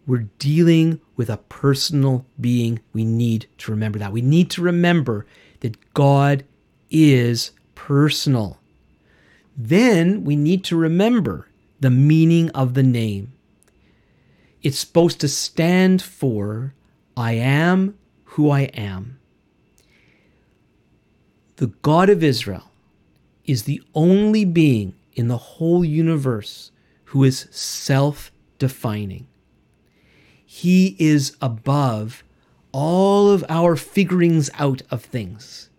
we're 0.06 0.28
dealing 0.40 1.00
with 1.16 1.30
a 1.30 1.38
personal 1.38 2.26
being. 2.40 2.80
We 2.94 3.06
need 3.06 3.48
to 3.60 3.72
remember 3.72 4.00
that. 4.00 4.12
We 4.12 4.22
need 4.22 4.50
to 4.52 4.62
remember 4.62 5.26
that 5.62 5.94
God 5.94 6.44
is 6.90 7.52
personal. 7.76 8.60
Then 9.56 10.24
we 10.24 10.36
need 10.36 10.64
to 10.66 10.78
remember 10.78 11.48
the 11.80 11.90
meaning 11.90 12.50
of 12.52 12.74
the 12.74 12.84
name. 12.84 13.34
It's 14.62 14.80
supposed 14.80 15.20
to 15.22 15.28
stand 15.28 16.02
for 16.02 16.74
I 17.20 17.34
am 17.34 17.98
who 18.24 18.50
I 18.50 18.62
am. 18.62 19.20
The 21.58 21.68
God 21.82 22.10
of 22.10 22.24
Israel 22.24 22.72
is 23.44 23.64
the 23.64 23.84
only 23.94 24.46
being 24.46 24.96
in 25.16 25.28
the 25.28 25.36
whole 25.36 25.84
universe 25.84 26.72
who 27.06 27.26
is 27.26 27.50
self 27.52 28.32
defining. 28.58 29.28
He 30.46 30.96
is 30.98 31.36
above 31.42 32.24
all 32.72 33.30
of 33.30 33.44
our 33.50 33.76
figurings 33.76 34.50
out 34.58 34.82
of 34.90 35.04
things. 35.04 35.70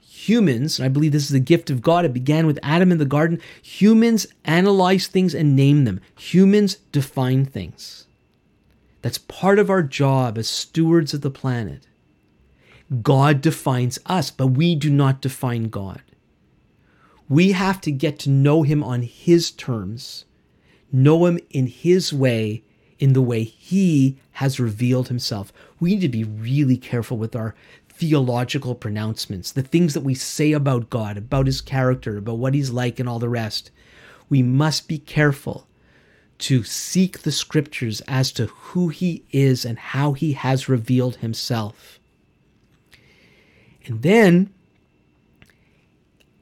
Humans, 0.00 0.78
and 0.78 0.86
I 0.86 0.88
believe 0.88 1.10
this 1.10 1.24
is 1.24 1.30
the 1.30 1.40
gift 1.40 1.68
of 1.68 1.82
God, 1.82 2.04
it 2.04 2.12
began 2.12 2.46
with 2.46 2.60
Adam 2.62 2.92
in 2.92 2.98
the 2.98 3.04
garden. 3.04 3.40
Humans 3.60 4.28
analyze 4.44 5.08
things 5.08 5.34
and 5.34 5.56
name 5.56 5.84
them, 5.84 6.00
humans 6.16 6.76
define 6.92 7.44
things. 7.44 8.05
That's 9.06 9.18
part 9.18 9.60
of 9.60 9.70
our 9.70 9.84
job 9.84 10.36
as 10.36 10.48
stewards 10.48 11.14
of 11.14 11.20
the 11.20 11.30
planet. 11.30 11.86
God 13.04 13.40
defines 13.40 14.00
us, 14.04 14.32
but 14.32 14.48
we 14.48 14.74
do 14.74 14.90
not 14.90 15.20
define 15.20 15.68
God. 15.68 16.02
We 17.28 17.52
have 17.52 17.80
to 17.82 17.92
get 17.92 18.18
to 18.18 18.30
know 18.30 18.64
Him 18.64 18.82
on 18.82 19.02
His 19.02 19.52
terms, 19.52 20.24
know 20.90 21.24
Him 21.26 21.38
in 21.50 21.68
His 21.68 22.12
way, 22.12 22.64
in 22.98 23.12
the 23.12 23.22
way 23.22 23.44
He 23.44 24.18
has 24.32 24.58
revealed 24.58 25.06
Himself. 25.06 25.52
We 25.78 25.90
need 25.90 26.00
to 26.00 26.08
be 26.08 26.24
really 26.24 26.76
careful 26.76 27.16
with 27.16 27.36
our 27.36 27.54
theological 27.88 28.74
pronouncements, 28.74 29.52
the 29.52 29.62
things 29.62 29.94
that 29.94 30.00
we 30.00 30.16
say 30.16 30.50
about 30.50 30.90
God, 30.90 31.16
about 31.16 31.46
His 31.46 31.60
character, 31.60 32.16
about 32.16 32.38
what 32.38 32.54
He's 32.54 32.70
like, 32.70 32.98
and 32.98 33.08
all 33.08 33.20
the 33.20 33.28
rest. 33.28 33.70
We 34.28 34.42
must 34.42 34.88
be 34.88 34.98
careful 34.98 35.68
to 36.38 36.62
seek 36.64 37.20
the 37.22 37.32
scriptures 37.32 38.00
as 38.02 38.32
to 38.32 38.46
who 38.46 38.88
He 38.88 39.24
is 39.32 39.64
and 39.64 39.78
how 39.78 40.12
He 40.12 40.32
has 40.32 40.68
revealed 40.68 41.16
Himself. 41.16 41.98
And 43.86 44.02
then 44.02 44.52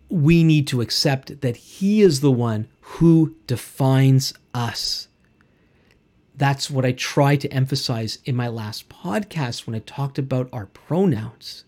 we 0.08 0.44
need 0.44 0.66
to 0.68 0.80
accept 0.80 1.40
that 1.40 1.56
He 1.56 2.02
is 2.02 2.20
the 2.20 2.32
one 2.32 2.68
who 2.80 3.34
defines 3.46 4.34
us. 4.52 5.08
That's 6.36 6.70
what 6.70 6.84
I 6.84 6.92
tried 6.92 7.40
to 7.42 7.52
emphasize 7.52 8.18
in 8.24 8.34
my 8.34 8.48
last 8.48 8.88
podcast 8.88 9.66
when 9.66 9.76
I 9.76 9.80
talked 9.80 10.18
about 10.18 10.48
our 10.52 10.66
pronouns. 10.66 11.64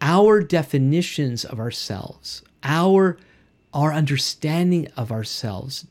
Our 0.00 0.40
definitions 0.40 1.44
of 1.44 1.58
ourselves, 1.58 2.42
our, 2.62 3.16
our 3.72 3.92
understanding 3.92 4.88
of 4.96 5.10
ourselves 5.10 5.86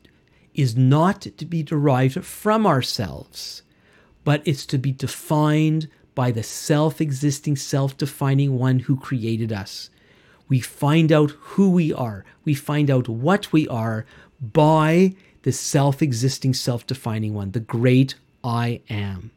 is 0.54 0.76
not 0.76 1.22
to 1.22 1.46
be 1.46 1.64
derived 1.64 2.24
from 2.24 2.66
ourselves, 2.66 3.64
but 4.24 4.42
it's 4.46 4.66
to 4.68 4.78
be 4.78 4.92
defined 4.92 5.88
by 6.16 6.32
the 6.32 6.44
self 6.44 7.02
existing, 7.02 7.56
self 7.56 7.98
defining 7.98 8.58
one 8.58 8.80
who 8.80 8.96
created 8.96 9.52
us. 9.52 9.90
We 10.48 10.60
find 10.60 11.12
out 11.12 11.32
who 11.32 11.72
we 11.72 11.94
are, 11.94 12.26
we 12.46 12.54
find 12.54 12.92
out 12.92 13.10
what 13.10 13.52
we 13.52 13.68
are 13.68 14.06
by 14.40 15.16
the 15.44 15.52
self 15.52 16.02
existing, 16.02 16.54
self 16.54 16.86
defining 16.86 17.34
one, 17.34 17.52
the 17.52 17.60
great 17.60 18.16
I 18.44 18.82
am. 18.90 19.32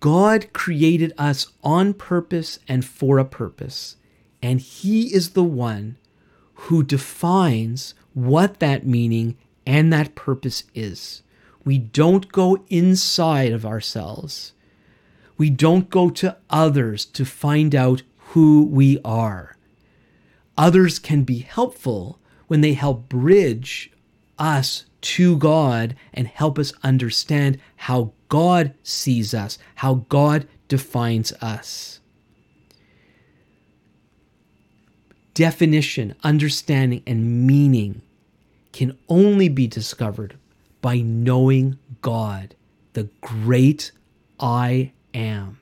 God 0.00 0.52
created 0.52 1.12
us 1.18 1.48
on 1.62 1.92
purpose 1.92 2.58
and 2.66 2.84
for 2.84 3.18
a 3.18 3.24
purpose, 3.24 3.96
and 4.42 4.60
He 4.60 5.12
is 5.12 5.30
the 5.30 5.44
one 5.44 5.96
who 6.56 6.82
defines 6.82 7.94
what 8.14 8.60
that 8.60 8.86
meaning 8.86 9.36
and 9.66 9.92
that 9.92 10.14
purpose 10.14 10.64
is. 10.74 11.22
We 11.64 11.78
don't 11.78 12.30
go 12.30 12.64
inside 12.68 13.52
of 13.52 13.66
ourselves. 13.66 14.52
We 15.36 15.50
don't 15.50 15.90
go 15.90 16.10
to 16.10 16.36
others 16.48 17.04
to 17.06 17.24
find 17.24 17.74
out 17.74 18.02
who 18.16 18.64
we 18.64 18.98
are. 19.04 19.56
Others 20.56 20.98
can 20.98 21.24
be 21.24 21.40
helpful, 21.40 22.18
when 22.46 22.60
they 22.60 22.72
help 22.74 23.08
bridge 23.08 23.90
us 24.38 24.86
to 25.00 25.36
God 25.36 25.96
and 26.14 26.26
help 26.26 26.58
us 26.58 26.72
understand 26.82 27.58
how 27.76 28.12
God 28.28 28.74
sees 28.82 29.34
us, 29.34 29.58
how 29.76 30.06
God 30.08 30.46
defines 30.68 31.32
us. 31.34 32.00
Definition, 35.36 36.14
understanding, 36.24 37.02
and 37.06 37.46
meaning 37.46 38.00
can 38.72 38.96
only 39.06 39.50
be 39.50 39.66
discovered 39.66 40.38
by 40.80 40.96
knowing 41.00 41.78
God, 42.00 42.54
the 42.94 43.10
great 43.20 43.92
I 44.40 44.92
am. 45.12 45.58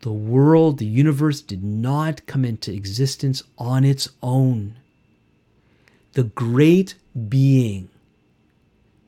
The 0.00 0.12
world, 0.12 0.78
the 0.78 0.86
universe 0.86 1.42
did 1.42 1.62
not 1.62 2.24
come 2.24 2.46
into 2.46 2.72
existence 2.72 3.42
on 3.58 3.84
its 3.84 4.08
own 4.22 4.76
the 6.14 6.24
great 6.24 6.94
being, 7.28 7.90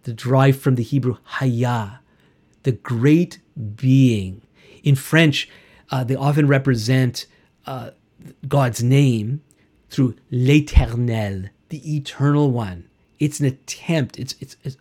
the 0.03 0.13
derived 0.13 0.61
from 0.61 0.75
the 0.75 0.83
Hebrew 0.83 1.17
haya, 1.23 2.01
the 2.65 2.73
great 2.73 3.39
being. 3.77 4.43
In 4.83 4.95
French, 4.95 5.49
uh, 5.91 6.05
they 6.05 6.17
often 6.17 6.49
represent 6.49 7.25
uh, 7.67 7.93
God's 8.47 8.83
name 8.83 9.41
through 9.95 10.17
l'éternel, 10.31 11.51
the 11.69 11.97
eternal 11.97 12.51
one. 12.51 12.89
It's 13.21 13.39
an 13.39 13.47
attempt. 13.47 14.19
It's, 14.19 14.35
it's, 14.41 14.57
it's, 14.65 14.77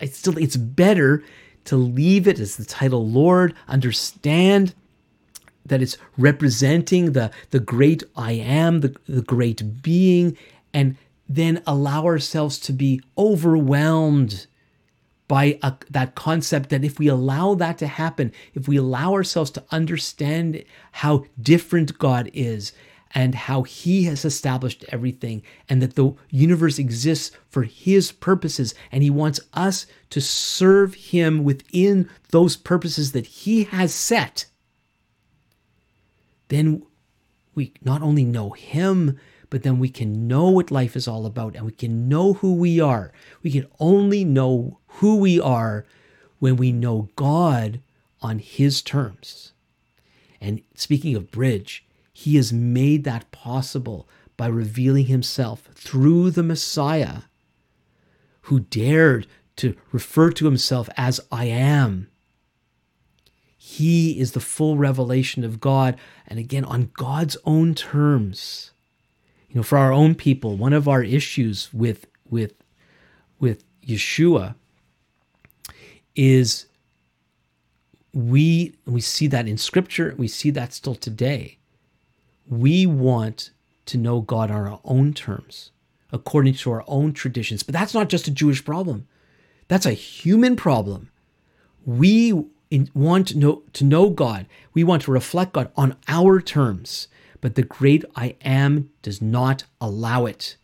it's 0.00 0.16
still, 0.16 0.38
it's 0.38 0.56
better 0.56 1.22
to 1.66 1.76
leave 1.76 2.26
it 2.26 2.40
as 2.40 2.56
the 2.56 2.64
title 2.64 3.06
Lord, 3.06 3.54
understand 3.68 4.74
that 5.66 5.82
it's 5.82 5.98
representing 6.16 7.12
the, 7.12 7.30
the 7.50 7.60
great 7.60 8.02
I 8.16 8.32
am, 8.32 8.80
the, 8.80 8.96
the 9.06 9.22
great 9.22 9.82
being, 9.82 10.36
and 10.72 10.96
then 11.28 11.62
allow 11.66 12.04
ourselves 12.04 12.58
to 12.60 12.72
be 12.72 13.02
overwhelmed 13.16 14.46
by 15.28 15.58
a, 15.62 15.74
that 15.90 16.14
concept 16.14 16.70
that 16.70 16.84
if 16.84 16.98
we 16.98 17.08
allow 17.08 17.54
that 17.54 17.78
to 17.78 17.86
happen, 17.86 18.32
if 18.54 18.66
we 18.68 18.76
allow 18.76 19.12
ourselves 19.12 19.50
to 19.52 19.64
understand 19.70 20.64
how 20.92 21.24
different 21.40 21.98
God 21.98 22.30
is 22.32 22.72
and 23.14 23.34
how 23.34 23.62
He 23.62 24.04
has 24.04 24.24
established 24.24 24.84
everything, 24.88 25.42
and 25.68 25.80
that 25.80 25.94
the 25.94 26.12
universe 26.30 26.78
exists 26.78 27.36
for 27.48 27.62
His 27.62 28.12
purposes, 28.12 28.74
and 28.90 29.02
He 29.02 29.10
wants 29.10 29.40
us 29.52 29.86
to 30.10 30.20
serve 30.20 30.94
Him 30.94 31.44
within 31.44 32.10
those 32.30 32.56
purposes 32.56 33.12
that 33.12 33.26
He 33.26 33.64
has 33.64 33.94
set, 33.94 34.46
then 36.48 36.82
we 37.54 37.72
not 37.82 38.02
only 38.02 38.24
know 38.24 38.50
Him, 38.50 39.18
but 39.50 39.62
then 39.62 39.78
we 39.78 39.88
can 39.88 40.26
know 40.26 40.48
what 40.50 40.70
life 40.70 40.96
is 40.96 41.06
all 41.06 41.26
about 41.26 41.54
and 41.54 41.64
we 41.64 41.72
can 41.72 42.08
know 42.08 42.34
who 42.34 42.54
we 42.54 42.80
are. 42.80 43.12
We 43.42 43.52
can 43.52 43.66
only 43.78 44.24
know 44.24 44.78
who 44.86 45.16
we 45.16 45.40
are 45.40 45.86
when 46.40 46.56
we 46.56 46.72
know 46.72 47.08
God 47.14 47.80
on 48.20 48.38
His 48.40 48.82
terms. 48.82 49.52
And 50.40 50.62
speaking 50.74 51.14
of 51.14 51.30
bridge, 51.30 51.83
He 52.14 52.36
has 52.36 52.50
made 52.50 53.04
that 53.04 53.30
possible 53.30 54.08
by 54.38 54.46
revealing 54.46 55.06
Himself 55.06 55.68
through 55.74 56.30
the 56.30 56.42
Messiah, 56.42 57.24
who 58.42 58.60
dared 58.60 59.26
to 59.56 59.76
refer 59.92 60.30
to 60.30 60.46
Himself 60.46 60.88
as 60.96 61.20
I 61.30 61.44
am. 61.44 62.08
He 63.58 64.18
is 64.18 64.32
the 64.32 64.40
full 64.40 64.78
revelation 64.78 65.44
of 65.44 65.60
God, 65.60 65.98
and 66.26 66.38
again, 66.38 66.64
on 66.64 66.90
God's 66.94 67.36
own 67.44 67.74
terms 67.74 68.70
you 69.54 69.60
know, 69.60 69.62
for 69.62 69.78
our 69.78 69.92
own 69.92 70.16
people, 70.16 70.56
one 70.56 70.72
of 70.72 70.88
our 70.88 71.04
issues 71.04 71.72
with 71.72 72.06
with 72.28 72.54
with 73.38 73.62
Yeshua 73.86 74.56
is 76.16 76.66
we 78.12 78.74
we 78.84 79.00
see 79.00 79.28
that 79.28 79.46
in 79.46 79.56
scripture, 79.56 80.12
we 80.18 80.26
see 80.26 80.50
that 80.50 80.72
still 80.72 80.96
today. 80.96 81.58
We 82.46 82.86
want 82.86 83.50
to 83.86 83.98
know 83.98 84.20
God 84.20 84.50
on 84.50 84.66
our 84.66 84.80
own 84.84 85.14
terms, 85.14 85.70
according 86.12 86.54
to 86.54 86.70
our 86.70 86.84
own 86.86 87.12
traditions. 87.12 87.62
But 87.62 87.72
that's 87.72 87.94
not 87.94 88.08
just 88.08 88.28
a 88.28 88.32
Jewish 88.32 88.64
problem. 88.64 89.06
That's 89.68 89.86
a 89.86 89.92
human 89.92 90.56
problem. 90.56 91.10
We 91.84 92.44
want 92.94 93.28
to 93.28 93.38
know, 93.38 93.62
to 93.72 93.84
know 93.84 94.10
God. 94.10 94.46
We 94.72 94.84
want 94.84 95.02
to 95.02 95.12
reflect 95.12 95.52
God 95.52 95.70
on 95.76 95.96
our 96.08 96.40
terms 96.40 97.08
but 97.44 97.56
the 97.56 97.62
great 97.62 98.06
I 98.16 98.36
am 98.42 98.88
does 99.02 99.20
not 99.20 99.64
allow 99.78 100.24
it. 100.24 100.56